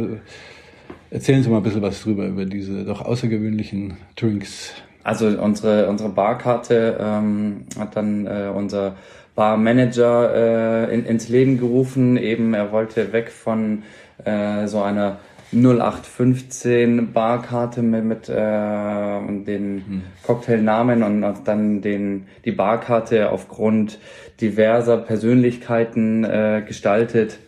Erzählen 1.13 1.43
Sie 1.43 1.51
mal 1.51 1.59
ein 1.59 1.63
bisschen 1.63 1.83
was 1.83 2.03
drüber, 2.03 2.27
über 2.27 2.47
diese 2.47 2.85
doch 2.85 3.03
außergewöhnlichen 3.03 3.99
Drinks. 4.17 4.73
Also 5.05 5.27
unsere, 5.27 5.87
unsere 5.91 6.09
Barkarte 6.09 6.97
ähm, 6.99 7.67
hat 7.79 7.97
dann 7.97 8.27
äh, 8.27 8.51
unser 8.55 8.97
Barmanager 9.35 10.89
äh, 10.89 10.95
in, 10.95 11.05
ins 11.05 11.29
Leben 11.29 11.59
gerufen. 11.59 12.17
Eben, 12.17 12.55
er 12.55 12.73
wollte 12.73 13.13
weg 13.13 13.29
von 13.29 13.83
äh, 14.25 14.67
so 14.67 14.81
einer 14.81 15.19
0815 15.53 17.13
Barkarte 17.13 17.83
mit, 17.83 18.05
mit 18.05 18.29
äh, 18.31 18.33
den 18.33 19.85
hm. 19.87 20.03
Cocktailnamen 20.23 21.03
und 21.03 21.27
dann 21.45 21.83
den, 21.83 22.27
die 22.47 22.53
Barkarte 22.53 23.29
aufgrund 23.29 23.99
diverser 24.41 24.97
Persönlichkeiten 24.97 26.25
äh, 26.25 26.63
gestaltet, 26.67 27.39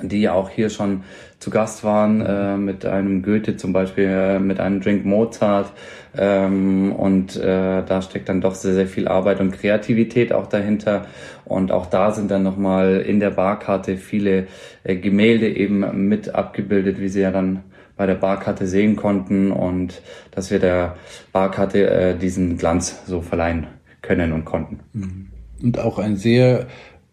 die 0.00 0.28
auch 0.28 0.48
hier 0.48 0.70
schon 0.70 1.02
zu 1.44 1.50
Gast 1.50 1.84
waren, 1.84 2.22
äh, 2.22 2.56
mit 2.56 2.86
einem 2.86 3.22
Goethe 3.22 3.58
zum 3.58 3.74
Beispiel, 3.74 4.06
äh, 4.06 4.38
mit 4.38 4.60
einem 4.60 4.80
Drink 4.80 5.04
Mozart. 5.04 5.70
Ähm, 6.16 6.90
und 6.92 7.36
äh, 7.36 7.82
da 7.84 8.00
steckt 8.00 8.30
dann 8.30 8.40
doch 8.40 8.54
sehr, 8.54 8.72
sehr 8.72 8.86
viel 8.86 9.08
Arbeit 9.08 9.40
und 9.40 9.52
Kreativität 9.52 10.32
auch 10.32 10.46
dahinter. 10.46 11.04
Und 11.44 11.70
auch 11.70 11.84
da 11.84 12.12
sind 12.12 12.30
dann 12.30 12.42
nochmal 12.42 13.02
in 13.02 13.20
der 13.20 13.30
Barkarte 13.30 13.98
viele 13.98 14.46
äh, 14.84 14.96
Gemälde 14.96 15.50
eben 15.50 16.08
mit 16.08 16.34
abgebildet, 16.34 16.98
wie 16.98 17.08
sie 17.08 17.20
ja 17.20 17.30
dann 17.30 17.62
bei 17.98 18.06
der 18.06 18.14
Barkarte 18.14 18.66
sehen 18.66 18.96
konnten 18.96 19.52
und 19.52 20.00
dass 20.30 20.50
wir 20.50 20.58
der 20.58 20.96
Barkarte 21.30 21.90
äh, 21.90 22.16
diesen 22.16 22.56
Glanz 22.56 23.02
so 23.06 23.20
verleihen 23.20 23.66
können 24.00 24.32
und 24.32 24.46
konnten. 24.46 24.80
Mhm. 24.94 25.28
und 25.62 25.78
auch 25.78 25.98
ein 25.98 26.16
sehr 26.16 26.66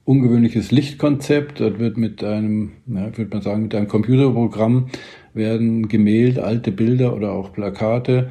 ungewöhnliches 0.05 0.71
Lichtkonzept. 0.71 1.59
Dort 1.59 1.79
wird 1.79 1.97
mit 1.97 2.23
einem, 2.23 2.73
ja, 2.87 3.15
würde 3.17 3.29
man 3.31 3.41
sagen, 3.41 3.63
mit 3.63 3.75
einem 3.75 3.87
Computerprogramm 3.87 4.87
werden 5.33 5.87
Gemälde, 5.87 6.43
alte 6.43 6.71
Bilder 6.71 7.15
oder 7.15 7.31
auch 7.31 7.53
Plakate 7.53 8.29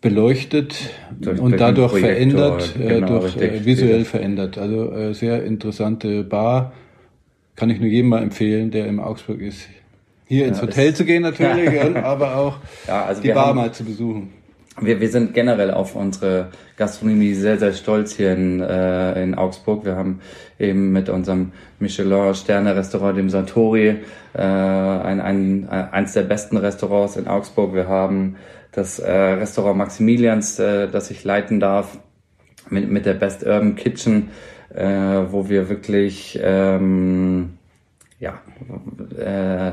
beleuchtet 0.00 0.90
durch, 1.18 1.40
und 1.40 1.50
durch 1.52 1.60
dadurch 1.60 1.92
verändert, 1.98 2.76
äh, 2.78 2.88
genau, 2.88 3.20
durch 3.20 3.36
äh, 3.36 3.64
visuell 3.64 4.04
verändert. 4.04 4.58
Also 4.58 4.92
äh, 4.92 5.14
sehr 5.14 5.44
interessante 5.44 6.22
Bar. 6.22 6.72
Kann 7.56 7.70
ich 7.70 7.80
nur 7.80 7.88
jedem 7.88 8.10
mal 8.10 8.22
empfehlen, 8.22 8.70
der 8.70 8.86
in 8.86 9.00
Augsburg 9.00 9.40
ist, 9.40 9.68
hier 10.26 10.42
ja, 10.42 10.48
ins 10.48 10.60
Hotel 10.60 10.94
zu 10.94 11.04
gehen 11.04 11.22
natürlich, 11.30 11.80
aber 11.96 12.36
auch 12.36 12.58
ja, 12.86 13.06
also 13.06 13.22
die 13.22 13.32
Bar 13.32 13.46
haben, 13.46 13.56
mal 13.56 13.72
zu 13.72 13.84
besuchen. 13.84 14.32
Wir, 14.78 15.00
wir 15.00 15.08
sind 15.08 15.32
generell 15.32 15.70
auf 15.70 15.96
unsere 15.96 16.48
Gastronomie 16.76 17.32
sehr, 17.32 17.58
sehr 17.58 17.72
stolz 17.72 18.14
hier 18.14 18.32
in, 18.32 18.60
äh, 18.60 19.22
in 19.22 19.34
Augsburg. 19.34 19.86
Wir 19.86 19.96
haben 19.96 20.20
eben 20.58 20.92
mit 20.92 21.08
unserem 21.08 21.52
Michelin-Sterne-Restaurant, 21.78 23.16
dem 23.16 23.30
Satori, 23.30 24.00
äh, 24.34 24.38
ein, 24.38 25.20
ein, 25.20 25.68
eins 25.68 26.12
der 26.12 26.22
besten 26.22 26.58
Restaurants 26.58 27.16
in 27.16 27.26
Augsburg. 27.26 27.72
Wir 27.72 27.88
haben 27.88 28.36
das 28.72 28.98
äh, 28.98 29.10
Restaurant 29.10 29.78
Maximilians, 29.78 30.58
äh, 30.58 30.88
das 30.88 31.10
ich 31.10 31.24
leiten 31.24 31.58
darf, 31.58 31.98
mit, 32.68 32.90
mit 32.90 33.06
der 33.06 33.14
Best 33.14 33.44
Urban 33.44 33.76
Kitchen, 33.76 34.28
äh, 34.74 34.84
wo 34.84 35.48
wir 35.48 35.70
wirklich 35.70 36.38
ähm, 36.42 37.54
ja, 38.20 38.42
äh, 39.16 39.72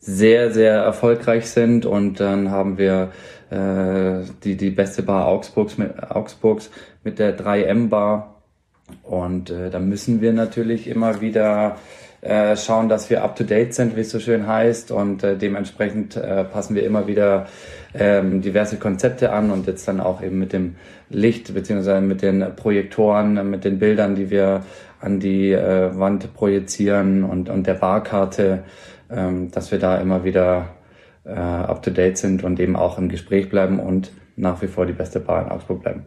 sehr, 0.00 0.52
sehr 0.52 0.74
erfolgreich 0.74 1.48
sind. 1.48 1.86
Und 1.86 2.20
dann 2.20 2.50
haben 2.50 2.76
wir 2.76 3.10
äh, 3.50 4.24
die, 4.44 4.56
die 4.56 4.70
beste 4.70 5.02
Bar 5.02 5.26
Augsburgs 5.26 5.78
mit, 5.78 6.02
Augsburgs 6.02 6.70
mit 7.04 7.18
der 7.18 7.38
3M 7.38 7.88
Bar. 7.88 8.42
Und 9.02 9.50
äh, 9.50 9.70
da 9.70 9.78
müssen 9.78 10.20
wir 10.20 10.32
natürlich 10.32 10.86
immer 10.86 11.20
wieder 11.20 11.76
äh, 12.20 12.56
schauen, 12.56 12.88
dass 12.88 13.10
wir 13.10 13.22
up 13.22 13.36
to 13.36 13.44
date 13.44 13.74
sind, 13.74 13.96
wie 13.96 14.00
es 14.00 14.10
so 14.10 14.18
schön 14.18 14.46
heißt. 14.46 14.90
Und 14.90 15.22
äh, 15.22 15.36
dementsprechend 15.36 16.16
äh, 16.16 16.44
passen 16.44 16.74
wir 16.74 16.84
immer 16.84 17.06
wieder 17.06 17.46
ähm, 17.94 18.40
diverse 18.40 18.76
Konzepte 18.76 19.32
an 19.32 19.50
und 19.50 19.66
jetzt 19.66 19.86
dann 19.88 20.00
auch 20.00 20.22
eben 20.22 20.38
mit 20.38 20.52
dem 20.52 20.76
Licht 21.10 21.54
beziehungsweise 21.54 22.00
mit 22.00 22.22
den 22.22 22.44
Projektoren, 22.56 23.48
mit 23.48 23.64
den 23.64 23.78
Bildern, 23.78 24.14
die 24.14 24.30
wir 24.30 24.62
an 25.00 25.20
die 25.20 25.52
äh, 25.52 25.96
Wand 25.98 26.34
projizieren 26.34 27.24
und, 27.24 27.48
und 27.48 27.66
der 27.66 27.74
Barkarte, 27.74 28.64
ähm, 29.10 29.50
dass 29.50 29.70
wir 29.70 29.78
da 29.78 29.96
immer 29.98 30.24
wieder 30.24 30.66
äh, 31.28 31.32
up 31.32 31.82
to 31.82 31.90
date 31.90 32.18
sind 32.18 32.42
und 32.42 32.58
eben 32.58 32.76
auch 32.76 32.98
im 32.98 33.08
Gespräch 33.08 33.48
bleiben 33.48 33.78
und 33.78 34.12
nach 34.36 34.62
wie 34.62 34.66
vor 34.66 34.86
die 34.86 34.92
beste 34.92 35.20
Bar 35.20 35.44
in 35.44 35.50
Augsburg 35.50 35.82
bleiben. 35.82 36.06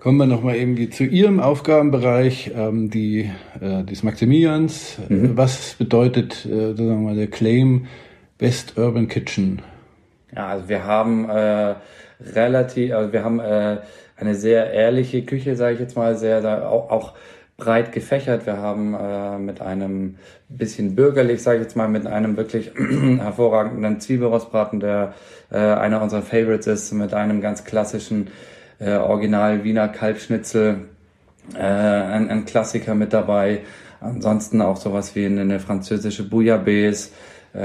Kommen 0.00 0.18
wir 0.18 0.26
nochmal 0.26 0.54
irgendwie 0.54 0.88
zu 0.88 1.04
Ihrem 1.04 1.40
Aufgabenbereich, 1.40 2.52
ähm, 2.54 2.90
die, 2.90 3.30
äh, 3.60 3.82
des 3.82 4.02
Maximilians. 4.04 4.98
Mhm. 5.08 5.36
Was 5.36 5.74
bedeutet 5.74 6.46
äh, 6.46 6.68
sozusagen 6.68 7.02
mal 7.02 7.16
der 7.16 7.26
Claim 7.26 7.86
Best 8.38 8.78
Urban 8.78 9.08
Kitchen? 9.08 9.62
Ja, 10.34 10.48
also 10.48 10.68
wir 10.68 10.84
haben 10.84 11.28
äh, 11.28 11.74
relativ, 12.20 12.94
also 12.94 13.12
wir 13.12 13.24
haben 13.24 13.40
äh, 13.40 13.78
eine 14.16 14.34
sehr 14.34 14.70
ehrliche 14.72 15.24
Küche, 15.24 15.56
sage 15.56 15.74
ich 15.74 15.80
jetzt 15.80 15.96
mal, 15.96 16.16
sehr, 16.16 16.40
sehr 16.40 16.70
auch, 16.70 16.90
auch 16.90 17.14
breit 17.56 17.92
gefächert. 17.92 18.44
Wir 18.46 18.58
haben 18.58 18.94
äh, 18.94 19.38
mit 19.38 19.60
einem 19.60 20.16
bisschen 20.48 20.94
bürgerlich, 20.94 21.42
sage 21.42 21.58
ich 21.58 21.62
jetzt 21.64 21.76
mal, 21.76 21.88
mit 21.88 22.06
einem 22.06 22.36
wirklich 22.36 22.72
hervorragenden 23.18 24.00
Zwiebelrostbraten, 24.00 24.80
der 24.80 25.14
äh, 25.50 25.56
einer 25.56 26.02
unserer 26.02 26.22
Favorites 26.22 26.66
ist, 26.66 26.92
mit 26.92 27.14
einem 27.14 27.40
ganz 27.40 27.64
klassischen 27.64 28.28
äh, 28.78 28.96
Original 28.96 29.64
Wiener 29.64 29.88
Kalbschnitzel, 29.88 30.82
äh, 31.54 31.58
ein, 31.58 32.28
ein 32.30 32.44
Klassiker 32.44 32.94
mit 32.94 33.12
dabei. 33.12 33.60
Ansonsten 34.00 34.60
auch 34.60 34.76
sowas 34.76 35.14
wie 35.14 35.24
eine, 35.24 35.40
eine 35.40 35.58
französische 35.58 36.28
Bouillabaisse, 36.28 37.10
äh, 37.54 37.60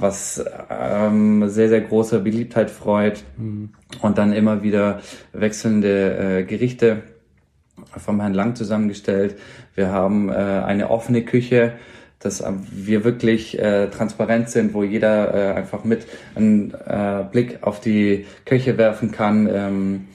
was 0.00 0.44
ähm, 0.68 1.48
sehr, 1.48 1.68
sehr 1.68 1.82
große 1.82 2.18
Beliebtheit 2.18 2.68
freut. 2.68 3.22
Mhm. 3.36 3.70
Und 4.02 4.18
dann 4.18 4.32
immer 4.32 4.64
wieder 4.64 5.00
wechselnde 5.32 6.40
äh, 6.40 6.42
Gerichte 6.42 7.04
vom 7.98 8.20
Herrn 8.20 8.34
Lang 8.34 8.54
zusammengestellt. 8.54 9.36
Wir 9.74 9.90
haben 9.90 10.28
äh, 10.28 10.32
eine 10.32 10.90
offene 10.90 11.24
Küche, 11.24 11.72
dass 12.18 12.42
wir 12.70 13.04
wirklich 13.04 13.58
äh, 13.58 13.88
transparent 13.88 14.48
sind, 14.48 14.74
wo 14.74 14.82
jeder 14.82 15.34
äh, 15.34 15.54
einfach 15.54 15.84
mit 15.84 16.06
einen 16.34 16.72
äh, 16.72 17.24
Blick 17.30 17.58
auf 17.62 17.80
die 17.80 18.26
Köche 18.44 18.78
werfen 18.78 19.12
kann, 19.12 19.48
ähm, 19.52 20.08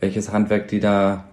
welches 0.00 0.32
Handwerk 0.32 0.68
die 0.68 0.80
da 0.80 1.24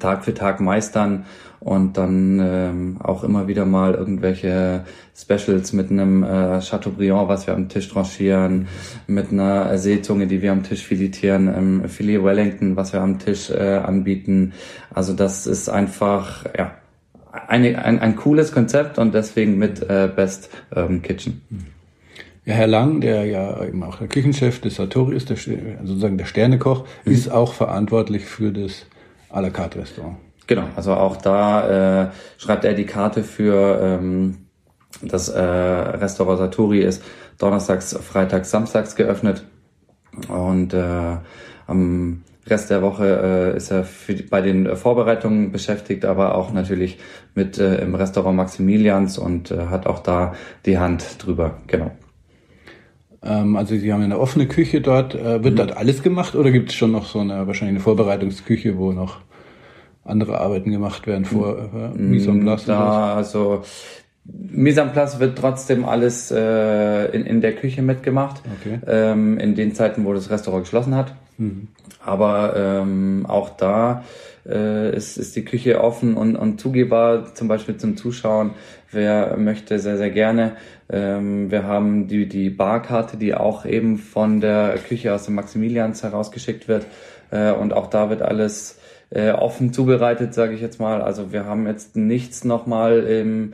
Tag 0.00 0.24
für 0.24 0.34
Tag 0.34 0.60
meistern 0.60 1.26
und 1.64 1.96
dann 1.96 2.40
ähm, 2.42 2.96
auch 3.02 3.24
immer 3.24 3.48
wieder 3.48 3.64
mal 3.64 3.94
irgendwelche 3.94 4.84
Specials 5.16 5.72
mit 5.72 5.90
einem 5.90 6.22
äh, 6.22 6.60
Chateaubriand, 6.60 7.28
was 7.28 7.46
wir 7.46 7.54
am 7.54 7.70
Tisch 7.70 7.88
tranchieren, 7.88 8.68
mit 9.06 9.32
einer 9.32 9.76
Seezunge, 9.78 10.26
die 10.26 10.42
wir 10.42 10.52
am 10.52 10.62
Tisch 10.62 10.84
filetieren, 10.84 11.48
ähm, 11.48 11.88
Filet 11.88 12.22
Wellington, 12.22 12.76
was 12.76 12.92
wir 12.92 13.00
am 13.00 13.18
Tisch 13.18 13.50
äh, 13.50 13.76
anbieten. 13.78 14.52
Also 14.92 15.14
das 15.14 15.46
ist 15.46 15.70
einfach 15.70 16.44
ja 16.56 16.72
eine, 17.32 17.82
ein, 17.82 17.98
ein 17.98 18.14
cooles 18.16 18.52
Konzept 18.52 18.98
und 18.98 19.14
deswegen 19.14 19.56
mit 19.56 19.82
äh, 19.88 20.10
Best 20.14 20.50
Urban 20.70 21.00
Kitchen. 21.00 21.40
Ja, 22.44 22.54
Herr 22.54 22.66
Lang, 22.66 23.00
der 23.00 23.24
ja 23.24 23.64
eben 23.64 23.82
auch 23.82 23.96
der 23.96 24.08
Küchenchef 24.08 24.60
des 24.60 24.74
Satori 24.74 25.16
ist, 25.16 25.30
der, 25.30 25.38
sozusagen 25.82 26.18
der 26.18 26.26
Sternekoch, 26.26 26.84
mhm. 27.06 27.12
ist 27.12 27.30
auch 27.30 27.54
verantwortlich 27.54 28.26
für 28.26 28.52
das 28.52 28.84
à 29.30 29.40
la 29.40 29.48
carte 29.48 29.78
Restaurant. 29.78 30.16
Genau, 30.46 30.64
also 30.76 30.94
auch 30.94 31.16
da 31.16 32.04
äh, 32.04 32.10
schreibt 32.38 32.64
er 32.64 32.74
die 32.74 32.86
Karte 32.86 33.22
für 33.22 33.80
ähm, 33.80 34.46
das 35.02 35.28
äh, 35.28 35.40
Restaurant 35.40 36.38
Satori 36.38 36.80
ist 36.80 37.02
donnerstags, 37.38 37.96
freitags, 37.96 38.50
samstags 38.50 38.94
geöffnet 38.94 39.44
und 40.28 40.72
äh, 40.74 41.16
am 41.66 42.22
Rest 42.46 42.70
der 42.70 42.82
Woche 42.82 43.52
äh, 43.54 43.56
ist 43.56 43.70
er 43.70 43.84
für, 43.84 44.14
bei 44.14 44.42
den 44.42 44.76
Vorbereitungen 44.76 45.50
beschäftigt, 45.50 46.04
aber 46.04 46.34
auch 46.34 46.52
natürlich 46.52 46.98
mit 47.34 47.58
äh, 47.58 47.76
im 47.76 47.94
Restaurant 47.94 48.36
Maximilians 48.36 49.16
und 49.16 49.50
äh, 49.50 49.66
hat 49.66 49.86
auch 49.86 50.00
da 50.00 50.34
die 50.66 50.78
Hand 50.78 51.24
drüber. 51.24 51.58
Genau. 51.66 51.90
Ähm, 53.22 53.56
also 53.56 53.74
Sie 53.76 53.90
haben 53.90 54.02
eine 54.02 54.18
offene 54.18 54.46
Küche 54.46 54.82
dort. 54.82 55.14
Äh, 55.14 55.42
wird 55.42 55.54
mhm. 55.54 55.58
dort 55.58 55.76
alles 55.76 56.02
gemacht 56.02 56.34
oder 56.34 56.50
gibt 56.50 56.68
es 56.68 56.76
schon 56.76 56.92
noch 56.92 57.06
so 57.06 57.20
eine 57.20 57.46
wahrscheinlich 57.46 57.76
eine 57.76 57.80
Vorbereitungsküche, 57.82 58.76
wo 58.76 58.92
noch 58.92 59.20
andere 60.04 60.38
Arbeiten 60.40 60.70
gemacht 60.70 61.06
werden 61.06 61.24
vor 61.24 61.58
äh, 61.58 61.98
Mise 61.98 62.30
en 62.30 62.40
place? 62.40 62.66
Da, 62.66 63.14
also 63.14 63.62
Mise 64.24 64.80
en 64.80 64.92
place 64.92 65.18
wird 65.20 65.38
trotzdem 65.38 65.84
alles 65.84 66.30
äh, 66.30 67.06
in, 67.14 67.26
in 67.26 67.40
der 67.40 67.54
Küche 67.54 67.82
mitgemacht. 67.82 68.42
Okay. 68.60 68.78
Ähm, 68.86 69.38
in 69.38 69.54
den 69.54 69.74
Zeiten, 69.74 70.04
wo 70.04 70.12
das 70.14 70.30
Restaurant 70.30 70.64
geschlossen 70.64 70.94
hat. 70.94 71.14
Mhm. 71.38 71.68
Aber 72.04 72.54
ähm, 72.56 73.26
auch 73.28 73.50
da 73.50 74.04
äh, 74.46 74.94
ist, 74.94 75.16
ist 75.16 75.36
die 75.36 75.44
Küche 75.44 75.82
offen 75.82 76.14
und, 76.16 76.36
und 76.36 76.60
zugehbar, 76.60 77.34
zum 77.34 77.48
Beispiel 77.48 77.76
zum 77.76 77.96
Zuschauen. 77.96 78.50
Wer 78.90 79.36
möchte, 79.36 79.78
sehr, 79.78 79.96
sehr 79.96 80.10
gerne. 80.10 80.52
Ähm, 80.90 81.50
wir 81.50 81.64
haben 81.64 82.08
die, 82.08 82.28
die 82.28 82.50
Barkarte, 82.50 83.16
die 83.16 83.34
auch 83.34 83.66
eben 83.66 83.98
von 83.98 84.40
der 84.40 84.76
Küche 84.86 85.14
aus 85.14 85.24
dem 85.24 85.34
Maximilians 85.34 86.02
herausgeschickt 86.02 86.68
wird. 86.68 86.86
Äh, 87.30 87.52
und 87.52 87.72
auch 87.72 87.88
da 87.88 88.10
wird 88.10 88.22
alles 88.22 88.78
äh, 89.14 89.30
offen 89.30 89.72
zubereitet, 89.72 90.34
sage 90.34 90.54
ich 90.54 90.60
jetzt 90.60 90.80
mal. 90.80 91.00
Also 91.00 91.32
wir 91.32 91.44
haben 91.44 91.66
jetzt 91.66 91.96
nichts 91.96 92.44
nochmal 92.44 93.00
im 93.04 93.52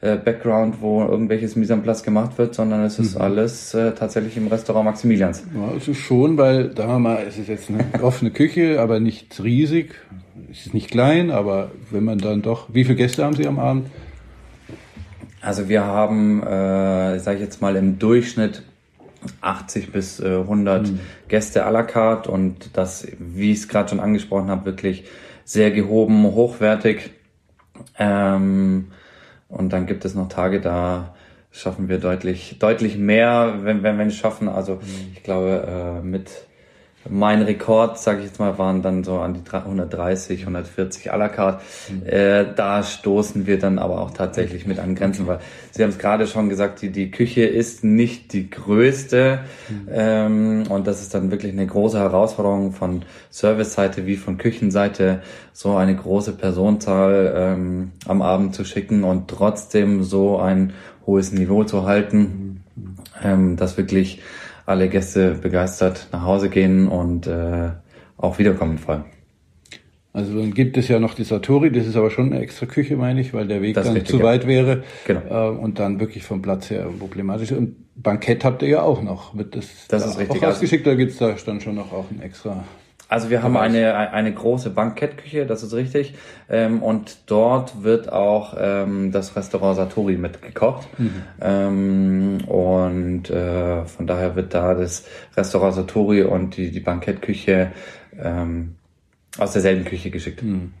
äh, 0.00 0.16
Background, 0.16 0.80
wo 0.80 1.02
irgendwelches 1.02 1.56
Mise 1.56 1.72
en 1.72 1.82
place 1.82 2.02
gemacht 2.02 2.36
wird, 2.38 2.54
sondern 2.54 2.84
es 2.84 2.98
ist 2.98 3.14
mhm. 3.14 3.22
alles 3.22 3.72
äh, 3.74 3.92
tatsächlich 3.92 4.36
im 4.36 4.48
Restaurant 4.48 4.84
Maximilians. 4.84 5.44
Ja, 5.54 5.76
es 5.76 5.88
ist 5.88 5.98
schon, 5.98 6.36
weil, 6.36 6.76
sagen 6.76 6.92
wir 6.92 6.98
mal, 6.98 7.24
es 7.26 7.38
ist 7.38 7.48
jetzt 7.48 7.70
eine 7.70 7.84
offene 8.02 8.30
Küche, 8.30 8.80
aber 8.80 9.00
nicht 9.00 9.42
riesig. 9.42 9.94
Es 10.50 10.66
ist 10.66 10.74
nicht 10.74 10.90
klein, 10.90 11.30
aber 11.30 11.70
wenn 11.90 12.04
man 12.04 12.18
dann 12.18 12.42
doch, 12.42 12.68
wie 12.72 12.84
viele 12.84 12.96
Gäste 12.96 13.24
haben 13.24 13.34
Sie 13.34 13.46
am 13.46 13.58
Abend? 13.58 13.86
Also 15.40 15.68
wir 15.68 15.84
haben, 15.84 16.42
äh, 16.42 17.18
sage 17.18 17.36
ich 17.36 17.42
jetzt 17.42 17.62
mal, 17.62 17.76
im 17.76 17.98
Durchschnitt 17.98 18.62
80 19.40 19.92
bis 19.92 20.20
äh, 20.20 20.38
100 20.38 20.88
mhm. 20.88 21.00
Gäste 21.28 21.66
à 21.66 21.70
la 21.70 21.82
carte 21.82 22.30
und 22.30 22.76
das, 22.76 23.06
wie 23.18 23.52
ich 23.52 23.58
es 23.58 23.68
gerade 23.68 23.88
schon 23.88 24.00
angesprochen 24.00 24.48
habe, 24.48 24.66
wirklich 24.66 25.04
sehr 25.44 25.70
gehoben, 25.70 26.24
hochwertig. 26.24 27.10
Ähm, 27.98 28.88
und 29.48 29.72
dann 29.72 29.86
gibt 29.86 30.04
es 30.04 30.14
noch 30.14 30.28
Tage, 30.28 30.60
da 30.60 31.14
schaffen 31.50 31.88
wir 31.88 31.98
deutlich, 31.98 32.58
deutlich 32.58 32.98
mehr, 32.98 33.60
wenn, 33.62 33.82
wenn 33.82 33.98
wir 33.98 34.06
es 34.06 34.16
schaffen. 34.16 34.48
Also 34.48 34.74
mhm. 34.74 35.12
ich 35.14 35.22
glaube, 35.22 36.00
äh, 36.02 36.04
mit 36.04 36.30
mein 37.08 37.42
Rekord, 37.42 37.98
sage 37.98 38.20
ich 38.20 38.26
jetzt 38.26 38.38
mal, 38.38 38.58
waren 38.58 38.82
dann 38.82 39.04
so 39.04 39.18
an 39.18 39.34
die 39.34 39.40
130, 39.50 40.42
140 40.42 41.12
à 41.12 41.16
la 41.16 41.28
carte. 41.28 41.62
Mhm. 41.90 42.06
Äh, 42.06 42.46
da 42.54 42.82
stoßen 42.82 43.46
wir 43.46 43.58
dann 43.58 43.78
aber 43.78 44.00
auch 44.00 44.10
tatsächlich 44.10 44.66
mit 44.66 44.78
an 44.78 44.94
Grenzen, 44.94 45.26
weil 45.26 45.38
Sie 45.70 45.82
haben 45.82 45.90
es 45.90 45.98
gerade 45.98 46.26
schon 46.26 46.48
gesagt, 46.48 46.82
die, 46.82 46.90
die 46.90 47.10
Küche 47.10 47.44
ist 47.44 47.84
nicht 47.84 48.32
die 48.32 48.50
größte 48.50 49.40
mhm. 49.68 49.88
ähm, 49.90 50.62
und 50.68 50.86
das 50.86 51.02
ist 51.02 51.14
dann 51.14 51.30
wirklich 51.30 51.52
eine 51.52 51.66
große 51.66 51.98
Herausforderung 51.98 52.72
von 52.72 53.02
Serviceseite 53.30 54.06
wie 54.06 54.16
von 54.16 54.38
Küchenseite, 54.38 55.22
so 55.52 55.76
eine 55.76 55.94
große 55.94 56.32
Personenzahl 56.32 57.34
ähm, 57.36 57.92
am 58.06 58.22
Abend 58.22 58.54
zu 58.54 58.64
schicken 58.64 59.04
und 59.04 59.28
trotzdem 59.28 60.02
so 60.02 60.38
ein 60.38 60.72
hohes 61.06 61.32
Niveau 61.32 61.64
zu 61.64 61.84
halten, 61.84 62.62
mhm. 62.74 62.96
ähm, 63.22 63.56
dass 63.56 63.76
wirklich 63.76 64.22
alle 64.66 64.88
Gäste 64.88 65.34
begeistert 65.34 66.08
nach 66.12 66.22
Hause 66.22 66.50
gehen 66.50 66.88
und 66.88 67.26
äh, 67.26 67.70
auch 68.16 68.38
wiederkommen 68.38 68.78
vor 68.78 68.94
allem. 68.94 69.04
Also 70.12 70.40
dann 70.40 70.54
gibt 70.54 70.78
es 70.78 70.88
ja 70.88 70.98
noch 70.98 71.12
die 71.12 71.24
Satori, 71.24 71.70
das 71.70 71.86
ist 71.86 71.94
aber 71.94 72.10
schon 72.10 72.32
eine 72.32 72.40
extra 72.40 72.64
Küche, 72.64 72.96
meine 72.96 73.20
ich, 73.20 73.34
weil 73.34 73.46
der 73.46 73.60
Weg 73.60 73.74
das 73.74 73.84
dann 73.84 73.94
richtig, 73.94 74.16
zu 74.16 74.22
weit 74.22 74.46
wäre 74.46 74.82
genau. 75.06 75.20
äh, 75.50 75.58
und 75.58 75.78
dann 75.78 76.00
wirklich 76.00 76.24
vom 76.24 76.40
Platz 76.40 76.70
her 76.70 76.88
problematisch. 76.98 77.52
Und 77.52 77.76
Bankett 77.96 78.42
habt 78.42 78.62
ihr 78.62 78.68
ja 78.68 78.82
auch 78.82 79.02
noch. 79.02 79.36
Wird 79.36 79.54
das, 79.54 79.66
das 79.88 80.02
da 80.02 80.10
ist 80.10 80.18
richtig. 80.18 80.42
auch 80.42 80.48
ausgeschickt, 80.48 80.86
da 80.86 80.94
gibt's 80.94 81.18
da 81.18 81.34
dann 81.44 81.60
schon 81.60 81.74
noch 81.74 81.92
auch 81.92 82.06
ein 82.10 82.22
extra 82.22 82.64
also 83.08 83.30
wir 83.30 83.42
haben 83.42 83.56
eine, 83.56 83.94
eine 83.96 84.34
große 84.34 84.70
Bankettküche, 84.70 85.46
das 85.46 85.62
ist 85.62 85.72
richtig. 85.74 86.14
Ähm, 86.48 86.82
und 86.82 87.18
dort 87.26 87.84
wird 87.84 88.12
auch 88.12 88.56
ähm, 88.58 89.12
das 89.12 89.36
Restaurant 89.36 89.76
Satori 89.76 90.16
mitgekocht. 90.16 90.88
Mhm. 90.98 91.22
Ähm, 91.40 92.38
und 92.46 93.30
äh, 93.30 93.84
von 93.84 94.06
daher 94.08 94.34
wird 94.34 94.54
da 94.54 94.74
das 94.74 95.04
Restaurant 95.36 95.74
Satori 95.74 96.22
und 96.22 96.56
die, 96.56 96.72
die 96.72 96.80
Bankettküche 96.80 97.72
ähm, 98.18 98.74
aus 99.38 99.52
derselben 99.52 99.84
Küche 99.84 100.10
geschickt. 100.10 100.42
Mhm. 100.42 100.72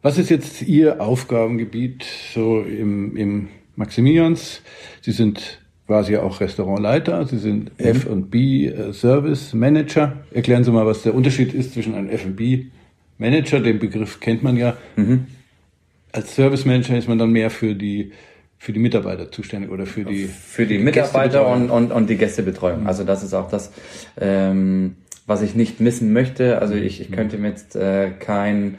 Was 0.00 0.16
ist 0.16 0.30
jetzt 0.30 0.62
Ihr 0.62 1.02
Aufgabengebiet 1.02 2.06
so 2.32 2.62
im, 2.62 3.14
im 3.14 3.48
Maximilians? 3.76 4.62
Sie 5.02 5.12
sind 5.12 5.60
quasi 5.90 6.16
auch 6.16 6.40
Restaurantleiter, 6.40 7.26
Sie 7.26 7.38
sind 7.38 7.76
mhm. 7.80 7.84
F&B 7.84 8.66
äh, 8.68 8.92
Service 8.92 9.54
Manager. 9.54 10.18
Erklären 10.32 10.62
Sie 10.62 10.70
mal, 10.70 10.86
was 10.86 11.02
der 11.02 11.16
Unterschied 11.16 11.52
ist 11.52 11.74
zwischen 11.74 11.96
einem 11.96 12.08
F&B 12.10 12.66
Manager, 13.18 13.58
den 13.58 13.80
Begriff 13.80 14.20
kennt 14.20 14.44
man 14.44 14.56
ja. 14.56 14.76
Mhm. 14.94 15.26
Als 16.12 16.36
Service 16.36 16.64
Manager 16.64 16.96
ist 16.96 17.08
man 17.08 17.18
dann 17.18 17.32
mehr 17.32 17.50
für 17.50 17.74
die 17.74 18.12
für 18.56 18.72
die 18.72 18.78
Mitarbeiter 18.78 19.32
zuständig 19.32 19.72
oder 19.72 19.84
für 19.84 20.04
die 20.04 20.26
für 20.26 20.64
die, 20.64 20.78
die 20.78 20.84
Mitarbeiter 20.84 21.48
und, 21.48 21.70
und, 21.70 21.90
und 21.90 22.08
die 22.08 22.16
Gästebetreuung. 22.16 22.82
Mhm. 22.82 22.86
Also 22.86 23.02
das 23.02 23.24
ist 23.24 23.34
auch 23.34 23.50
das, 23.50 23.72
ähm, 24.20 24.94
was 25.26 25.42
ich 25.42 25.56
nicht 25.56 25.80
missen 25.80 26.12
möchte. 26.12 26.60
Also 26.60 26.74
ich, 26.74 27.00
ich 27.00 27.10
könnte 27.10 27.36
mir 27.36 27.48
jetzt 27.48 27.74
äh, 27.74 28.10
kein 28.16 28.78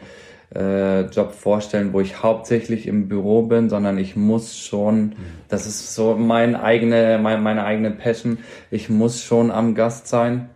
äh, 0.55 1.01
Job 1.05 1.33
vorstellen, 1.33 1.93
wo 1.93 2.01
ich 2.01 2.21
hauptsächlich 2.21 2.87
im 2.87 3.07
Büro 3.07 3.43
bin, 3.43 3.69
sondern 3.69 3.97
ich 3.97 4.15
muss 4.15 4.57
schon, 4.57 5.13
das 5.47 5.65
ist 5.65 5.95
so 5.95 6.15
mein 6.15 6.55
eigene, 6.55 7.19
mein, 7.21 7.41
meine 7.41 7.63
eigene 7.63 7.91
Passion, 7.91 8.39
ich 8.69 8.89
muss 8.89 9.23
schon 9.23 9.51
am 9.51 9.75
Gast 9.75 10.07
sein. 10.07 10.49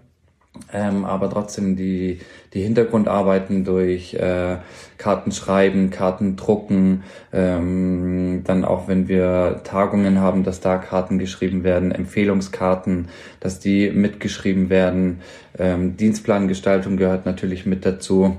Ähm, 0.73 1.03
aber 1.03 1.29
trotzdem 1.29 1.75
die, 1.75 2.19
die 2.53 2.61
Hintergrundarbeiten 2.61 3.65
durch 3.65 4.13
äh, 4.13 4.57
Karten 4.97 5.31
schreiben, 5.33 5.89
Karten 5.89 6.37
drucken, 6.37 7.03
ähm, 7.33 8.43
dann 8.45 8.63
auch 8.63 8.87
wenn 8.87 9.09
wir 9.09 9.61
Tagungen 9.65 10.19
haben, 10.19 10.43
dass 10.43 10.61
da 10.61 10.77
Karten 10.77 11.19
geschrieben 11.19 11.63
werden, 11.63 11.91
Empfehlungskarten, 11.91 13.09
dass 13.41 13.59
die 13.59 13.91
mitgeschrieben 13.91 14.69
werden, 14.69 15.21
ähm, 15.59 15.97
Dienstplangestaltung 15.97 16.95
gehört 16.95 17.25
natürlich 17.25 17.65
mit 17.65 17.85
dazu. 17.85 18.37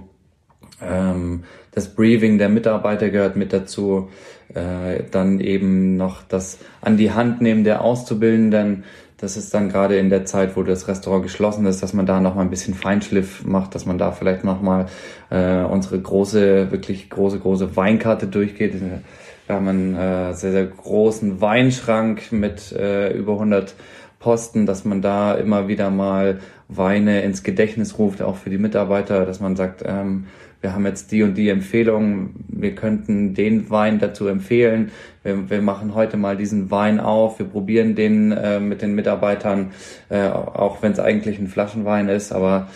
Ähm, 0.82 1.44
das 1.72 1.94
Briefing 1.94 2.38
der 2.38 2.48
Mitarbeiter 2.48 3.10
gehört 3.10 3.36
mit 3.36 3.52
dazu. 3.52 4.08
Äh, 4.54 5.04
dann 5.10 5.40
eben 5.40 5.96
noch 5.96 6.22
das 6.22 6.58
an 6.80 6.96
die 6.96 7.12
Hand 7.12 7.40
nehmen 7.40 7.64
der 7.64 7.82
Auszubildenden. 7.82 8.84
Das 9.18 9.36
ist 9.36 9.52
dann 9.54 9.70
gerade 9.70 9.96
in 9.98 10.10
der 10.10 10.24
Zeit, 10.26 10.56
wo 10.56 10.62
das 10.62 10.88
Restaurant 10.88 11.22
geschlossen 11.22 11.64
ist, 11.66 11.82
dass 11.82 11.94
man 11.94 12.06
da 12.06 12.20
noch 12.20 12.34
mal 12.34 12.42
ein 12.42 12.50
bisschen 12.50 12.74
Feinschliff 12.74 13.44
macht, 13.44 13.74
dass 13.74 13.86
man 13.86 13.96
da 13.98 14.12
vielleicht 14.12 14.44
noch 14.44 14.60
mal 14.60 14.86
äh, 15.30 15.62
unsere 15.62 15.98
große, 16.00 16.70
wirklich 16.70 17.08
große, 17.08 17.38
große 17.38 17.76
Weinkarte 17.76 18.26
durchgeht. 18.26 18.74
Wir 18.80 19.54
haben 19.54 19.68
einen 19.68 19.94
äh, 19.94 20.34
sehr, 20.34 20.52
sehr 20.52 20.66
großen 20.66 21.40
Weinschrank 21.40 22.30
mit 22.30 22.72
äh, 22.72 23.12
über 23.12 23.32
100 23.32 23.74
Posten, 24.18 24.66
dass 24.66 24.84
man 24.84 25.02
da 25.02 25.34
immer 25.34 25.68
wieder 25.68 25.90
mal 25.90 26.40
Weine 26.68 27.22
ins 27.22 27.42
Gedächtnis 27.42 27.98
ruft, 27.98 28.22
auch 28.22 28.36
für 28.36 28.50
die 28.50 28.58
Mitarbeiter, 28.58 29.24
dass 29.24 29.40
man 29.40 29.56
sagt, 29.56 29.82
ähm, 29.86 30.26
wir 30.66 30.74
haben 30.74 30.84
jetzt 30.84 31.12
die 31.12 31.22
und 31.22 31.34
die 31.34 31.48
Empfehlung, 31.48 32.30
wir 32.48 32.74
könnten 32.74 33.34
den 33.34 33.70
Wein 33.70 34.00
dazu 34.00 34.26
empfehlen. 34.26 34.90
Wir, 35.22 35.48
wir 35.48 35.62
machen 35.62 35.94
heute 35.94 36.16
mal 36.16 36.36
diesen 36.36 36.72
Wein 36.72 36.98
auf, 36.98 37.38
wir 37.38 37.46
probieren 37.46 37.94
den 37.94 38.32
äh, 38.32 38.58
mit 38.58 38.82
den 38.82 38.96
Mitarbeitern, 38.96 39.70
äh, 40.08 40.26
auch 40.26 40.82
wenn 40.82 40.90
es 40.90 40.98
eigentlich 40.98 41.38
ein 41.38 41.46
Flaschenwein 41.46 42.08
ist, 42.08 42.32
aber 42.32 42.66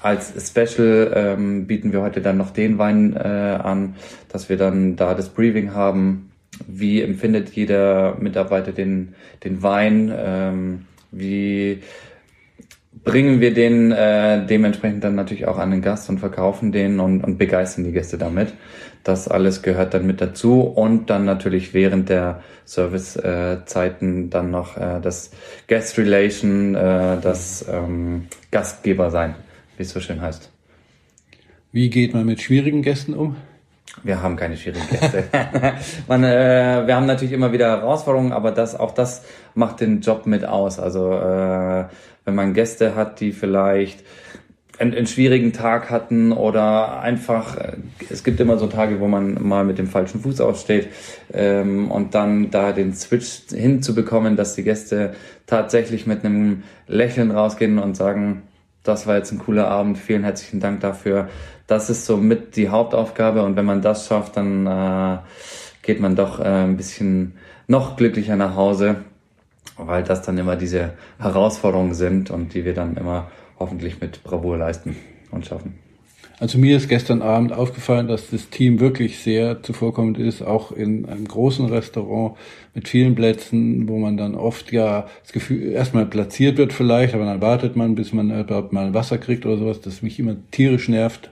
als 0.00 0.32
Special 0.48 1.10
ähm, 1.12 1.66
bieten 1.66 1.92
wir 1.92 2.02
heute 2.02 2.20
dann 2.20 2.36
noch 2.36 2.50
den 2.50 2.78
Wein 2.78 3.16
äh, 3.16 3.18
an, 3.18 3.96
dass 4.28 4.48
wir 4.48 4.56
dann 4.56 4.94
da 4.94 5.14
das 5.14 5.30
Briefing 5.30 5.74
haben. 5.74 6.30
Wie 6.68 7.02
empfindet 7.02 7.50
jeder 7.50 8.16
Mitarbeiter 8.20 8.70
den, 8.70 9.16
den 9.42 9.60
Wein? 9.64 10.12
Ähm, 10.16 10.84
wie 11.10 11.82
bringen 13.04 13.40
wir 13.40 13.54
den 13.54 13.92
äh, 13.92 14.46
dementsprechend 14.46 15.04
dann 15.04 15.14
natürlich 15.14 15.46
auch 15.46 15.58
an 15.58 15.70
den 15.70 15.82
Gast 15.82 16.08
und 16.08 16.18
verkaufen 16.18 16.72
den 16.72 17.00
und, 17.00 17.22
und 17.22 17.38
begeistern 17.38 17.84
die 17.84 17.92
Gäste 17.92 18.18
damit. 18.18 18.54
Das 19.04 19.28
alles 19.28 19.62
gehört 19.62 19.94
dann 19.94 20.06
mit 20.06 20.20
dazu 20.20 20.60
und 20.62 21.08
dann 21.08 21.24
natürlich 21.24 21.72
während 21.72 22.08
der 22.08 22.42
Servicezeiten 22.64 24.26
äh, 24.26 24.28
dann 24.28 24.50
noch 24.50 24.76
äh, 24.76 25.00
das 25.00 25.30
Guest 25.68 25.98
Relation, 25.98 26.74
äh, 26.74 27.20
das 27.20 27.64
ähm, 27.70 28.26
Gastgeber 28.50 29.10
sein, 29.10 29.34
wie 29.76 29.84
es 29.84 29.90
so 29.90 30.00
schön 30.00 30.20
heißt. 30.20 30.50
Wie 31.72 31.90
geht 31.90 32.14
man 32.14 32.26
mit 32.26 32.40
schwierigen 32.40 32.82
Gästen 32.82 33.14
um? 33.14 33.36
Wir 34.02 34.22
haben 34.22 34.36
keine 34.36 34.56
schwierigen 34.56 34.86
Gäste. 34.88 35.24
Man, 36.08 36.22
äh, 36.22 36.86
wir 36.86 36.94
haben 36.94 37.06
natürlich 37.06 37.32
immer 37.32 37.52
wieder 37.52 37.68
Herausforderungen, 37.68 38.32
aber 38.32 38.52
das, 38.52 38.78
auch 38.78 38.92
das 38.92 39.24
macht 39.54 39.80
den 39.80 40.00
Job 40.00 40.26
mit 40.26 40.44
aus. 40.44 40.78
Also 40.78 41.12
äh, 41.12 41.84
wenn 42.28 42.34
man 42.34 42.52
Gäste 42.52 42.94
hat, 42.94 43.20
die 43.20 43.32
vielleicht 43.32 44.04
einen, 44.78 44.94
einen 44.94 45.06
schwierigen 45.06 45.54
Tag 45.54 45.88
hatten 45.88 46.30
oder 46.30 47.00
einfach, 47.00 47.56
äh, 47.56 47.78
es 48.10 48.22
gibt 48.22 48.38
immer 48.38 48.58
so 48.58 48.66
Tage, 48.66 49.00
wo 49.00 49.08
man 49.08 49.42
mal 49.42 49.64
mit 49.64 49.78
dem 49.78 49.86
falschen 49.86 50.20
Fuß 50.20 50.42
aufsteht 50.42 50.88
ähm, 51.32 51.90
und 51.90 52.14
dann 52.14 52.50
da 52.50 52.72
den 52.72 52.92
Switch 52.92 53.44
hinzubekommen, 53.50 54.36
dass 54.36 54.54
die 54.54 54.62
Gäste 54.62 55.14
tatsächlich 55.46 56.06
mit 56.06 56.22
einem 56.22 56.64
Lächeln 56.86 57.30
rausgehen 57.30 57.78
und 57.78 57.96
sagen, 57.96 58.42
das 58.82 59.06
war 59.06 59.16
jetzt 59.16 59.32
ein 59.32 59.38
cooler 59.38 59.68
Abend, 59.68 59.96
vielen 59.96 60.22
herzlichen 60.22 60.60
Dank 60.60 60.80
dafür. 60.80 61.28
Das 61.66 61.88
ist 61.88 62.04
so 62.04 62.18
mit 62.18 62.56
die 62.56 62.68
Hauptaufgabe 62.68 63.42
und 63.42 63.56
wenn 63.56 63.64
man 63.64 63.80
das 63.80 64.06
schafft, 64.06 64.36
dann 64.36 64.66
äh, 64.66 65.16
geht 65.80 65.98
man 65.98 66.14
doch 66.14 66.40
äh, 66.40 66.44
ein 66.44 66.76
bisschen 66.76 67.38
noch 67.68 67.96
glücklicher 67.96 68.36
nach 68.36 68.54
Hause 68.54 68.96
weil 69.76 70.02
das 70.02 70.22
dann 70.22 70.38
immer 70.38 70.56
diese 70.56 70.94
Herausforderungen 71.18 71.94
sind 71.94 72.30
und 72.30 72.54
die 72.54 72.64
wir 72.64 72.74
dann 72.74 72.96
immer 72.96 73.30
hoffentlich 73.58 74.00
mit 74.00 74.22
Bravour 74.24 74.56
leisten 74.58 74.96
und 75.30 75.46
schaffen. 75.46 75.78
Also 76.40 76.56
mir 76.56 76.76
ist 76.76 76.88
gestern 76.88 77.20
Abend 77.20 77.52
aufgefallen, 77.52 78.06
dass 78.06 78.30
das 78.30 78.48
Team 78.48 78.78
wirklich 78.78 79.18
sehr 79.18 79.60
zuvorkommend 79.64 80.18
ist, 80.18 80.40
auch 80.40 80.70
in 80.70 81.04
einem 81.06 81.26
großen 81.26 81.66
Restaurant 81.66 82.36
mit 82.74 82.86
vielen 82.86 83.16
Plätzen, 83.16 83.88
wo 83.88 83.98
man 83.98 84.16
dann 84.16 84.36
oft 84.36 84.70
ja 84.70 85.08
das 85.22 85.32
Gefühl 85.32 85.72
erstmal 85.72 86.06
platziert 86.06 86.56
wird 86.56 86.72
vielleicht, 86.72 87.14
aber 87.14 87.24
dann 87.24 87.40
wartet 87.40 87.74
man, 87.74 87.96
bis 87.96 88.12
man 88.12 88.30
überhaupt 88.30 88.72
mal 88.72 88.94
Wasser 88.94 89.18
kriegt 89.18 89.46
oder 89.46 89.58
sowas, 89.58 89.80
das 89.80 90.00
mich 90.00 90.20
immer 90.20 90.36
tierisch 90.52 90.88
nervt. 90.88 91.30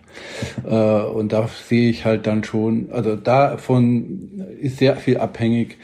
Äh, 0.65 0.75
und 0.75 1.33
da 1.33 1.49
sehe 1.69 1.89
ich 1.89 2.05
halt 2.05 2.27
dann 2.27 2.43
schon, 2.43 2.89
also 2.91 3.15
davon 3.15 4.43
ist 4.61 4.79
sehr 4.79 4.97
viel 4.97 5.19
abhängig, 5.19 5.79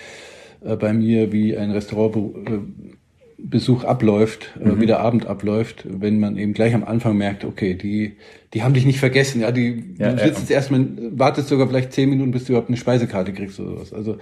äh, 0.65 0.77
bei 0.77 0.93
mir, 0.93 1.33
wie 1.33 1.57
ein 1.57 1.71
Restaurantbesuch 1.71 3.85
abläuft, 3.85 4.51
äh, 4.61 4.69
mhm. 4.69 4.81
wie 4.81 4.87
der 4.87 5.01
Abend 5.01 5.27
abläuft, 5.27 5.87
wenn 5.89 6.21
man 6.21 6.37
eben 6.37 6.53
gleich 6.53 6.75
am 6.75 6.85
Anfang 6.85 7.17
merkt, 7.17 7.45
okay, 7.45 7.75
die, 7.75 8.17
die 8.55 8.63
haben 8.63 8.75
dich 8.75 8.87
nicht 8.87 9.01
vergessen, 9.01 9.41
ja, 9.41 9.51
die, 9.51 9.97
ja, 9.99 10.13
du 10.13 10.25
sitzt 10.25 10.51
ja. 10.51 10.57
erstmal, 10.57 10.87
wartest 11.13 11.49
sogar 11.49 11.67
vielleicht 11.69 11.93
zehn 11.93 12.11
Minuten, 12.11 12.31
bis 12.31 12.45
du 12.45 12.53
überhaupt 12.53 12.69
eine 12.69 12.77
Speisekarte 12.77 13.33
kriegst 13.33 13.59
oder 13.61 13.71
sowas. 13.71 13.93
Also, 13.93 14.19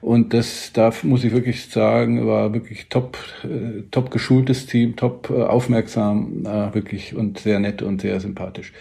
und 0.00 0.32
das, 0.32 0.72
da 0.72 0.92
muss 1.02 1.24
ich 1.24 1.32
wirklich 1.32 1.66
sagen, 1.66 2.26
war 2.26 2.54
wirklich 2.54 2.88
top, 2.88 3.18
äh, 3.44 3.82
top 3.90 4.10
geschultes 4.10 4.66
Team, 4.66 4.96
top 4.96 5.30
äh, 5.30 5.42
aufmerksam, 5.42 6.46
äh, 6.46 6.74
wirklich 6.74 7.14
und 7.14 7.38
sehr 7.38 7.60
nett 7.60 7.82
und 7.82 8.00
sehr 8.00 8.18
sympathisch. 8.20 8.72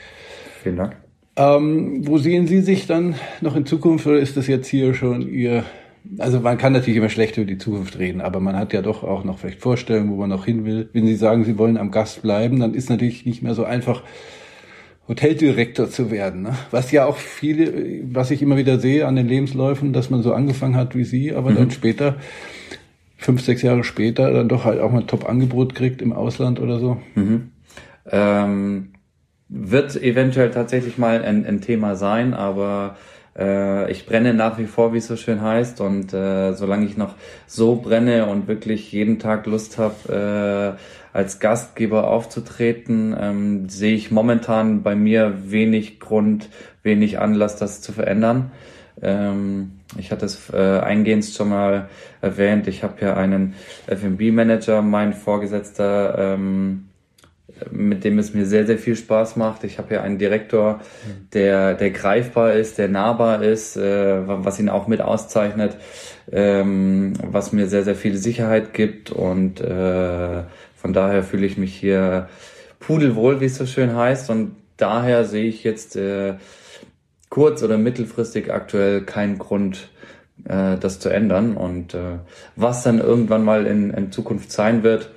Vielen 0.62 0.78
Dank. 0.78 0.96
Ähm, 1.36 2.08
wo 2.08 2.20
sehen 2.20 2.48
Sie 2.48 2.62
sich 2.62 2.86
dann 2.86 3.16
noch 3.42 3.56
in 3.56 3.66
Zukunft 3.66 4.06
oder 4.06 4.20
ist 4.20 4.38
das 4.38 4.46
jetzt 4.48 4.68
hier 4.68 4.94
schon 4.94 5.28
Ihr 5.28 5.64
also 6.18 6.40
man 6.40 6.58
kann 6.58 6.74
natürlich 6.74 6.98
immer 6.98 7.10
schlecht 7.10 7.38
über 7.38 7.46
die 7.46 7.58
Zukunft 7.58 7.98
reden, 7.98 8.22
aber 8.22 8.40
man 8.40 8.56
hat 8.56 8.74
ja 8.74 8.82
doch 8.82 9.04
auch 9.04 9.24
noch 9.24 9.40
vielleicht 9.40 9.62
Vorstellungen, 9.62 10.12
wo 10.12 10.16
man 10.16 10.30
noch 10.30 10.46
hin 10.46 10.66
will. 10.66 10.90
Wenn 10.94 11.06
Sie 11.06 11.16
sagen, 11.16 11.46
Sie 11.46 11.58
wollen 11.58 11.78
am 11.78 11.92
Gast 11.92 12.22
bleiben, 12.22 12.60
dann 12.60 12.74
ist 12.74 12.90
natürlich 12.90 13.26
nicht 13.26 13.42
mehr 13.42 13.54
so 13.54 13.64
einfach, 13.64 14.04
Hoteldirektor 15.08 15.90
zu 15.90 16.12
werden. 16.12 16.44
Ne? 16.44 16.56
Was 16.72 16.92
ja 16.92 17.06
auch 17.06 17.18
viele, 17.18 18.04
was 18.14 18.32
ich 18.32 18.42
immer 18.42 18.58
wieder 18.58 18.80
sehe 18.80 19.06
an 19.06 19.16
den 19.16 19.28
Lebensläufen, 19.28 19.92
dass 19.92 20.10
man 20.10 20.22
so 20.22 20.34
angefangen 20.34 20.76
hat 20.76 20.96
wie 20.96 21.04
Sie, 21.04 21.34
aber 21.34 21.52
mhm. 21.52 21.56
dann 21.56 21.72
später, 21.72 22.16
fünf, 23.18 23.42
sechs 23.42 23.62
Jahre 23.62 23.84
später, 23.84 24.32
dann 24.32 24.48
doch 24.48 24.66
halt 24.66 24.80
auch 24.80 24.92
mal 24.92 25.02
ein 25.02 25.08
Top-Angebot 25.08 25.76
kriegt 25.76 26.02
im 26.02 26.14
Ausland 26.14 26.60
oder 26.60 26.80
so. 26.80 27.02
Mhm. 27.16 27.52
Ähm, 28.10 28.94
wird 29.50 30.02
eventuell 30.02 30.52
tatsächlich 30.52 30.98
mal 30.98 31.24
ein, 31.24 31.46
ein 31.46 31.62
Thema 31.62 31.96
sein, 31.96 32.34
aber 32.34 32.96
äh, 33.38 33.92
ich 33.92 34.06
brenne 34.06 34.34
nach 34.34 34.58
wie 34.58 34.66
vor, 34.66 34.94
wie 34.94 34.98
es 34.98 35.08
so 35.08 35.16
schön 35.16 35.42
heißt. 35.42 35.82
Und 35.82 36.14
äh, 36.14 36.54
solange 36.54 36.86
ich 36.86 36.98
noch 36.98 37.16
so 37.48 37.76
brenne 37.76 38.28
und 38.28 38.48
wirklich 38.48 38.92
jeden 38.92 39.20
Tag 39.20 39.46
Lust 39.46 39.78
habe, 39.78 40.78
äh, 40.78 41.18
als 41.18 41.40
Gastgeber 41.40 42.08
aufzutreten, 42.08 43.16
ähm, 43.20 43.70
sehe 43.70 43.96
ich 43.96 44.12
momentan 44.12 44.82
bei 44.82 44.96
mir 44.96 45.52
wenig 45.52 46.00
Grund, 46.00 46.50
wenig 46.82 47.20
Anlass, 47.20 47.56
das 47.56 47.82
zu 47.82 47.92
verändern. 47.92 48.52
Ähm, 49.02 49.80
ich 49.98 50.12
hatte 50.12 50.26
es 50.26 50.50
äh, 50.52 50.80
eingehend 50.80 51.26
schon 51.26 51.50
mal 51.50 51.90
erwähnt. 52.22 52.68
Ich 52.68 52.84
habe 52.84 53.02
ja 53.02 53.16
einen 53.16 53.54
F&B-Manager, 53.88 54.82
mein 54.82 55.14
Vorgesetzter. 55.14 56.34
Ähm, 56.34 56.90
mit 57.72 58.04
dem 58.04 58.20
es 58.20 58.34
mir 58.34 58.46
sehr, 58.46 58.66
sehr 58.66 58.78
viel 58.78 58.96
Spaß 58.96 59.36
macht. 59.36 59.64
Ich 59.64 59.78
habe 59.78 59.90
hier 59.90 60.04
einen 60.04 60.18
Direktor, 60.18 60.82
der, 61.34 61.74
der 61.76 61.92
greifbar 61.92 62.54
ist, 62.54 62.78
der 62.78 62.88
nahbar 62.88 63.44
ist, 63.44 63.78
äh, 63.78 64.28
was 64.28 64.60
ihn 64.60 64.70
auch 64.70 64.88
mit 64.88 65.02
auszeichnet, 65.02 65.78
ähm, 66.32 67.14
was 67.24 67.52
mir 67.52 67.68
sehr, 67.68 67.84
sehr 67.84 67.96
viel 67.96 68.18
Sicherheit 68.18 68.74
gibt. 68.74 69.12
Und 69.12 69.62
äh, 69.62 70.44
von 70.76 70.94
daher 70.94 71.24
fühle 71.24 71.46
ich 71.46 71.58
mich 71.58 71.76
hier 71.76 72.28
pudelwohl, 72.80 73.40
wie 73.40 73.46
es 73.46 73.56
so 73.56 73.66
schön 73.66 73.96
heißt. 73.96 74.30
Und 74.30 74.56
daher 74.78 75.26
sehe 75.26 75.46
ich 75.46 75.64
jetzt 75.64 75.96
äh, 75.96 76.36
kurz- 77.30 77.64
oder 77.64 77.78
mittelfristig 77.78 78.52
aktuell 78.52 79.02
keinen 79.02 79.38
Grund, 79.38 79.90
äh, 80.46 80.78
das 80.78 81.00
zu 81.00 81.10
ändern. 81.10 81.56
Und 81.56 81.94
äh, 81.94 82.20
was 82.56 82.84
dann 82.84 83.00
irgendwann 83.00 83.44
mal 83.44 83.66
in, 83.66 83.92
in 83.92 84.12
Zukunft 84.12 84.52
sein 84.52 84.84
wird, 84.84 85.12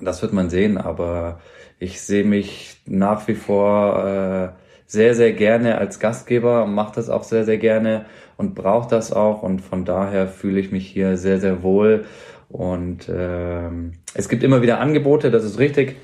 das 0.00 0.22
wird 0.22 0.32
man 0.32 0.50
sehen, 0.50 0.78
aber 0.78 1.40
ich 1.84 2.00
sehe 2.00 2.24
mich 2.24 2.80
nach 2.86 3.28
wie 3.28 3.34
vor 3.34 4.04
äh, 4.04 4.48
sehr, 4.86 5.14
sehr 5.14 5.32
gerne 5.32 5.78
als 5.78 6.00
Gastgeber, 6.00 6.66
mache 6.66 6.96
das 6.96 7.10
auch 7.10 7.24
sehr, 7.24 7.44
sehr 7.44 7.58
gerne 7.58 8.06
und 8.36 8.54
brauche 8.54 8.88
das 8.88 9.12
auch 9.12 9.42
und 9.42 9.60
von 9.60 9.84
daher 9.84 10.26
fühle 10.26 10.60
ich 10.60 10.72
mich 10.72 10.86
hier 10.86 11.16
sehr, 11.16 11.40
sehr 11.40 11.62
wohl 11.62 12.06
und 12.48 13.08
äh, 13.08 13.68
es 14.14 14.28
gibt 14.28 14.42
immer 14.42 14.62
wieder 14.62 14.80
Angebote, 14.80 15.30
das 15.30 15.44
ist 15.44 15.58
richtig, 15.58 15.96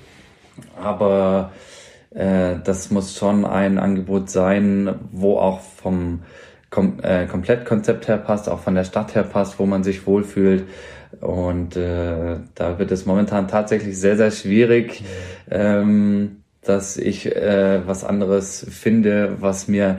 aber 0.80 1.52
äh, 2.14 2.56
das 2.62 2.90
muss 2.90 3.16
schon 3.16 3.44
ein 3.44 3.78
Angebot 3.78 4.28
sein, 4.28 4.94
wo 5.12 5.38
auch 5.38 5.60
vom 5.60 6.22
Kom 6.70 7.00
äh, 7.02 7.26
Komplettkonzept 7.26 8.06
her 8.06 8.18
passt, 8.18 8.48
auch 8.48 8.60
von 8.60 8.76
der 8.76 8.84
Stadt 8.84 9.16
her 9.16 9.24
passt, 9.24 9.58
wo 9.58 9.66
man 9.66 9.82
sich 9.82 10.06
wohlfühlt. 10.06 10.68
Und 11.20 11.76
äh, 11.76 12.36
da 12.54 12.78
wird 12.78 12.92
es 12.92 13.06
momentan 13.06 13.48
tatsächlich 13.48 13.98
sehr, 13.98 14.16
sehr 14.16 14.30
schwierig, 14.30 15.02
ähm, 15.50 16.42
dass 16.62 16.96
ich 16.96 17.34
äh, 17.34 17.86
was 17.86 18.04
anderes 18.04 18.66
finde, 18.70 19.36
was 19.40 19.66
mir 19.68 19.98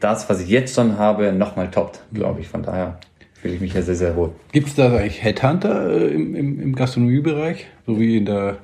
das, 0.00 0.28
was 0.28 0.40
ich 0.40 0.48
jetzt 0.48 0.74
schon 0.74 0.98
habe, 0.98 1.32
nochmal 1.32 1.70
toppt, 1.70 2.02
glaube 2.12 2.40
ich. 2.40 2.48
Von 2.48 2.62
daher 2.62 2.98
fühle 3.34 3.54
ich 3.54 3.60
mich 3.60 3.74
ja 3.74 3.82
sehr, 3.82 3.94
sehr 3.94 4.16
wohl. 4.16 4.32
Gibt 4.52 4.68
es 4.68 4.74
da 4.74 4.94
eigentlich 4.94 5.22
Headhunter 5.22 5.90
äh, 5.90 6.08
im, 6.08 6.34
im, 6.34 6.60
im 6.60 6.74
Gastronomiebereich, 6.74 7.66
so 7.86 7.98
wie 8.00 8.16
in 8.16 8.26
der 8.26 8.58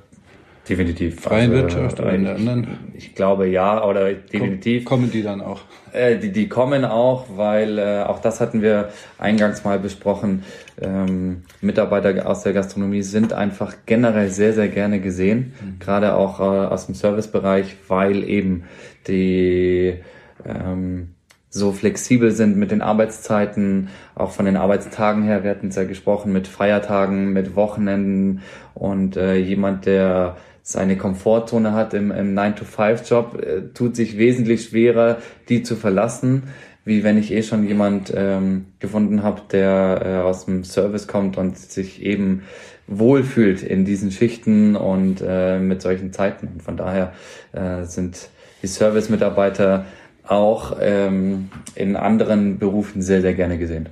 Definitiv. 0.69 1.21
Freien 1.21 1.51
also, 1.51 1.62
Wirtschaft 1.62 2.01
oder 2.01 2.12
in 2.12 2.25
der 2.25 2.37
anderen? 2.37 2.67
Ich 2.95 3.15
glaube 3.15 3.47
ja, 3.47 3.85
oder 3.85 4.15
definitiv. 4.15 4.85
Kommen 4.85 5.11
die 5.11 5.23
dann 5.23 5.43
auch? 5.43 5.61
Äh, 5.93 6.19
die, 6.19 6.33
die 6.33 6.49
kommen 6.49 6.85
auch, 6.85 7.27
weil 7.37 7.79
äh, 7.79 8.03
auch 8.03 8.19
das 8.19 8.41
hatten 8.41 8.62
wir 8.62 8.89
eingangs 9.19 9.65
mal 9.65 9.79
besprochen. 9.79 10.45
Ähm, 10.81 11.43
Mitarbeiter 11.61 12.27
aus 12.27 12.43
der 12.43 12.55
Gastronomie 12.55 13.03
sind 13.03 13.33
einfach 13.33 13.75
generell 13.85 14.31
sehr, 14.31 14.55
sehr 14.55 14.69
gerne 14.69 15.01
gesehen, 15.01 15.53
mhm. 15.61 15.79
gerade 15.81 16.15
auch 16.15 16.41
äh, 16.41 16.43
aus 16.43 16.87
dem 16.87 16.95
Servicebereich, 16.95 17.77
weil 17.89 18.25
eben 18.25 18.65
die 19.07 19.99
ähm, 20.47 21.15
so 21.55 21.71
flexibel 21.71 22.33
sind 22.33 22.57
mit 22.57 22.73
den 22.73 22.83
Arbeitszeiten, 22.83 23.89
auch 24.17 24.33
von 24.33 24.45
den 24.45 24.57
Arbeitstagen 24.57 25.23
her. 25.23 25.45
Wir 25.45 25.51
hatten 25.51 25.69
es 25.69 25.77
ja 25.77 25.85
gesprochen 25.85 26.33
mit 26.33 26.49
Feiertagen, 26.49 27.33
mit 27.33 27.55
Wochenenden 27.55 28.43
und 28.75 29.17
äh, 29.17 29.37
jemand, 29.37 29.87
der 29.87 30.37
seine 30.67 30.97
Komfortzone 30.97 31.75
hat 31.75 31.93
im, 31.93 32.11
im 32.11 32.35
9-to-5-Job, 32.35 33.41
äh, 33.41 33.62
tut 33.75 33.95
sich 33.95 34.17
wesentlich 34.17 34.65
schwerer, 34.65 35.19
die 35.51 35.62
zu 35.62 35.77
verlassen, 35.77 36.45
wie 36.87 37.05
wenn 37.05 37.19
ich 37.19 37.31
eh 37.33 37.43
schon 37.43 37.69
jemand 37.69 38.12
ähm, 38.17 38.67
gefunden 38.79 39.23
habe, 39.23 39.43
der 39.53 40.03
äh, 40.05 40.17
aus 40.23 40.47
dem 40.47 40.65
Service 40.65 41.07
kommt 41.07 41.37
und 41.37 41.59
sich 41.59 42.03
eben 42.03 42.45
wohlfühlt 42.87 43.62
in 43.62 43.85
diesen 43.85 44.11
Schichten 44.11 44.75
und 44.75 45.23
äh, 45.27 45.59
mit 45.59 45.83
solchen 45.83 46.15
Zeiten. 46.15 46.49
Und 46.49 46.62
von 46.62 46.79
daher 46.79 47.12
äh, 47.53 47.85
sind 47.85 48.31
die 48.62 48.67
Service-Mitarbeiter 48.67 49.85
auch 50.27 50.79
ähm, 50.81 51.51
in 51.75 51.95
anderen 51.95 52.59
Berufen 52.59 53.03
sehr, 53.03 53.21
sehr 53.21 53.35
gerne 53.35 53.59
gesehen. 53.59 53.91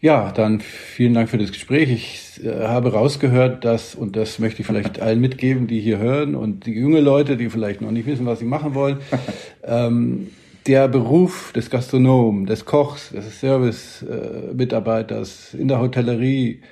Ja, 0.00 0.30
dann 0.30 0.60
vielen 0.60 1.14
Dank 1.14 1.30
für 1.30 1.38
das 1.38 1.50
Gespräch. 1.50 1.90
Ich 1.90 2.23
äh, 2.42 2.66
habe 2.66 2.92
rausgehört, 2.92 3.64
dass, 3.64 3.94
und 3.94 4.16
das 4.16 4.38
möchte 4.38 4.62
ich 4.62 4.66
vielleicht 4.66 5.00
allen 5.00 5.20
mitgeben, 5.20 5.66
die 5.66 5.80
hier 5.80 5.98
hören 5.98 6.34
und 6.34 6.66
die 6.66 6.72
junge 6.72 7.00
Leute, 7.00 7.36
die 7.36 7.50
vielleicht 7.50 7.80
noch 7.80 7.90
nicht 7.90 8.06
wissen, 8.06 8.26
was 8.26 8.38
sie 8.38 8.44
machen 8.44 8.74
wollen, 8.74 8.98
ähm, 9.64 10.28
der 10.66 10.88
Beruf 10.88 11.52
des 11.52 11.70
Gastronomen, 11.70 12.46
des 12.46 12.64
Kochs, 12.64 13.10
des 13.10 13.38
Service-Mitarbeiters 13.40 15.54
in 15.54 15.68
der 15.68 15.80
Hotellerie 15.80 16.62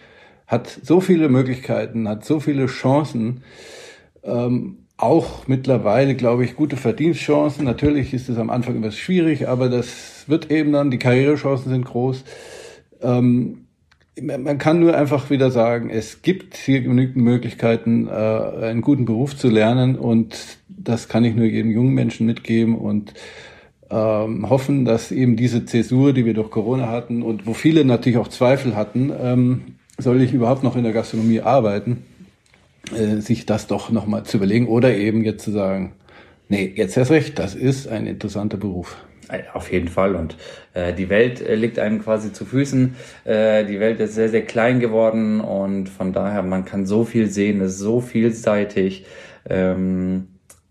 hat 0.47 0.81
so 0.83 1.01
viele 1.01 1.29
Möglichkeiten, 1.29 2.09
hat 2.09 2.25
so 2.25 2.41
viele 2.41 2.67
Chancen, 2.67 3.43
ähm, 4.23 4.79
auch 4.97 5.47
mittlerweile, 5.49 6.15
glaube 6.15 6.45
ich, 6.45 6.55
gute 6.55 6.77
Verdienstchancen. 6.77 7.65
Natürlich 7.65 8.15
ist 8.15 8.29
es 8.29 8.39
am 8.39 8.51
Anfang 8.51 8.79
etwas 8.79 8.97
schwierig, 8.97 9.49
aber 9.49 9.69
das 9.69 10.29
wird 10.29 10.49
eben 10.51 10.71
dann, 10.73 10.93
die 10.93 10.99
Karrierechancen 10.99 11.73
sind 11.73 11.85
groß. 11.85 12.23
Ähm, 13.01 13.67
man 14.21 14.59
kann 14.59 14.81
nur 14.81 14.95
einfach 14.95 15.31
wieder 15.31 15.51
sagen, 15.51 15.89
es 15.89 16.23
gibt 16.23 16.57
hier 16.57 16.83
genügend 16.83 17.17
Möglichkeiten, 17.17 18.09
äh, 18.09 18.11
einen 18.11 18.83
guten 18.83 19.07
Beruf 19.07 19.37
zu 19.37 19.49
lernen 19.49 19.97
und 19.97 20.59
das 20.69 21.09
kann 21.09 21.25
ich 21.25 21.35
nur 21.35 21.47
jedem 21.47 21.71
jungen 21.71 21.95
Menschen 21.95 22.27
mitgeben 22.27 22.77
und 22.77 23.15
ähm, 23.91 24.49
hoffen, 24.51 24.85
dass 24.85 25.13
eben 25.13 25.37
diese 25.37 25.65
Zäsur, 25.65 26.13
die 26.13 26.27
wir 26.27 26.35
durch 26.35 26.51
Corona 26.51 26.89
hatten 26.89 27.23
und 27.23 27.47
wo 27.47 27.55
viele 27.55 27.85
natürlich 27.85 28.19
auch 28.19 28.29
Zweifel 28.29 28.77
hatten, 28.77 29.13
ähm, 29.19 29.63
soll 29.99 30.21
ich 30.21 30.33
überhaupt 30.33 30.63
noch 30.63 30.77
in 30.77 30.85
der 30.85 30.93
Gastronomie 30.93 31.41
arbeiten, 31.41 32.05
äh, 32.95 33.21
sich 33.21 33.47
das 33.47 33.67
doch 33.67 33.91
nochmal 33.91 34.25
zu 34.25 34.37
überlegen 34.37 34.69
oder 34.69 34.95
eben 34.95 35.25
jetzt 35.25 35.45
zu 35.45 35.53
sagen, 35.53 35.93
nee, 36.49 36.71
jetzt 36.75 36.97
erst 36.97 37.11
recht, 37.11 37.39
das 37.39 37.55
ist 37.55 37.89
ein 37.89 38.07
interessanter 38.07 38.59
Beruf. 38.59 38.97
Auf 39.53 39.71
jeden 39.71 39.89
Fall. 39.89 40.15
Und 40.15 40.37
äh, 40.75 40.93
die 40.93 41.09
Welt 41.09 41.41
äh, 41.41 41.55
liegt 41.55 41.79
einem 41.79 42.03
quasi 42.03 42.33
zu 42.33 42.45
Füßen. 42.45 42.95
Äh, 43.25 43.65
die 43.65 43.81
Welt 43.81 44.01
ist 44.01 44.15
sehr, 44.15 44.29
sehr 44.29 44.43
klein 44.43 44.81
geworden 44.81 45.41
und 45.41 45.89
von 45.89 46.13
daher, 46.13 46.43
man 46.43 46.65
kann 46.65 46.87
so 46.87 47.05
viel 47.05 47.29
sehen, 47.29 47.61
ist 47.61 47.79
so 47.79 48.01
vielseitig 48.01 49.07
ähm, 49.49 50.29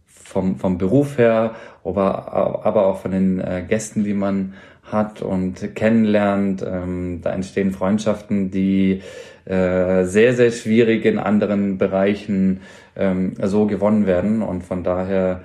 vom, 0.08 0.58
vom 0.58 0.78
Beruf 0.78 1.18
her, 1.18 1.56
aber, 1.84 2.64
aber 2.66 2.86
auch 2.86 3.02
von 3.02 3.12
den 3.12 3.40
äh, 3.40 3.64
Gästen, 3.68 4.04
die 4.04 4.14
man 4.14 4.54
hat 4.84 5.22
und 5.22 5.76
kennenlernt. 5.76 6.64
Ähm, 6.68 7.20
da 7.22 7.32
entstehen 7.32 7.72
Freundschaften, 7.72 8.52
die 8.52 9.02
äh, 9.46 10.04
sehr, 10.06 10.34
sehr 10.36 10.52
schwierig 10.52 11.06
in 11.06 11.18
anderen 11.18 11.78
Bereichen 11.78 12.62
ähm, 12.96 13.34
so 13.42 13.66
gewonnen 13.66 14.06
werden. 14.06 14.42
Und 14.42 14.64
von 14.64 14.84
daher 14.84 15.42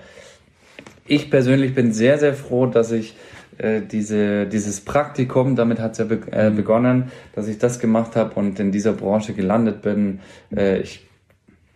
ich 1.09 1.31
persönlich 1.31 1.75
bin 1.75 1.93
sehr, 1.93 2.19
sehr 2.19 2.35
froh, 2.35 2.67
dass 2.67 2.93
ich 2.93 3.17
äh, 3.59 3.81
diese, 3.81 4.47
dieses 4.47 4.81
Praktikum, 4.81 5.57
damit 5.57 5.81
hat 5.81 5.93
es 5.93 5.99
ja 5.99 6.05
be 6.05 6.21
äh, 6.31 6.51
begonnen, 6.51 7.11
dass 7.35 7.49
ich 7.49 7.59
das 7.59 7.79
gemacht 7.79 8.17
habe 8.17 8.35
und 8.35 8.61
in 8.61 8.73
dieser 8.73 8.93
Branche 8.93 9.33
gelandet 9.33 9.83
bin. 9.83 10.21
Äh, 10.55 10.81
ich 10.81 11.07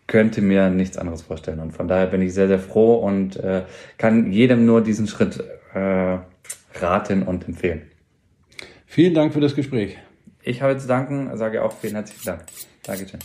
könnte 0.07 0.43
mir 0.43 0.71
nichts 0.71 0.99
anderes 0.99 1.23
vorstellen. 1.23 1.61
Und 1.61 1.73
von 1.73 1.89
daher 1.89 2.07
bin 2.07 2.21
ich 2.21 2.35
sehr, 2.35 2.49
sehr 2.49 2.59
froh 2.59 2.97
und 2.97 3.37
äh, 3.37 3.63
kann 3.97 4.33
jedem 4.33 4.67
nur 4.67 4.83
diesen 4.83 5.07
Schritt 5.07 5.43
äh, 5.73 6.19
raten 6.81 7.23
und 7.23 7.47
empfehlen. 7.47 7.83
Vielen 8.87 9.15
Dank 9.15 9.33
für 9.33 9.41
das 9.41 9.55
Gespräch. 9.55 9.99
Ich 10.43 10.63
habe 10.63 10.77
zu 10.77 10.89
danken, 10.89 11.37
sage 11.37 11.63
auch 11.63 11.73
vielen 11.73 11.95
herzlichen 11.95 12.25
Dank. 12.25 12.41
Dankeschön. 12.83 13.21